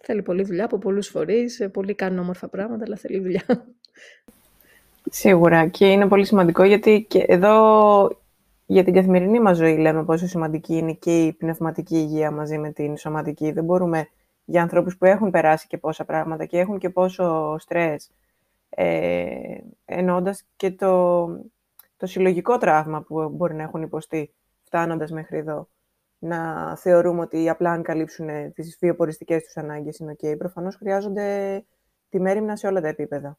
θέλει 0.03 0.23
πολλή 0.23 0.43
δουλειά 0.43 0.65
από 0.65 0.79
πολλούς 0.79 1.09
φορείς, 1.09 1.61
ε, 1.61 1.69
πολλοί 1.69 1.95
κάνουν 1.95 2.19
όμορφα 2.19 2.49
πράγματα, 2.49 2.85
αλλά 2.85 2.97
θέλει 2.97 3.21
δουλειά. 3.21 3.45
Σίγουρα 5.11 5.69
και 5.69 5.91
είναι 5.91 6.09
πολύ 6.09 6.25
σημαντικό 6.25 6.65
γιατί 6.65 7.07
και 7.09 7.25
εδώ 7.29 8.09
για 8.67 8.85
την 8.85 8.95
καθημερινή 8.95 9.41
μας 9.41 9.57
ζωή 9.57 9.77
λέμε 9.77 10.05
πόσο 10.05 10.27
σημαντική 10.27 10.77
είναι 10.77 10.93
και 10.93 11.25
η 11.25 11.33
πνευματική 11.33 11.97
υγεία 11.97 12.31
μαζί 12.31 12.59
με 12.59 12.73
την 12.73 12.97
σωματική. 12.97 13.53
Δεν 13.53 13.65
μπορούμε 13.65 14.09
για 14.45 14.63
ανθρώπους 14.63 14.97
που 14.97 15.05
έχουν 15.05 15.31
περάσει 15.31 15.67
και 15.67 15.79
πόσα 15.79 16.05
πράγματα 16.05 16.45
και 16.45 16.59
έχουν 16.59 16.79
και 16.79 16.91
πόσο 16.91 17.57
στρες, 17.59 18.11
ε, 18.71 19.59
εννοώντας 19.85 20.45
και 20.57 20.71
το, 20.71 21.27
το 21.97 22.07
συλλογικό 22.07 22.59
τραύμα 22.59 23.03
που 23.03 23.29
μπορεί 23.29 23.55
να 23.55 23.63
έχουν 23.63 23.83
υποστεί 23.83 24.33
φτάνοντας 24.63 25.11
μέχρι 25.11 25.39
εδώ. 25.39 25.69
Να 26.19 26.77
θεωρούμε 26.77 27.21
ότι 27.21 27.49
απλά 27.49 27.71
αν 27.71 27.83
καλύψουν 27.83 28.53
τις 28.53 28.77
βιοποριστικές 28.81 29.43
τους 29.43 29.57
ανάγκες 29.57 29.99
είναι 29.99 30.17
ok. 30.23 30.39
Προφανώς 30.39 30.77
χρειάζονται 30.77 31.65
τη 32.09 32.21
μέρημνα 32.21 32.57
σε 32.57 32.67
όλα 32.67 32.81
τα 32.81 32.89
επίπεδα. 32.89 33.39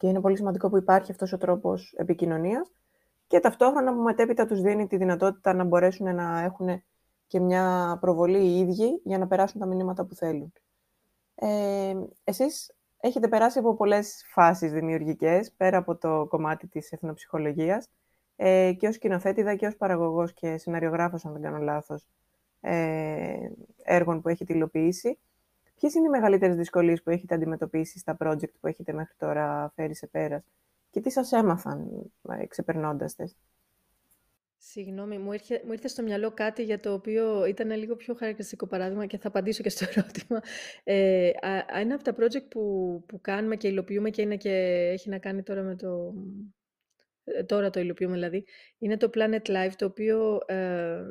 Και 0.00 0.06
είναι 0.06 0.20
πολύ 0.20 0.36
σημαντικό 0.36 0.68
που 0.68 0.76
υπάρχει 0.76 1.10
αυτός 1.10 1.32
ο 1.32 1.38
τρόπος 1.38 1.94
επικοινωνίας 1.96 2.72
και 3.26 3.40
ταυτόχρονα 3.40 3.94
που 3.94 4.00
μετέπειτα 4.00 4.46
τους 4.46 4.60
δίνει 4.60 4.86
τη 4.86 4.96
δυνατότητα 4.96 5.54
να 5.54 5.64
μπορέσουν 5.64 6.14
να 6.14 6.40
έχουν 6.40 6.82
και 7.26 7.40
μια 7.40 7.96
προβολή 8.00 8.38
οι 8.38 8.58
ίδιοι 8.58 9.00
για 9.04 9.18
να 9.18 9.26
περάσουν 9.26 9.60
τα 9.60 9.66
μηνύματα 9.66 10.04
που 10.04 10.14
θέλουν. 10.14 10.52
Ε, 11.34 11.94
εσείς 12.24 12.74
έχετε 13.00 13.28
περάσει 13.28 13.58
από 13.58 13.76
πολλές 13.76 14.24
φάσεις 14.28 14.72
δημιουργικές, 14.72 15.52
πέρα 15.52 15.78
από 15.78 15.96
το 15.96 16.26
κομμάτι 16.28 16.66
της 16.66 16.92
εθνοψυχολογίας, 16.92 17.88
ε, 18.36 18.72
και 18.78 18.86
ως 18.88 18.94
σκηνοθέτηδα 18.94 19.54
και 19.54 19.66
ως 19.66 19.76
παραγωγός 19.76 20.32
και 20.32 20.58
σεναριογράφος, 20.58 21.24
αν 21.24 21.32
δεν 21.32 21.42
κάνω 21.42 21.58
λάθος, 21.58 22.08
ε, 22.60 23.36
έργων 23.82 24.20
που 24.20 24.28
έχετε 24.28 24.52
υλοποιήσει. 24.52 25.18
Ποιες 25.80 25.94
είναι 25.94 26.06
οι 26.06 26.10
μεγαλύτερες 26.10 26.56
δυσκολίες 26.56 27.02
που 27.02 27.10
έχετε 27.10 27.34
αντιμετωπίσει 27.34 27.98
στα 27.98 28.16
project 28.20 28.52
που 28.60 28.66
έχετε 28.66 28.92
μέχρι 28.92 29.14
τώρα 29.18 29.72
φέρει 29.74 29.94
σε 29.94 30.06
πέρας 30.06 30.42
και 30.90 31.00
τι 31.00 31.10
σας 31.10 31.32
έμαθαν 31.32 31.88
ε, 32.28 32.46
ξεπερνώντας 32.46 33.14
τες; 33.14 33.36
Συγγνώμη, 34.58 35.18
μου 35.18 35.32
ήρθε, 35.32 35.62
μου 35.66 35.72
ήρθε 35.72 35.88
στο 35.88 36.02
μυαλό 36.02 36.30
κάτι 36.30 36.62
για 36.62 36.80
το 36.80 36.92
οποίο 36.92 37.44
ήταν 37.44 37.70
λίγο 37.70 37.96
πιο 37.96 38.14
χαρακτηριστικό 38.14 38.66
παράδειγμα 38.66 39.06
και 39.06 39.18
θα 39.18 39.28
απαντήσω 39.28 39.62
και 39.62 39.68
στο 39.68 39.86
ερώτημα. 39.94 40.40
Ε, 40.84 41.30
ένα 41.80 41.94
από 41.94 42.04
τα 42.04 42.14
project 42.18 42.48
που, 42.48 43.04
που 43.08 43.20
κάνουμε 43.20 43.56
και 43.56 43.68
υλοποιούμε 43.68 44.10
και, 44.10 44.22
είναι 44.22 44.36
και 44.36 44.50
έχει 44.92 45.08
να 45.08 45.18
κάνει 45.18 45.42
τώρα 45.42 45.62
με 45.62 45.76
το... 45.76 46.14
Ε, 47.36 47.42
τώρα 47.42 47.70
το 47.70 47.80
υλοποιούμε 47.80 48.14
δηλαδή, 48.14 48.44
είναι 48.78 48.96
το 48.96 49.10
Planet 49.14 49.48
Life, 49.48 49.72
το 49.76 49.84
οποίο 49.84 50.38
ε, 50.46 51.02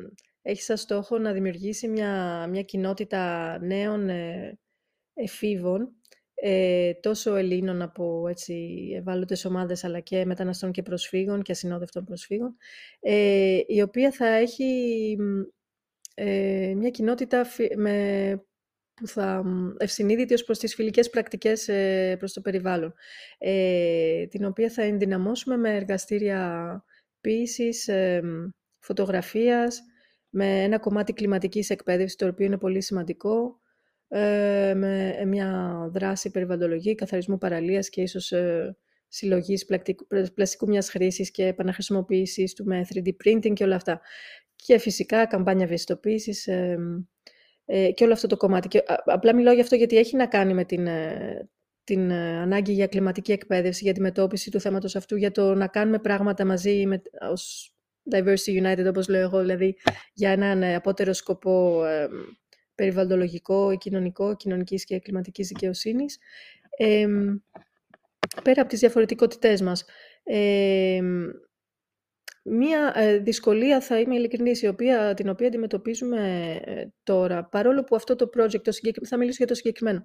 έχει 0.41 0.61
σαν 0.61 0.77
στόχο 0.77 1.17
να 1.17 1.31
δημιουργήσει 1.31 1.87
μια, 1.87 2.47
μια 2.49 2.63
κοινότητα 2.63 3.57
νέων 3.61 4.09
ε, 4.09 4.59
εφήβων 5.13 5.93
ε, 6.41 6.93
τόσο 6.93 7.35
Ελλήνων 7.35 7.81
από 7.81 8.27
έτσι, 8.27 8.87
ευάλωτες 8.95 9.45
ομάδες 9.45 9.83
αλλά 9.83 9.99
και 9.99 10.25
μεταναστών 10.25 10.71
και 10.71 10.81
προσφύγων 10.81 11.41
και 11.41 11.51
ασυνόδευτων 11.51 12.03
προσφύγων 12.05 12.55
ε, 12.99 13.59
η 13.67 13.81
οποία 13.81 14.11
θα 14.11 14.27
έχει 14.27 15.15
ε, 16.13 16.73
μια 16.77 16.89
κοινότητα 16.89 17.45
με, 17.75 18.43
που 18.99 19.07
θα 19.07 19.43
ευσυνείδητη 19.77 20.33
ως 20.33 20.43
προς 20.43 20.57
τις 20.59 20.75
φιλικές 20.75 21.09
πρακτικές 21.09 21.67
ε, 21.67 22.15
προς 22.19 22.33
το 22.33 22.41
περιβάλλον 22.41 22.93
ε, 23.37 24.25
την 24.27 24.45
οποία 24.45 24.69
θα 24.69 24.81
ενδυναμώσουμε 24.81 25.57
με 25.57 25.75
εργαστήρια 25.75 26.83
ποίησης, 27.21 27.87
ε, 27.87 28.21
φωτογραφίας 28.79 29.81
με 30.29 30.63
ένα 30.63 30.79
κομμάτι 30.79 31.13
κλιματικής 31.13 31.69
εκπαίδευσης 31.69 32.15
το 32.15 32.27
οποίο 32.27 32.45
είναι 32.45 32.57
πολύ 32.57 32.81
σημαντικό 32.81 33.59
ε, 34.07 34.73
με 34.75 35.23
μια 35.25 35.77
δράση 35.91 36.31
περιβαλλοντολογική, 36.31 36.95
καθαρισμού 36.95 37.37
παραλίας 37.37 37.89
και 37.89 38.01
ίσως 38.01 38.31
ε, 38.31 38.77
συλλογής 39.07 39.65
πλαστικού 40.33 40.67
μιας 40.67 40.89
χρήσης 40.89 41.31
και 41.31 41.45
επαναχρησιμοποίησης 41.45 42.53
του 42.53 42.65
με 42.65 42.87
3D 42.93 43.09
printing 43.23 43.53
και 43.53 43.63
όλα 43.63 43.75
αυτά. 43.75 44.01
Και 44.55 44.77
φυσικά 44.77 45.25
καμπάνια 45.25 45.65
ευαισθητοποίησης 45.65 46.47
ε, 46.47 46.53
ε, 46.53 46.77
και 47.93 48.03
όλο 48.03 48.13
αυτό 48.13 48.27
το 48.27 48.37
κομμάτι. 48.37 48.67
Και, 48.67 48.83
απλά 49.05 49.35
μιλάω 49.35 49.53
γι' 49.53 49.61
αυτό 49.61 49.75
γιατί 49.75 49.97
έχει 49.97 50.15
να 50.15 50.27
κάνει 50.27 50.53
με 50.53 50.63
την, 50.63 50.87
ε, 50.87 51.49
την 51.83 52.11
ανάγκη 52.13 52.71
για 52.71 52.87
κλιματική 52.87 53.31
εκπαίδευση, 53.31 53.83
για 53.83 53.93
τη 53.93 54.01
μετώπιση 54.01 54.51
του 54.51 54.59
θέματος 54.59 54.95
αυτού, 54.95 55.15
για 55.15 55.31
το 55.31 55.55
να 55.55 55.67
κάνουμε 55.67 55.99
πράγματα 55.99 56.45
μαζί 56.45 56.85
με, 56.85 57.01
ως 57.31 57.73
Diversity 58.11 58.63
United, 58.63 58.85
όπως 58.87 59.07
λέω 59.07 59.21
εγώ, 59.21 59.39
δηλαδή 59.39 59.75
για 60.13 60.31
έναν 60.31 60.63
απότερο 60.63 61.13
σκοπό 61.13 61.83
περιβαλλοντολογικό, 62.75 63.77
κοινωνικό, 63.77 64.35
κοινωνικής 64.35 64.85
και 64.85 64.99
κλιματικής 64.99 65.47
δικαιοσύνης, 65.47 66.17
ε, 66.77 67.07
πέρα 68.43 68.61
από 68.61 68.69
τις 68.69 68.79
διαφορετικότητές 68.79 69.61
μας. 69.61 69.85
Ε, 70.23 71.01
μία 72.49 72.93
ε, 72.95 73.17
δυσκολία, 73.17 73.81
θα 73.81 73.99
είμαι 73.99 74.15
ειλικρινής, 74.15 74.61
η 74.61 74.67
οποία, 74.67 75.13
την 75.13 75.29
οποία 75.29 75.47
αντιμετωπίζουμε 75.47 76.53
ε, 76.65 76.85
τώρα, 77.03 77.45
παρόλο 77.45 77.83
που 77.83 77.95
αυτό 77.95 78.15
το 78.15 78.29
project, 78.37 78.61
το 78.63 79.05
θα 79.05 79.17
μιλήσω 79.17 79.37
για 79.37 79.47
το 79.47 79.53
συγκεκριμένο, 79.53 80.03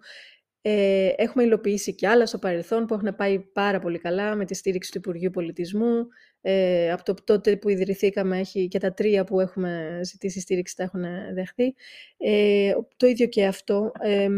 ε, 0.67 1.13
έχουμε 1.17 1.45
υλοποιήσει 1.45 1.95
και 1.95 2.09
άλλα 2.09 2.27
στο 2.27 2.39
παρελθόν 2.39 2.87
που 2.87 2.95
έχουν 2.95 3.15
πάει 3.17 3.39
πάρα 3.39 3.79
πολύ 3.79 3.99
καλά 3.99 4.35
με 4.35 4.45
τη 4.45 4.55
στήριξη 4.55 4.91
του 4.91 4.99
Υπουργείου 4.99 5.31
Πολιτισμού. 5.31 6.07
Ε, 6.41 6.93
από 6.93 7.03
το 7.05 7.15
τότε 7.25 7.57
που 7.57 7.69
ιδρυθήκαμε 7.69 8.39
έχει 8.39 8.69
και 8.69 8.79
τα 8.79 8.93
τρία 8.93 9.25
που 9.25 9.41
έχουμε 9.41 10.01
ζητήσει 10.03 10.41
στήριξη 10.41 10.77
τα 10.77 10.83
έχουν 10.83 11.05
δεχθεί. 11.35 11.75
Ε, 12.17 12.73
το 12.97 13.07
ίδιο 13.07 13.27
και 13.27 13.47
αυτό. 13.47 13.93
Ε, 14.01 14.29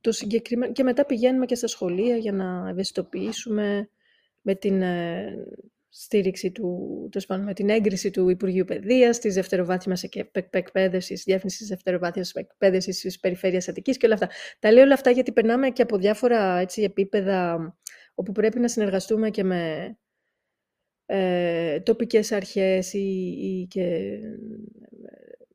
το 0.00 0.12
συγκεκριμένο... 0.12 0.72
Και 0.72 0.82
μετά 0.82 1.06
πηγαίνουμε 1.06 1.46
και 1.46 1.54
στα 1.54 1.66
σχολεία 1.66 2.16
για 2.16 2.32
να 2.32 2.68
ευαισθητοποιήσουμε 2.68 3.90
με 4.40 4.54
την 4.54 4.82
ε, 4.82 5.46
στήριξη 5.90 6.50
του, 6.50 7.08
το 7.12 7.38
με 7.38 7.54
την 7.54 7.68
έγκριση 7.68 8.10
του 8.10 8.28
Υπουργείου 8.28 8.64
Παιδείας, 8.64 9.18
της 9.18 9.34
δευτεροβάθμιας 9.34 10.02
εκπαίδευσης, 10.50 11.22
διεύθυνσης 11.22 11.68
δευτεροβάθμιας 11.68 12.32
εκπαίδευσης 12.32 13.00
της 13.00 13.20
Περιφέρειας 13.20 13.68
Αττικής 13.68 13.96
και 13.96 14.06
όλα 14.06 14.14
αυτά. 14.14 14.28
Τα 14.58 14.72
λέω 14.72 14.82
όλα 14.82 14.94
αυτά 14.94 15.10
γιατί 15.10 15.32
περνάμε 15.32 15.70
και 15.70 15.82
από 15.82 15.96
διάφορα 15.96 16.58
έτσι, 16.58 16.82
επίπεδα 16.82 17.58
όπου 18.14 18.32
πρέπει 18.32 18.58
να 18.60 18.68
συνεργαστούμε 18.68 19.30
και 19.30 19.44
με 19.44 19.94
ε, 21.06 21.80
τοπικές 21.80 22.32
αρχές 22.32 22.92
ή, 22.92 22.98
ή 23.40 23.66
και 23.66 23.82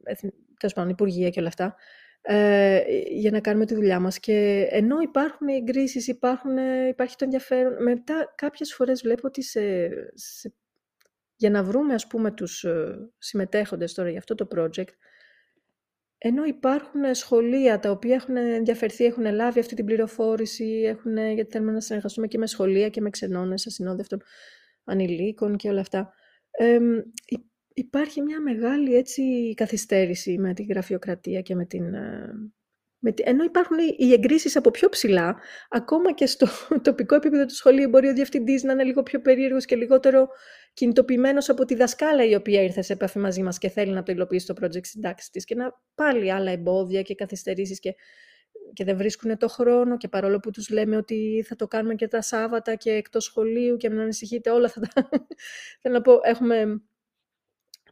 ε, 0.04 0.90
υπουργεία 0.90 1.30
και 1.30 1.40
όλα 1.40 1.48
αυτά 1.48 1.76
ε, 2.28 2.84
για 3.10 3.32
να 3.32 3.40
κάνουμε 3.40 3.66
τη 3.66 3.76
δουλειά 3.76 4.00
μας. 4.00 4.20
Και 4.20 4.68
ενώ 4.70 5.00
υπάρχουν 5.00 5.48
οι 5.48 5.56
εγκρίσεις, 5.56 6.08
υπάρχουν, 6.08 6.58
υπάρχει 6.90 7.16
το 7.16 7.24
ενδιαφέρον, 7.24 7.84
μετά 7.84 8.34
κάποιες 8.36 8.74
φορές 8.74 9.02
βλέπω 9.02 9.28
ότι 9.28 9.42
σε, 9.44 9.90
για 11.36 11.50
να 11.50 11.64
βρούμε 11.64 11.94
ας 11.94 12.08
πούμε 12.08 12.32
τους 12.32 12.64
ε, 12.64 13.10
συμμετέχοντες 13.18 13.94
τώρα 13.94 14.10
για 14.10 14.20
αυτό 14.20 14.36
το 14.36 14.48
project, 14.56 14.94
ενώ 16.18 16.44
υπάρχουν 16.44 17.16
σχολεία 17.16 17.80
τα 17.80 17.92
οποία 17.92 18.16
έχουν 18.16 18.36
ενδιαφερθεί, 18.36 19.06
έχουν 19.06 19.34
λάβει 19.34 19.60
αυτή 19.60 19.76
την 19.76 19.86
πληροφόρηση, 19.86 20.82
έχουν, 20.86 21.18
γιατί 21.18 21.52
θέλουμε 21.52 21.72
να 21.72 21.80
συνεργαστούμε 21.80 22.28
και 22.28 22.38
με 22.38 22.48
σχολεία 22.48 22.90
και 22.90 23.02
με 23.02 23.10
ξενώνες 23.10 23.68
ασυνόδευτων 23.68 24.22
ανηλίκων 24.84 25.56
και 25.56 25.70
όλα 25.70 25.82
αυτά. 25.82 26.14
Ε, 26.52 26.80
υπάρχει 27.78 28.22
μια 28.22 28.42
μεγάλη 28.42 28.96
έτσι 28.96 29.54
καθυστέρηση 29.56 30.38
με 30.38 30.54
τη 30.54 30.64
γραφειοκρατία 30.64 31.42
και 31.42 31.56
με 31.56 31.66
την... 31.66 31.94
Ε, 31.94 32.34
με 33.00 33.14
ενώ 33.18 33.44
υπάρχουν 33.44 33.78
οι 33.98 34.12
εγκρίσεις 34.14 34.56
από 34.56 34.72
πιο 34.72 34.90
ψηλά, 34.90 35.36
ακόμα 35.70 36.14
και 36.14 36.26
στο 36.26 36.48
τοπικό 36.84 37.16
επίπεδο 37.16 37.46
του 37.46 37.56
σχολείου 37.56 37.90
μπορεί 37.90 38.08
ο 38.08 38.14
διευθυντής 38.14 38.64
να 38.64 38.72
είναι 38.72 38.84
λίγο 38.84 39.04
πιο 39.04 39.22
περίεργος 39.22 39.66
και 39.66 39.76
λιγότερο 39.76 40.28
κινητοποιημένος 40.74 41.50
από 41.50 41.66
τη 41.66 41.76
δασκάλα 41.76 42.26
η 42.26 42.36
οποία 42.36 42.64
ήρθε 42.64 42.82
σε 42.82 42.94
επαφή 42.94 43.20
μαζί 43.20 43.44
μας 43.44 43.58
και 43.58 43.70
θέλει 43.70 43.92
να 43.92 44.04
το 44.04 44.12
υλοποιήσει 44.12 44.46
το 44.46 44.54
project 44.62 44.86
συντάξη 44.86 45.32
της 45.32 45.46
και 45.46 45.56
να 45.56 45.82
πάλι 45.96 46.32
άλλα 46.32 46.52
εμπόδια 46.52 47.02
και 47.02 47.16
καθυστερήσεις 47.16 47.80
και, 47.80 47.96
και 48.74 48.84
δεν 48.84 48.98
βρίσκουν 48.98 49.38
το 49.38 49.48
χρόνο 49.48 49.98
και 49.98 50.08
παρόλο 50.08 50.40
που 50.40 50.52
τους 50.52 50.70
λέμε 50.70 50.98
ότι 50.98 51.46
θα 51.48 51.56
το 51.56 51.68
κάνουμε 51.68 51.96
και 51.96 52.08
τα 52.08 52.22
Σάββατα 52.22 52.76
και 52.76 52.92
εκτός 52.92 53.24
σχολείου 53.24 53.78
και 53.78 53.90
μην 53.90 54.00
ανησυχείτε 54.00 54.50
όλα 54.50 54.70
θα 54.70 54.80
τα... 54.80 55.10
Θέλω 55.82 55.96
να 55.96 56.02
πω, 56.02 56.20
έχουμε 56.24 56.82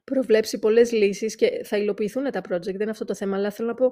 προβλέψει 0.04 0.60
πολλές 0.60 0.92
λύσεις 0.92 1.36
και 1.36 1.62
θα 1.64 1.78
υλοποιηθούν 1.78 2.32
τα 2.32 2.40
project, 2.40 2.62
δεν 2.62 2.82
είναι 2.82 2.90
αυτό 2.90 3.06
το 3.06 3.16
θέμα, 3.16 3.36
αλλά 3.36 3.52
θέλω 3.52 3.68
να 3.68 3.74
πω 3.74 3.92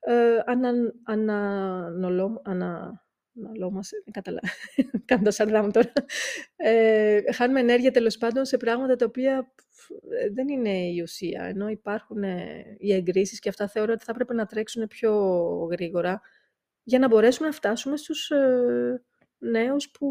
ε, 0.00 0.38
ανα, 0.44 0.72
ανα, 1.04 1.88
ανα, 2.44 3.02
κατάλα, 4.10 4.40
κάνω 5.04 5.22
το 5.22 5.30
σαρδά 5.30 5.62
μου 5.62 5.70
τώρα. 5.70 5.92
Ε, 6.56 7.20
χάνουμε 7.32 7.60
ενέργεια 7.60 7.90
τέλος 7.90 8.18
πάντων 8.18 8.44
σε 8.44 8.56
πράγματα 8.56 8.96
τα 8.96 9.04
οποία 9.04 9.52
δεν 10.32 10.48
είναι 10.48 10.78
η 10.78 11.00
ουσία, 11.02 11.42
ενώ 11.42 11.68
υπάρχουν 11.68 12.22
ε, 12.22 12.64
οι 12.78 12.92
εγκρίσεις 12.92 13.38
και 13.38 13.48
αυτά 13.48 13.68
θεωρώ 13.68 13.92
ότι 13.92 14.04
θα 14.04 14.14
πρέπει 14.14 14.34
να 14.34 14.46
τρέξουν 14.46 14.86
πιο 14.86 15.12
γρήγορα 15.70 16.20
για 16.82 16.98
να 16.98 17.08
μπορέσουμε 17.08 17.48
να 17.48 17.54
φτάσουμε 17.54 17.96
στους 17.96 18.30
ε, 18.30 19.02
νέους 19.38 19.90
που, 19.90 20.08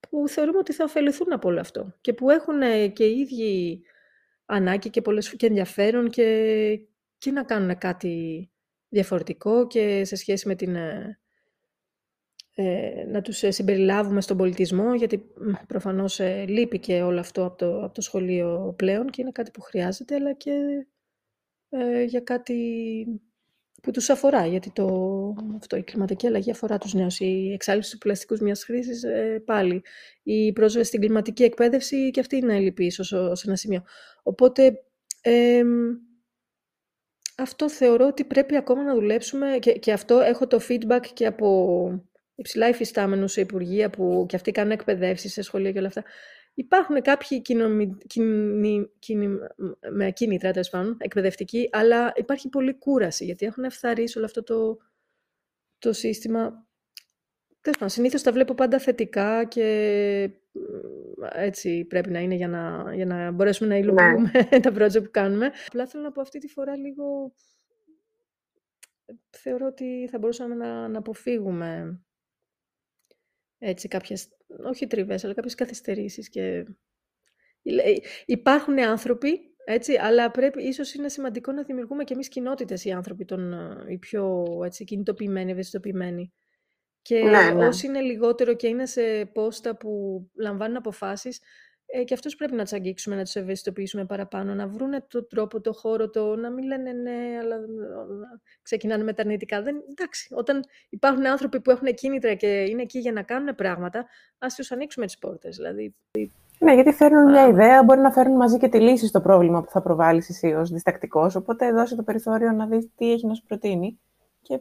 που 0.00 0.28
θεωρούμε 0.28 0.58
ότι 0.58 0.72
θα 0.72 0.84
ωφεληθούν 0.84 1.32
από 1.32 1.48
όλο 1.48 1.60
αυτό 1.60 1.96
και 2.00 2.12
που 2.12 2.30
έχουν 2.30 2.62
ε, 2.62 2.88
και 2.88 3.04
οι 3.04 3.18
ίδιοι 3.18 3.82
ανάγκη 4.46 4.90
και, 4.90 5.02
πολλές, 5.02 5.36
και 5.36 5.46
ενδιαφέρον 5.46 6.10
και, 6.10 6.80
και 7.18 7.30
να 7.30 7.44
κάνουν 7.44 7.78
κάτι 7.78 8.50
διαφορετικό 8.88 9.66
και 9.66 10.04
σε 10.04 10.16
σχέση 10.16 10.48
με 10.48 10.54
την... 10.54 10.74
Ε, 10.76 11.18
ε 12.54 13.04
να 13.08 13.22
τους 13.22 13.42
ε, 13.42 13.50
συμπεριλάβουμε 13.50 14.20
στον 14.20 14.36
πολιτισμό, 14.36 14.94
γιατί 14.94 15.22
προφανώς 15.66 16.20
ε, 16.20 16.44
λείπει 16.48 16.78
και 16.78 17.02
όλο 17.02 17.20
αυτό 17.20 17.44
από 17.44 17.56
το, 17.56 17.84
από 17.84 17.94
το 17.94 18.00
σχολείο 18.00 18.74
πλέον 18.76 19.10
και 19.10 19.22
είναι 19.22 19.32
κάτι 19.32 19.50
που 19.50 19.60
χρειάζεται, 19.60 20.14
αλλά 20.14 20.32
και 20.32 20.86
για 22.06 22.20
κάτι 22.20 22.54
που 23.86 23.92
τους 23.92 24.10
αφορά, 24.10 24.46
γιατί 24.46 24.70
το, 24.70 24.86
αυτό, 25.58 25.76
η 25.76 25.82
κλιματική 25.82 26.26
αλλαγή 26.26 26.50
αφορά 26.50 26.78
τους 26.78 26.94
νέους. 26.94 27.20
Η 27.20 27.52
εξάλληψη 27.52 27.90
του 27.90 27.98
πλαστικού 27.98 28.36
μιας 28.40 28.64
χρήσης, 28.64 29.02
ε, 29.02 29.42
πάλι. 29.44 29.82
Η 30.22 30.52
πρόσβαση 30.52 30.86
στην 30.86 31.00
κλιματική 31.00 31.42
εκπαίδευση 31.42 32.10
και 32.10 32.20
αυτή 32.20 32.36
είναι 32.36 32.56
έλλειπη 32.56 32.84
ίσως 32.84 33.12
ως 33.12 33.44
ένα 33.44 33.56
σημείο. 33.56 33.82
Οπότε, 34.22 34.82
αυτό 37.36 37.70
θεωρώ 37.70 38.06
ότι 38.06 38.24
πρέπει 38.24 38.56
ακόμα 38.56 38.82
να 38.82 38.94
δουλέψουμε 38.94 39.56
και, 39.60 39.72
και 39.72 39.92
αυτό 39.92 40.20
έχω 40.20 40.46
το 40.46 40.60
feedback 40.68 41.06
και 41.12 41.26
από 41.26 42.06
υψηλά 42.34 42.68
υφιστάμενους 42.68 43.32
σε 43.32 43.40
υπουργεία 43.40 43.90
που 43.90 44.26
και 44.28 44.36
αυτοί 44.36 44.50
κάνουν 44.50 44.70
εκπαιδεύσεις 44.70 45.32
σε 45.32 45.42
σχολεία 45.42 45.72
και 45.72 45.78
όλα 45.78 45.86
αυτά. 45.86 46.04
Υπάρχουν 46.58 47.02
κάποιοι 47.02 47.42
κοινο, 47.42 47.68
με 49.90 50.10
κίνητρα, 50.10 50.50
τέλος 50.50 50.68
πάντων, 50.70 50.96
εκπαιδευτικοί, 51.00 51.68
αλλά 51.72 52.12
υπάρχει 52.16 52.48
πολύ 52.48 52.74
κούραση, 52.74 53.24
γιατί 53.24 53.46
έχουν 53.46 53.64
ευθαρρήσει 53.64 54.16
όλο 54.16 54.26
αυτό 54.26 54.42
το, 54.42 54.78
το 55.78 55.92
σύστημα. 55.92 56.66
Τέλος 57.60 57.92
συνήθως 57.92 58.22
τα 58.22 58.32
βλέπω 58.32 58.54
πάντα 58.54 58.78
θετικά 58.78 59.44
και 59.44 60.30
έτσι 61.32 61.84
πρέπει 61.84 62.10
να 62.10 62.18
είναι 62.18 62.34
για 62.34 62.48
να, 62.48 62.94
για 62.94 63.06
να 63.06 63.30
μπορέσουμε 63.30 63.68
να 63.68 63.76
υλοποιούμε 63.76 64.30
ναι. 64.50 64.60
τα 64.70 64.72
project 64.74 65.02
που 65.02 65.10
κάνουμε. 65.10 65.52
Απλά 65.66 65.86
θέλω 65.86 66.02
να 66.02 66.12
πω 66.12 66.20
αυτή 66.20 66.38
τη 66.38 66.48
φορά 66.48 66.76
λίγο... 66.76 67.34
Θεωρώ 69.30 69.66
ότι 69.66 70.08
θα 70.10 70.18
μπορούσαμε 70.18 70.54
να, 70.54 70.88
να 70.88 70.98
αποφύγουμε 70.98 72.00
έτσι 73.58 73.88
κάποιες, 73.88 74.35
όχι 74.64 74.86
τριβές, 74.86 75.24
αλλά 75.24 75.34
κάποιες 75.34 75.54
καθυστερήσεις 75.54 76.28
και 76.28 76.66
υπάρχουν 78.24 78.78
άνθρωποι, 78.78 79.40
έτσι, 79.64 79.96
αλλά 79.96 80.30
πρέπει, 80.30 80.62
ίσως 80.62 80.94
είναι 80.94 81.08
σημαντικό 81.08 81.52
να 81.52 81.62
δημιουργούμε 81.62 82.04
και 82.04 82.14
εμείς 82.14 82.28
κοινότητες 82.28 82.84
οι 82.84 82.90
άνθρωποι, 82.90 83.24
των, 83.24 83.52
οι 83.88 83.98
πιο 83.98 84.44
έτσι, 84.64 84.84
κινητοποιημένοι, 84.84 85.50
ευαισθητοποιημένοι. 85.50 86.32
Και 87.02 87.22
ναι, 87.22 87.50
ναι. 87.50 87.66
όσοι 87.66 87.86
είναι 87.86 88.00
λιγότερο 88.00 88.54
και 88.54 88.66
είναι 88.66 88.86
σε 88.86 89.24
πόστα 89.24 89.76
που 89.76 90.20
λαμβάνουν 90.34 90.76
αποφάσεις, 90.76 91.40
ε, 91.86 92.04
και 92.04 92.14
αυτούς 92.14 92.36
πρέπει 92.36 92.54
να 92.54 92.62
τους 92.62 92.72
αγγίξουμε, 92.72 93.16
να 93.16 93.22
τους 93.22 93.34
ευαισθητοποιήσουμε 93.34 94.04
παραπάνω, 94.04 94.54
να 94.54 94.68
βρουν 94.68 94.90
τον 95.08 95.26
τρόπο, 95.28 95.60
το 95.60 95.72
χώρο, 95.72 96.10
το 96.10 96.36
να 96.36 96.50
μην 96.50 96.64
λένε 96.64 96.92
ναι, 96.92 97.38
αλλά 97.40 97.56
ξεκινάνε 98.62 99.04
με 99.04 99.12
τα 99.12 99.22
αρνητικά. 99.22 99.62
Δεν, 99.62 99.76
εντάξει, 99.90 100.28
όταν 100.34 100.64
υπάρχουν 100.88 101.26
άνθρωποι 101.26 101.60
που 101.60 101.70
έχουν 101.70 101.94
κίνητρα 101.94 102.34
και 102.34 102.46
είναι 102.46 102.82
εκεί 102.82 102.98
για 102.98 103.12
να 103.12 103.22
κάνουν 103.22 103.54
πράγματα, 103.54 104.06
ας 104.38 104.54
τους 104.54 104.72
ανοίξουμε 104.72 105.06
τις 105.06 105.18
πόρτες. 105.18 105.56
Δηλαδή, 105.56 105.94
ναι, 106.58 106.74
γιατί 106.74 106.92
φέρνουν 106.92 107.30
μια 107.30 107.46
ιδέα, 107.46 107.84
μπορεί 107.84 108.00
να 108.00 108.10
φέρνουν 108.10 108.36
μαζί 108.36 108.58
και 108.58 108.68
τη 108.68 108.80
λύση 108.80 109.06
στο 109.06 109.20
πρόβλημα 109.20 109.62
που 109.62 109.70
θα 109.70 109.82
προβάλλεις 109.82 110.28
εσύ 110.28 110.46
ως 110.46 110.70
διστακτικός. 110.70 111.34
Οπότε 111.34 111.72
δώσε 111.72 111.96
το 111.96 112.02
περιθώριο 112.02 112.52
να 112.52 112.66
δεις 112.66 112.88
τι 112.96 113.12
έχει 113.12 113.26
να 113.26 113.34
σου 113.34 113.44
προτείνει. 113.46 114.00
Και 114.42 114.60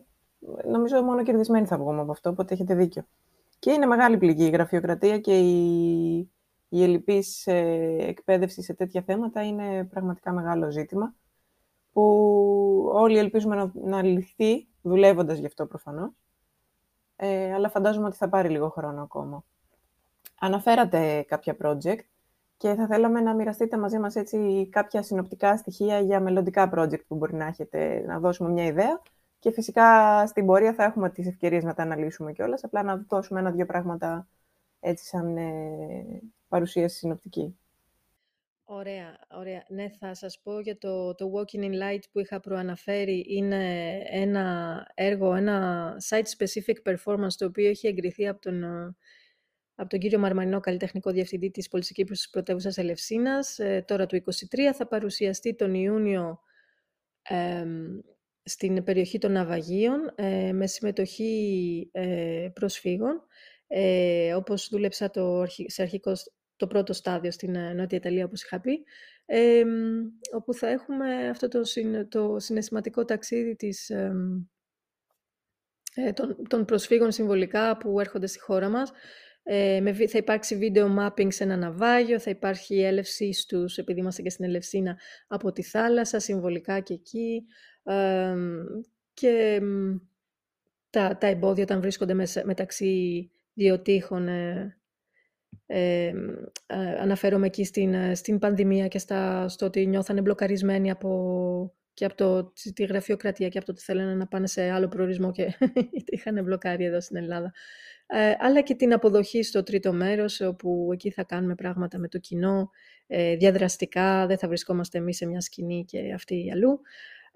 νομίζω 0.65 1.01
μόνο 1.01 1.23
κερδισμένοι 1.23 1.65
θα 1.65 1.77
βγούμε 1.77 2.01
από 2.01 2.11
αυτό, 2.11 2.29
οπότε 2.29 2.53
έχετε 2.53 2.75
δίκιο. 2.75 3.05
Και 3.59 3.71
είναι 3.71 3.85
μεγάλη 3.85 4.17
πληγή 4.17 4.45
η 4.45 4.49
γραφειοκρατία 4.49 5.19
και 5.19 5.37
η, 5.39 6.31
η 6.69 6.83
ελληπής 6.83 7.47
ε, 7.47 7.95
εκπαίδευση 7.99 8.61
σε 8.61 8.73
τέτοια 8.73 9.01
θέματα 9.01 9.43
είναι 9.43 9.83
πραγματικά 9.83 10.31
μεγάλο 10.31 10.71
ζήτημα 10.71 11.15
που 11.91 12.01
όλοι 12.93 13.17
ελπίζουμε 13.17 13.55
να, 13.55 13.71
να 13.73 14.03
λυθεί, 14.03 14.67
δουλεύοντας 14.81 15.37
γι' 15.37 15.45
αυτό 15.45 15.65
προφανώς. 15.65 16.11
Ε, 17.15 17.53
αλλά 17.53 17.69
φαντάζομαι 17.69 18.07
ότι 18.07 18.15
θα 18.15 18.29
πάρει 18.29 18.49
λίγο 18.49 18.69
χρόνο 18.69 19.01
ακόμα. 19.01 19.43
Αναφέρατε 20.39 21.25
κάποια 21.27 21.57
project 21.63 21.99
και 22.57 22.73
θα 22.73 22.87
θέλαμε 22.87 23.21
να 23.21 23.33
μοιραστείτε 23.33 23.77
μαζί 23.77 23.99
μας 23.99 24.15
έτσι 24.15 24.69
κάποια 24.71 25.01
συνοπτικά 25.01 25.57
στοιχεία 25.57 25.99
για 25.99 26.19
μελλοντικά 26.19 26.71
project 26.75 27.05
που 27.07 27.15
μπορεί 27.15 27.33
να 27.33 27.45
έχετε, 27.45 28.03
να 28.07 28.19
δώσουμε 28.19 28.49
μια 28.49 28.65
ιδέα. 28.65 29.01
Και 29.39 29.51
φυσικά 29.51 30.27
στην 30.27 30.45
πορεία 30.45 30.73
θα 30.73 30.83
έχουμε 30.83 31.09
τις 31.09 31.27
ευκαιρίες 31.27 31.63
να 31.63 31.73
τα 31.73 31.83
αναλύσουμε 31.83 32.31
κιόλας, 32.33 32.63
απλά 32.63 32.83
να 32.83 33.05
δώσουμε 33.07 33.39
ένα-δύο 33.39 33.65
πράγματα 33.65 34.27
έτσι 34.79 35.05
σαν 35.05 35.37
ε, 35.37 36.21
παρουσίαση 36.47 36.97
συνοπτική. 36.97 37.57
Ωραία, 38.63 39.19
ωραία. 39.29 39.65
Ναι, 39.67 39.89
θα 39.89 40.13
σας 40.13 40.39
πω 40.43 40.59
για 40.59 40.77
το, 40.77 41.15
το 41.15 41.31
Walking 41.33 41.61
in 41.61 41.71
Light 41.71 42.03
που 42.11 42.19
είχα 42.19 42.39
προαναφέρει. 42.39 43.25
Είναι 43.27 43.91
ένα 44.09 44.85
έργο, 44.93 45.33
ένα 45.33 45.93
site-specific 46.09 46.93
performance, 46.93 47.33
το 47.37 47.45
οποίο 47.45 47.69
έχει 47.69 47.87
εγκριθεί 47.87 48.27
από 48.27 48.41
τον 48.41 48.63
από 49.75 49.89
τον 49.89 49.99
κύριο 49.99 50.19
Μαρμανινό, 50.19 50.59
καλλιτεχνικό 50.59 51.11
διευθυντή 51.11 51.51
της 51.51 51.67
Πολυσυκύπρου 51.67 52.15
πρωτεύουσας 52.31 52.77
Ελευσίνας, 52.77 53.59
ε, 53.59 53.83
τώρα 53.87 54.05
του 54.05 54.15
2023. 54.15 54.73
Θα 54.73 54.87
παρουσιαστεί 54.87 55.55
τον 55.55 55.73
Ιούνιο 55.73 56.39
στην 58.43 58.83
περιοχή 58.83 59.17
των 59.17 59.31
Ναυαγίων 59.31 60.13
ε, 60.15 60.51
με 60.51 60.67
συμμετοχή 60.67 61.89
ε, 61.91 62.47
προσφύγων. 62.53 63.21
Ε, 63.67 64.33
όπως 64.33 64.69
δούλεψα 64.71 65.09
το, 65.09 65.45
σε 65.65 65.81
αρχικό, 65.81 66.11
το 66.55 66.67
πρώτο 66.67 66.93
στάδιο 66.93 67.31
στην 67.31 67.55
ε, 67.55 67.73
Νότια 67.73 67.97
Ιταλία, 67.97 68.25
όπως 68.25 68.43
είχα 68.43 68.59
πει, 68.59 68.83
όπου 70.33 70.53
θα 70.53 70.67
έχουμε 70.67 71.29
αυτό 71.29 71.47
το, 71.47 71.61
το 72.09 72.39
συναισθηματικό 72.39 73.05
ταξίδι 73.05 73.55
της, 73.55 73.91
των, 76.13 76.37
των 76.49 76.65
προσφύγων 76.65 77.11
συμβολικά 77.11 77.77
που 77.77 77.99
έρχονται 77.99 78.27
στη 78.27 78.39
χώρα 78.39 78.69
μας, 78.69 78.91
ε, 79.47 79.93
θα 80.07 80.17
υπάρξει 80.17 80.55
βίντεο 80.55 80.95
mapping 80.99 81.33
σε 81.33 81.43
ένα 81.43 81.57
ναυάγιο, 81.57 82.19
θα 82.19 82.29
υπάρχει 82.29 82.81
έλευση 82.81 83.33
στους, 83.33 83.77
επειδή 83.77 83.99
είμαστε 83.99 84.21
και 84.21 84.29
στην 84.29 84.45
Ελευσίνα, 84.45 84.99
από 85.27 85.51
τη 85.51 85.63
θάλασσα, 85.63 86.19
συμβολικά 86.19 86.79
και 86.79 86.93
εκεί. 86.93 87.45
και 89.13 89.61
τα, 90.89 91.17
τα 91.17 91.27
εμπόδια 91.27 91.63
όταν 91.63 91.81
βρίσκονται 91.81 92.13
μεταξύ 92.43 93.29
δύο 93.55 93.81
τείχων. 93.81 94.27
Ε, 94.27 94.77
ε, 95.65 96.13
αναφέρομαι 96.99 97.45
εκεί 97.45 97.65
στην, 97.65 97.93
ε, 97.93 98.15
στην 98.15 98.39
πανδημία 98.39 98.87
και 98.87 98.99
στα, 98.99 99.47
στο 99.47 99.65
ότι 99.65 99.85
νιώθανε 99.85 100.21
μπλοκαρισμένοι 100.21 100.91
από, 100.91 101.73
και 101.93 102.05
από 102.05 102.15
το, 102.15 102.53
τη 102.73 102.83
γραφειοκρατία 102.83 103.49
και 103.49 103.57
από 103.57 103.65
το 103.65 103.71
ότι 103.71 103.81
θέλανε 103.83 104.13
να 104.13 104.27
πάνε 104.27 104.47
σε 104.47 104.69
άλλο 104.69 104.87
προορισμό 104.87 105.31
και 105.31 105.57
είχαν 106.15 106.43
μπλοκάρει 106.43 106.83
εδώ 106.83 107.01
στην 107.01 107.15
Ελλάδα. 107.15 107.53
Ε, 108.07 108.33
αλλά 108.39 108.61
και 108.61 108.75
την 108.75 108.93
αποδοχή 108.93 109.43
στο 109.43 109.63
τρίτο 109.63 109.93
μέρος, 109.93 110.41
όπου 110.41 110.89
εκεί 110.93 111.11
θα 111.11 111.23
κάνουμε 111.23 111.55
πράγματα 111.55 111.97
με 111.97 112.07
το 112.07 112.17
κοινό, 112.19 112.69
ε, 113.07 113.35
διαδραστικά, 113.35 114.25
δεν 114.25 114.37
θα 114.37 114.47
βρισκόμαστε 114.47 114.97
εμείς 114.97 115.17
σε 115.17 115.25
μια 115.25 115.41
σκηνή 115.41 115.85
και 115.85 116.13
αυτοί 116.13 116.51
αλλού, 116.53 116.81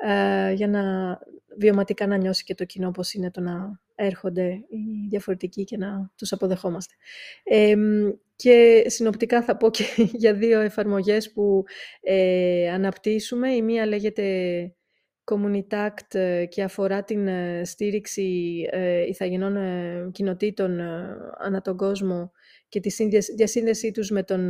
ε, 0.07 0.51
για 0.53 0.67
να 0.67 0.81
βιωματικά 1.57 2.07
να 2.07 2.17
νιώσει 2.17 2.43
και 2.43 2.55
το 2.55 2.65
κοινό 2.65 2.91
πώς 2.91 3.13
είναι 3.13 3.31
το 3.31 3.41
να 3.41 3.79
έρχονται 3.95 4.47
οι 4.47 5.07
διαφορετικοί 5.09 5.63
και 5.63 5.77
να 5.77 6.11
τους 6.15 6.31
αποδεχόμαστε. 6.31 6.93
και 8.35 8.83
συνοπτικά 8.87 9.43
θα 9.43 9.57
πω 9.57 9.69
και 9.69 9.83
για 10.21 10.33
δύο 10.33 10.59
εφαρμογές 10.59 11.31
που 11.31 11.63
αναπτύσσουμε. 12.73 13.51
Η 13.51 13.61
μία 13.61 13.85
λέγεται 13.85 14.23
Communitact 15.29 16.15
ε, 16.15 16.45
και 16.45 16.63
αφορά 16.63 17.03
την 17.03 17.27
ε, 17.27 17.61
στήριξη 17.65 18.61
ε, 18.71 19.05
ηθαγενών 19.05 19.57
κοινοτήτων 20.11 20.79
ανά 21.37 21.61
τον 21.61 21.77
κόσμο 21.77 22.31
και 22.69 22.79
τη 22.79 23.07
διασύνδεσή 23.35 23.91
τους 23.91 24.09
με, 24.09 24.23
τον, 24.23 24.45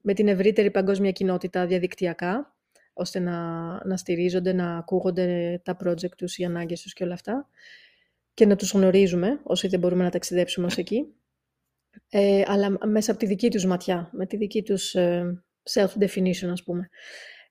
με 0.00 0.14
την 0.14 0.28
ευρύτερη 0.28 0.70
παγκόσμια 0.70 1.10
κοινότητα 1.10 1.66
διαδικτυακά, 1.66 2.56
ώστε 2.92 3.18
να, 3.18 3.36
να 3.86 3.96
στηρίζονται, 3.96 4.52
να 4.52 4.76
ακούγονται 4.76 5.60
τα 5.64 5.76
project 5.84 6.14
τους, 6.16 6.36
οι 6.36 6.44
ανάγκες 6.44 6.82
τους 6.82 6.92
και 6.92 7.04
όλα 7.04 7.14
αυτά. 7.14 7.48
Και 8.34 8.46
να 8.46 8.56
τους 8.56 8.72
γνωρίζουμε, 8.72 9.40
όσοι 9.42 9.68
δεν 9.68 9.80
μπορούμε 9.80 10.04
να 10.04 10.10
ταξιδέψουμε 10.10 10.66
ως 10.66 10.76
εκεί, 10.76 11.14
ε, 12.08 12.42
αλλά 12.46 12.86
μέσα 12.86 13.10
από 13.10 13.20
τη 13.20 13.26
δική 13.26 13.50
τους 13.50 13.66
ματιά, 13.66 14.10
με 14.12 14.26
τη 14.26 14.36
δική 14.36 14.62
τους 14.62 14.94
self-definition, 15.70 16.48
ας 16.50 16.62
πούμε. 16.62 16.88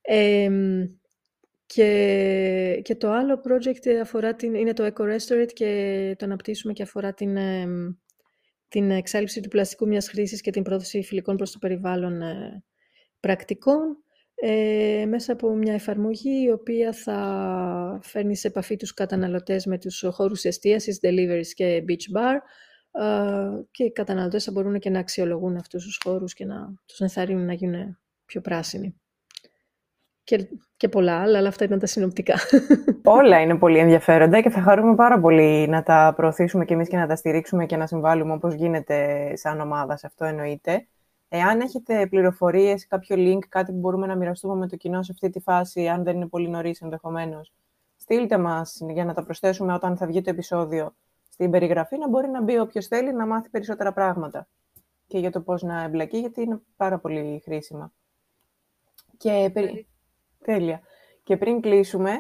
Ε, 0.01 0.49
και, 1.65 2.79
και 2.83 2.95
το 2.95 3.11
άλλο 3.11 3.41
project 3.47 3.89
αφορά 4.01 4.35
την, 4.35 4.53
είναι 4.53 4.73
το 4.73 4.85
Eco 4.85 5.01
Restaurate 5.01 5.51
και 5.53 6.15
το 6.17 6.25
αναπτύσσουμε 6.25 6.73
και 6.73 6.83
αφορά 6.83 7.13
την, 7.13 7.37
την 8.67 8.91
εξάλληψη 8.91 9.41
του 9.41 9.49
πλαστικού 9.49 9.87
μιας 9.87 10.09
χρήσης 10.09 10.41
και 10.41 10.51
την 10.51 10.63
πρόθεση 10.63 11.03
φιλικών 11.03 11.35
προς 11.35 11.51
το 11.51 11.59
περιβάλλον 11.59 12.21
ε, 12.21 12.63
πρακτικών 13.19 14.03
ε, 14.43 15.05
μέσα 15.07 15.33
από 15.33 15.53
μια 15.53 15.73
εφαρμογή 15.73 16.43
η 16.45 16.51
οποία 16.51 16.93
θα 16.93 17.99
φέρνει 18.03 18.35
σε 18.35 18.47
επαφή 18.47 18.75
τους 18.75 18.93
καταναλωτές 18.93 19.65
με 19.65 19.77
τους 19.77 20.05
χώρους 20.09 20.43
εστίασης, 20.43 20.99
deliveries 21.03 21.53
και 21.53 21.83
beach 21.87 22.17
bar 22.17 22.35
ε, 23.03 23.63
και 23.71 23.83
οι 23.83 23.91
καταναλωτές 23.91 24.43
θα 24.43 24.51
μπορούν 24.51 24.79
και 24.79 24.89
να 24.89 24.99
αξιολογούν 24.99 25.57
αυτούς 25.57 25.83
τους 25.83 25.99
χώρους 26.03 26.33
και 26.33 26.45
να 26.45 26.73
τους 26.85 26.99
ενθαρρύνουν 26.99 27.45
να 27.45 27.53
γίνουν 27.53 27.97
πιο 28.25 28.41
πράσινοι 28.41 29.01
και, 30.23 30.47
και 30.77 30.89
πολλά 30.89 31.21
άλλα, 31.21 31.37
αλλά 31.37 31.47
αυτά 31.47 31.65
ήταν 31.65 31.79
τα 31.79 31.85
συνοπτικά. 31.85 32.35
Όλα 33.03 33.41
είναι 33.41 33.57
πολύ 33.57 33.77
ενδιαφέροντα 33.77 34.41
και 34.41 34.49
θα 34.49 34.61
χαρούμε 34.61 34.95
πάρα 34.95 35.19
πολύ 35.19 35.67
να 35.67 35.83
τα 35.83 36.13
προωθήσουμε 36.15 36.65
και 36.65 36.73
εμείς 36.73 36.87
και 36.87 36.97
να 36.97 37.07
τα 37.07 37.15
στηρίξουμε 37.15 37.65
και 37.65 37.77
να 37.77 37.87
συμβάλλουμε 37.87 38.33
όπως 38.33 38.53
γίνεται 38.53 39.31
σαν 39.35 39.59
ομάδα, 39.59 39.97
σε 39.97 40.07
αυτό 40.07 40.25
εννοείται. 40.25 40.87
Εάν 41.34 41.59
έχετε 41.59 42.07
πληροφορίες, 42.07 42.88
κάποιο 42.88 43.15
link, 43.19 43.39
κάτι 43.49 43.71
που 43.71 43.77
μπορούμε 43.77 44.07
να 44.07 44.15
μοιραστούμε 44.15 44.55
με 44.55 44.67
το 44.67 44.75
κοινό 44.75 45.03
σε 45.03 45.11
αυτή 45.11 45.29
τη 45.29 45.39
φάση, 45.39 45.88
αν 45.88 46.03
δεν 46.03 46.15
είναι 46.15 46.27
πολύ 46.27 46.49
νωρίς 46.49 46.82
ενδεχομένως, 46.82 47.53
στείλτε 47.97 48.38
μας 48.38 48.82
για 48.89 49.05
να 49.05 49.13
τα 49.13 49.23
προσθέσουμε 49.23 49.73
όταν 49.73 49.97
θα 49.97 50.05
βγει 50.05 50.21
το 50.21 50.29
επεισόδιο 50.29 50.95
στην 51.29 51.51
περιγραφή, 51.51 51.97
να 51.97 52.09
μπορεί 52.09 52.29
να 52.29 52.41
μπει 52.41 52.57
όποιος 52.59 52.88
θέλει 52.88 53.13
να 53.13 53.25
μάθει 53.25 53.49
περισσότερα 53.49 53.93
πράγματα 53.93 54.47
και 55.07 55.19
για 55.19 55.32
το 55.32 55.41
πώς 55.41 55.61
να 55.61 55.84
εμπλακεί, 55.84 56.17
γιατί 56.17 56.41
είναι 56.41 56.61
πάρα 56.75 56.99
πολύ 56.99 57.41
χρήσιμα. 57.43 57.91
Και 59.17 59.51
Τέλεια. 60.43 60.82
Και 61.23 61.38
πριν 61.38 61.61
κλείσουμε, 61.61 62.11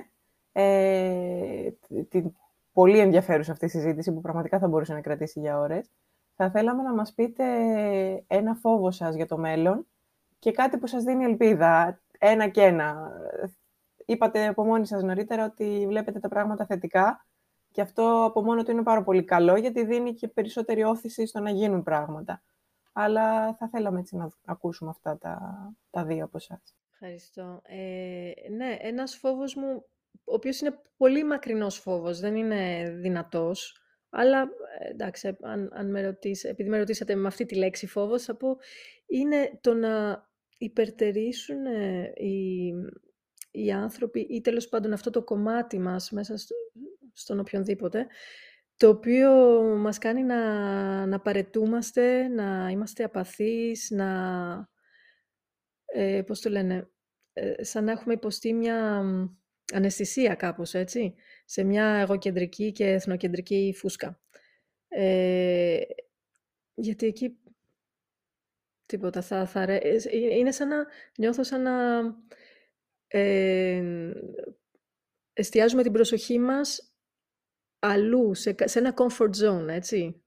ε, 0.51 1.69
την 2.09 2.33
πολύ 2.73 2.99
ενδιαφέρουσα 2.99 3.51
αυτή 3.51 3.65
η 3.65 3.69
συζήτηση 3.69 4.11
που 4.11 4.21
πραγματικά 4.21 4.59
θα 4.59 4.67
μπορούσε 4.67 4.93
να 4.93 5.01
κρατήσει 5.01 5.39
για 5.39 5.59
ώρες, 5.59 5.89
θα 6.35 6.51
θέλαμε 6.51 6.83
να 6.83 6.93
μας 6.93 7.13
πείτε 7.13 7.45
ένα 8.27 8.55
φόβο 8.55 8.91
σας 8.91 9.15
για 9.15 9.25
το 9.25 9.37
μέλλον 9.37 9.87
και 10.39 10.51
κάτι 10.51 10.77
που 10.77 10.87
σας 10.87 11.03
δίνει 11.03 11.23
ελπίδα, 11.23 12.01
ένα 12.19 12.47
και 12.47 12.61
ένα. 12.61 13.11
Είπατε 14.05 14.47
από 14.47 14.63
μόνοι 14.63 14.85
σας 14.85 15.03
νωρίτερα 15.03 15.45
ότι 15.45 15.85
βλέπετε 15.87 16.19
τα 16.19 16.27
πράγματα 16.27 16.65
θετικά 16.65 17.25
και 17.71 17.81
αυτό 17.81 18.23
από 18.23 18.43
μόνο 18.43 18.63
του 18.63 18.71
είναι 18.71 18.83
πάρα 18.83 19.03
πολύ 19.03 19.23
καλό 19.23 19.55
γιατί 19.55 19.85
δίνει 19.85 20.13
και 20.13 20.27
περισσότερη 20.27 20.83
όθηση 20.83 21.25
στο 21.25 21.39
να 21.39 21.49
γίνουν 21.49 21.83
πράγματα. 21.83 22.43
Αλλά 22.93 23.53
θα 23.53 23.67
θέλαμε 23.67 23.99
έτσι 23.99 24.15
να 24.15 24.29
ακούσουμε 24.45 24.89
αυτά 24.89 25.17
τα, 25.17 25.55
τα 25.89 26.05
δύο 26.05 26.23
από 26.23 26.37
εσάς. 26.37 26.75
Ευχαριστώ. 26.91 27.61
Ε, 27.63 28.31
ναι, 28.55 28.77
ένας 28.79 29.15
φόβος 29.15 29.55
μου, 29.55 29.85
ο 30.23 30.33
οποίος 30.33 30.59
είναι 30.59 30.79
πολύ 30.97 31.23
μακρινός 31.23 31.77
φόβος, 31.77 32.19
δεν 32.19 32.35
είναι 32.35 32.89
δυνατός, 32.89 33.80
αλλά 34.11 34.41
ε, 34.79 34.89
εντάξει, 34.89 35.37
αν, 35.41 35.69
αν 35.73 35.89
με 35.89 36.01
ρωτήσετε, 36.01 36.49
επειδή 36.49 36.69
με 36.69 36.77
ρωτήσατε 36.77 37.15
με 37.15 37.27
αυτή 37.27 37.45
τη 37.45 37.55
λέξη 37.55 37.87
φόβος, 37.87 38.23
θα 38.23 38.35
πω, 38.35 38.57
είναι 39.05 39.57
το 39.61 39.73
να 39.73 40.25
υπερτερήσουν 40.57 41.65
ε, 41.65 42.11
οι, 42.15 42.73
οι 43.51 43.71
άνθρωποι 43.71 44.19
ή 44.19 44.41
τέλος 44.41 44.67
πάντων 44.69 44.93
αυτό 44.93 45.09
το 45.09 45.23
κομμάτι 45.23 45.79
μας 45.79 46.11
μέσα 46.11 46.37
στο, 46.37 46.55
στον 47.13 47.39
οποιονδήποτε, 47.39 48.07
το 48.77 48.89
οποίο 48.89 49.31
μας 49.77 49.97
κάνει 49.97 50.23
να, 50.23 51.05
να 51.05 51.19
παρετούμαστε, 51.19 52.27
να 52.27 52.69
είμαστε 52.69 53.03
απαθείς, 53.03 53.89
να... 53.91 54.09
Ε, 55.85 56.21
πώς 56.25 56.41
το 56.41 56.49
λένε, 56.49 56.89
ε, 57.33 57.63
σαν 57.63 57.83
να 57.83 57.91
έχουμε 57.91 58.13
υποστεί 58.13 58.53
μια 58.53 59.03
αναισθησία 59.71 60.35
κάπως, 60.35 60.73
έτσι, 60.73 61.15
σε 61.45 61.63
μια 61.63 61.85
εγωκεντρική 61.85 62.71
και 62.71 62.87
εθνοκεντρική 62.87 63.73
φούσκα. 63.77 64.21
Ε, 64.87 65.79
γιατί 66.73 67.05
εκεί 67.05 67.37
τίποτα 68.85 69.21
θα, 69.21 69.45
θα 69.45 69.61
ε, 69.61 69.97
είναι 70.37 70.51
σαν 70.51 70.67
να 70.67 70.85
νιώθω 71.17 71.43
σαν 71.43 71.61
να 71.61 71.99
ε, 73.07 74.11
εστιάζουμε 75.33 75.83
την 75.83 75.91
προσοχή 75.91 76.39
μας 76.39 76.95
αλλού, 77.79 78.33
σε, 78.33 78.55
σε 78.63 78.79
ένα 78.79 78.93
comfort 78.97 79.31
zone, 79.43 79.67
έτσι. 79.67 80.23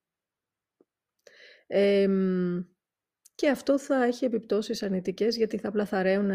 και 3.34 3.48
αυτό 3.48 3.78
θα 3.78 4.04
έχει 4.04 4.24
επιπτώσεις 4.24 4.82
αρνητικές, 4.82 5.36
γιατί 5.36 5.58
θα 5.58 5.68
απλά 5.68 5.86
θα 5.86 6.02
ρέουν 6.02 6.30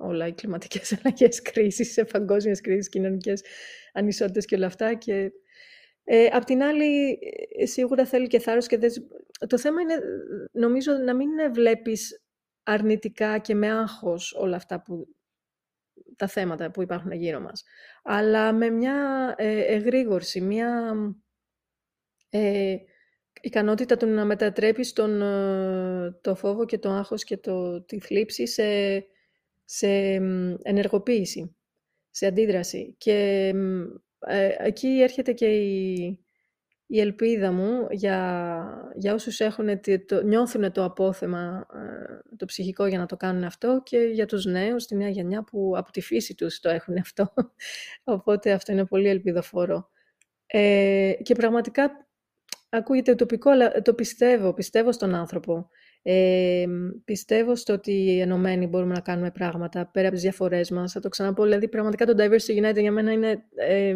όλα 0.00 0.26
οι 0.26 0.32
κλιματικές 0.32 0.92
αλλαγές, 0.98 1.42
κρίσεις, 1.42 1.92
σε 1.92 2.04
παγκόσμιες 2.04 2.60
κρίσεις, 2.60 2.88
κοινωνικές 2.88 3.42
ανισότητες 3.92 4.44
και 4.44 4.54
όλα 4.54 4.66
αυτά. 4.66 4.94
Και, 4.94 5.32
ε, 6.04 6.26
απ' 6.26 6.44
την 6.44 6.62
άλλη, 6.62 7.18
ε, 7.58 7.66
σίγουρα 7.66 8.04
θέλει 8.06 8.26
και 8.26 8.38
θάρρος 8.38 8.66
και 8.66 8.78
δεν... 8.78 8.90
Το 9.46 9.58
θέμα 9.58 9.80
είναι, 9.80 9.94
νομίζω, 10.52 10.92
να 10.92 11.14
μην 11.14 11.28
βλέπεις 11.52 12.22
αρνητικά 12.62 13.38
και 13.38 13.54
με 13.54 13.70
άγχος 13.70 14.34
όλα 14.34 14.56
αυτά 14.56 14.82
που 14.82 15.08
τα 16.16 16.26
θέματα 16.26 16.70
που 16.70 16.82
υπάρχουν 16.82 17.12
γύρω 17.12 17.40
μας. 17.40 17.64
Αλλά 18.02 18.52
με 18.52 18.70
μια 18.70 19.34
ε, 19.38 19.74
εγρήγορση, 19.74 20.40
μια 20.40 20.94
ε, 22.28 22.76
ικανότητα 23.40 23.96
του 23.96 24.06
να 24.06 24.24
μετατρέπεις 24.24 24.92
τον, 24.92 25.22
ε, 25.22 26.18
το 26.20 26.34
φόβο 26.34 26.64
και 26.64 26.78
το 26.78 26.90
άγχος 26.90 27.24
και 27.24 27.36
το, 27.36 27.82
τη 27.82 28.00
θλίψη 28.00 28.46
σε, 28.46 28.64
σε 29.72 29.88
ενεργοποίηση, 30.62 31.56
σε 32.10 32.26
αντίδραση. 32.26 32.94
Και 32.98 33.48
ε, 34.18 34.48
εκεί 34.58 34.88
έρχεται 34.88 35.32
και 35.32 35.46
η, 35.46 36.18
η 36.86 37.00
ελπίδα 37.00 37.52
μου 37.52 37.86
για, 37.90 38.90
για 38.94 39.14
όσους 39.14 39.40
έχουν, 39.40 39.80
το, 40.06 40.22
νιώθουν 40.22 40.72
το 40.72 40.84
απόθεμα, 40.84 41.66
ε, 41.74 42.36
το 42.36 42.44
ψυχικό 42.44 42.86
για 42.86 42.98
να 42.98 43.06
το 43.06 43.16
κάνουν 43.16 43.44
αυτό 43.44 43.80
και 43.84 43.98
για 43.98 44.26
τους 44.26 44.44
νέους, 44.44 44.86
τη 44.86 44.96
νέα 44.96 45.08
γενιά 45.08 45.44
που 45.44 45.72
από 45.76 45.90
τη 45.90 46.00
φύση 46.00 46.34
τους 46.34 46.60
το 46.60 46.68
έχουν 46.68 46.96
αυτό. 47.04 47.32
Οπότε 48.04 48.52
αυτό 48.52 48.72
είναι 48.72 48.86
πολύ 48.86 49.08
ελπιδοφόρο. 49.08 49.90
Ε, 50.46 51.12
και 51.22 51.34
πραγματικά 51.34 52.08
ακούγεται 52.68 53.14
τοπικό, 53.14 53.50
αλλά 53.50 53.82
το 53.82 53.94
πιστεύω, 53.94 54.54
πιστεύω 54.54 54.92
στον 54.92 55.14
άνθρωπο. 55.14 55.68
Ε, 56.02 56.66
πιστεύω 57.04 57.54
στο 57.54 57.72
ότι 57.72 58.20
ενωμένοι 58.20 58.66
μπορούμε 58.66 58.92
να 58.94 59.00
κάνουμε 59.00 59.30
πράγματα 59.30 59.90
πέρα 59.92 60.06
από 60.06 60.14
τις 60.14 60.24
διαφορές 60.24 60.70
μας. 60.70 60.92
Θα 60.92 61.00
το 61.00 61.08
ξαναπώ, 61.08 61.42
δηλαδή 61.42 61.68
πραγματικά 61.68 62.06
το 62.06 62.14
Diversity 62.18 62.64
United 62.64 62.80
για 62.80 62.92
μένα 62.92 63.12
είναι 63.12 63.44
ε, 63.54 63.94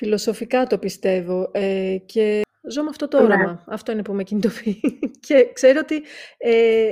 Φιλοσοφικά 0.00 0.66
το 0.66 0.78
πιστεύω 0.78 1.50
ε, 1.52 1.96
και 2.06 2.42
ζω 2.70 2.82
με 2.82 2.88
αυτό 2.88 3.08
το 3.08 3.18
ναι. 3.18 3.24
όραμα. 3.24 3.64
Αυτό 3.66 3.92
είναι 3.92 4.02
που 4.02 4.12
με 4.12 4.22
κινητοποιεί. 4.22 4.80
και 5.26 5.50
ξέρω 5.52 5.80
ότι 5.82 6.02
ε, 6.38 6.90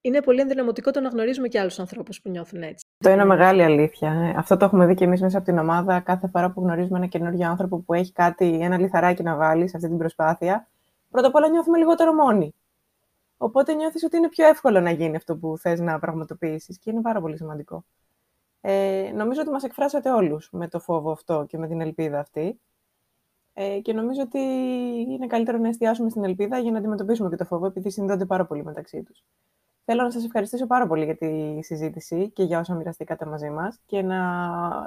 είναι 0.00 0.22
πολύ 0.22 0.40
ενδυναμωτικό 0.40 0.90
το 0.90 1.00
να 1.00 1.08
γνωρίζουμε 1.08 1.48
και 1.48 1.60
άλλους 1.60 1.78
ανθρώπους 1.78 2.20
που 2.20 2.30
νιώθουν 2.30 2.62
έτσι. 2.62 2.84
Το 2.98 3.10
είναι 3.10 3.24
μεγάλη 3.24 3.62
αλήθεια. 3.62 4.10
Ε. 4.12 4.38
Αυτό 4.38 4.56
το 4.56 4.64
έχουμε 4.64 4.86
δει 4.86 4.94
και 4.94 5.04
εμείς 5.04 5.20
μέσα 5.20 5.36
από 5.36 5.46
την 5.46 5.58
ομάδα. 5.58 6.00
Κάθε 6.00 6.28
φορά 6.28 6.52
που 6.52 6.60
γνωρίζουμε 6.60 6.98
ένα 6.98 7.06
καινούργιο 7.06 7.48
άνθρωπο 7.48 7.78
που 7.78 7.94
έχει 7.94 8.12
κάτι, 8.12 8.58
ένα 8.60 8.78
λιθαράκι 8.78 9.22
να 9.22 9.36
βάλει 9.36 9.68
σε 9.68 9.76
αυτή 9.76 9.88
την 9.88 9.98
προσπάθεια, 9.98 10.68
πρώτα 11.10 11.26
απ' 11.28 11.34
όλα 11.34 11.48
νιώθουμε 11.48 11.78
λιγότερο 11.78 12.12
μόνοι. 12.12 12.54
Οπότε 13.36 13.74
νιώθεις 13.74 14.04
ότι 14.04 14.16
είναι 14.16 14.28
πιο 14.28 14.46
εύκολο 14.46 14.80
να 14.80 14.90
γίνει 14.90 15.16
αυτό 15.16 15.36
που 15.36 15.58
θες 15.58 15.80
να 15.80 15.98
πραγματοποιήσεις 15.98 16.78
και 16.78 16.90
είναι 16.90 17.00
πάρα 17.00 17.20
πολύ 17.20 17.36
σημαντικό. 17.36 17.84
Ε, 18.60 19.10
νομίζω 19.14 19.40
ότι 19.40 19.50
μας 19.50 19.62
εκφράσατε 19.62 20.10
όλους 20.10 20.48
με 20.52 20.68
το 20.68 20.80
φόβο 20.80 21.10
αυτό 21.10 21.44
και 21.48 21.58
με 21.58 21.68
την 21.68 21.80
ελπίδα 21.80 22.18
αυτή. 22.18 22.60
Ε, 23.52 23.80
και 23.80 23.92
νομίζω 23.92 24.22
ότι 24.22 24.38
είναι 25.08 25.26
καλύτερο 25.26 25.58
να 25.58 25.68
εστιάσουμε 25.68 26.10
στην 26.10 26.24
ελπίδα 26.24 26.58
για 26.58 26.70
να 26.70 26.78
αντιμετωπίσουμε 26.78 27.28
και 27.28 27.36
το 27.36 27.44
φόβο, 27.44 27.66
επειδή 27.66 27.90
συνδέονται 27.90 28.24
πάρα 28.24 28.46
πολύ 28.46 28.64
μεταξύ 28.64 29.02
τους. 29.02 29.24
Θέλω 29.84 30.02
να 30.02 30.10
σας 30.10 30.24
ευχαριστήσω 30.24 30.66
πάρα 30.66 30.86
πολύ 30.86 31.04
για 31.04 31.16
τη 31.16 31.58
συζήτηση 31.62 32.30
και 32.30 32.42
για 32.42 32.58
όσα 32.58 32.74
μοιραστήκατε 32.74 33.26
μαζί 33.26 33.50
μας 33.50 33.80
και 33.86 34.02
να 34.02 34.18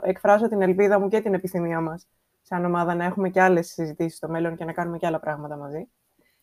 εκφράσω 0.03 0.47
την 0.47 0.61
ελπίδα 0.61 0.99
μου 0.99 1.07
και 1.07 1.22
την 1.22 1.34
επιθυμία 1.34 1.82
μας 1.82 2.07
σαν 2.41 2.65
ομάδα 2.65 2.95
να 2.95 3.03
έχουμε 3.03 3.30
και 3.30 3.41
άλλες 3.41 3.67
συζητήσεις 3.67 4.17
στο 4.17 4.30
μέλλον 4.30 4.55
και 4.55 4.65
να 4.65 4.74
κάνουμε 4.74 4.97
και 4.97 5.05
άλλα 5.05 5.19
πράγματα 5.19 5.55
μαζί. 5.55 5.88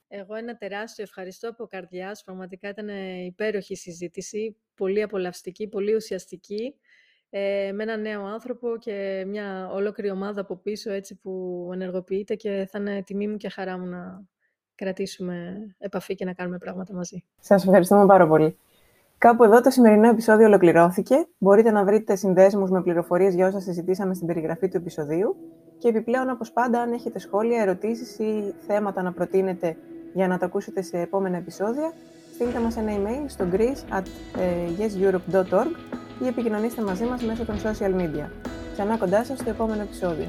Εγώ 0.09 0.35
ένα 0.35 0.57
τεράστιο 0.57 1.05
ευχαριστώ 1.05 1.49
από 1.49 1.67
καρδιάς. 1.67 2.23
Πραγματικά 2.25 2.69
ήταν 2.69 2.89
υπέροχη 3.27 3.77
συζήτηση, 3.77 4.57
πολύ 4.75 5.03
απολαυστική, 5.03 5.69
πολύ 5.69 5.95
ουσιαστική 5.95 6.75
ε, 7.31 7.71
με 7.75 7.83
έναν 7.83 8.01
νέο 8.01 8.25
άνθρωπο 8.25 8.77
και 8.79 9.25
μια 9.27 9.71
ολόκληρη 9.73 10.11
ομάδα 10.11 10.41
από 10.41 10.57
πίσω 10.57 10.93
έτσι 10.93 11.15
που 11.15 11.71
ενεργοποιείται 11.73 12.35
και 12.35 12.69
θα 12.71 12.79
είναι 12.79 13.03
τιμή 13.03 13.29
μου 13.29 13.37
και 13.37 13.49
χαρά 13.49 13.79
μου 13.79 13.87
να 13.87 14.27
κρατήσουμε 14.75 15.57
επαφή 15.79 16.15
και 16.15 16.25
να 16.25 16.33
κάνουμε 16.33 16.59
πράγματα 16.59 16.95
μαζί. 16.95 17.25
Σας 17.41 17.65
ευχαριστούμε 17.65 18.07
πάρα 18.07 18.27
πολύ. 18.27 18.59
Κάπου 19.19 19.45
εδώ 19.45 19.61
το 19.61 19.71
σημερινό 19.71 20.09
επεισόδιο 20.09 20.47
ολοκληρώθηκε. 20.47 21.27
Μπορείτε 21.39 21.71
να 21.71 21.85
βρείτε 21.85 22.17
συνδέσμους 22.17 22.71
με 22.71 22.83
πληροφορίες 22.83 23.35
για 23.35 23.47
όσα 23.47 23.61
συζητήσαμε 23.61 24.15
στην 24.15 24.27
περιγραφή 24.27 24.69
του 24.69 24.77
επεισοδίου 24.77 25.37
και 25.79 25.89
επιπλέον, 25.89 26.31
όπως 26.31 26.53
πάντα, 26.53 26.81
αν 26.81 26.93
έχετε 26.93 27.19
σχόλια, 27.19 27.63
ερωτήσεις 27.63 28.19
ή 28.19 28.55
θέματα 28.67 29.03
να 29.03 29.13
προτείνετε 29.13 29.77
για 30.13 30.29
να 30.29 30.39
τα 30.39 30.47
ακούσετε 30.47 30.83
σε 30.83 30.99
επόμενα 30.99 31.37
επεισόδια, 31.37 31.93
στείλτε 32.35 32.59
μας 32.59 32.77
ένα 32.77 32.93
email 32.93 33.25
στο 33.27 33.45
greece 33.53 33.99
at 33.99 34.05
ε, 34.39 34.71
yeseurope.org 34.79 35.99
ή 36.23 36.27
επικοινωνήστε 36.27 36.83
μαζί 36.83 37.05
μας 37.05 37.23
μέσω 37.23 37.45
των 37.45 37.57
social 37.63 37.95
media. 38.01 38.29
Ξανά 38.73 38.97
κοντά 38.97 39.25
σας 39.25 39.39
στο 39.39 39.51
επόμενο 39.51 39.83
επεισόδιο. 39.83 40.29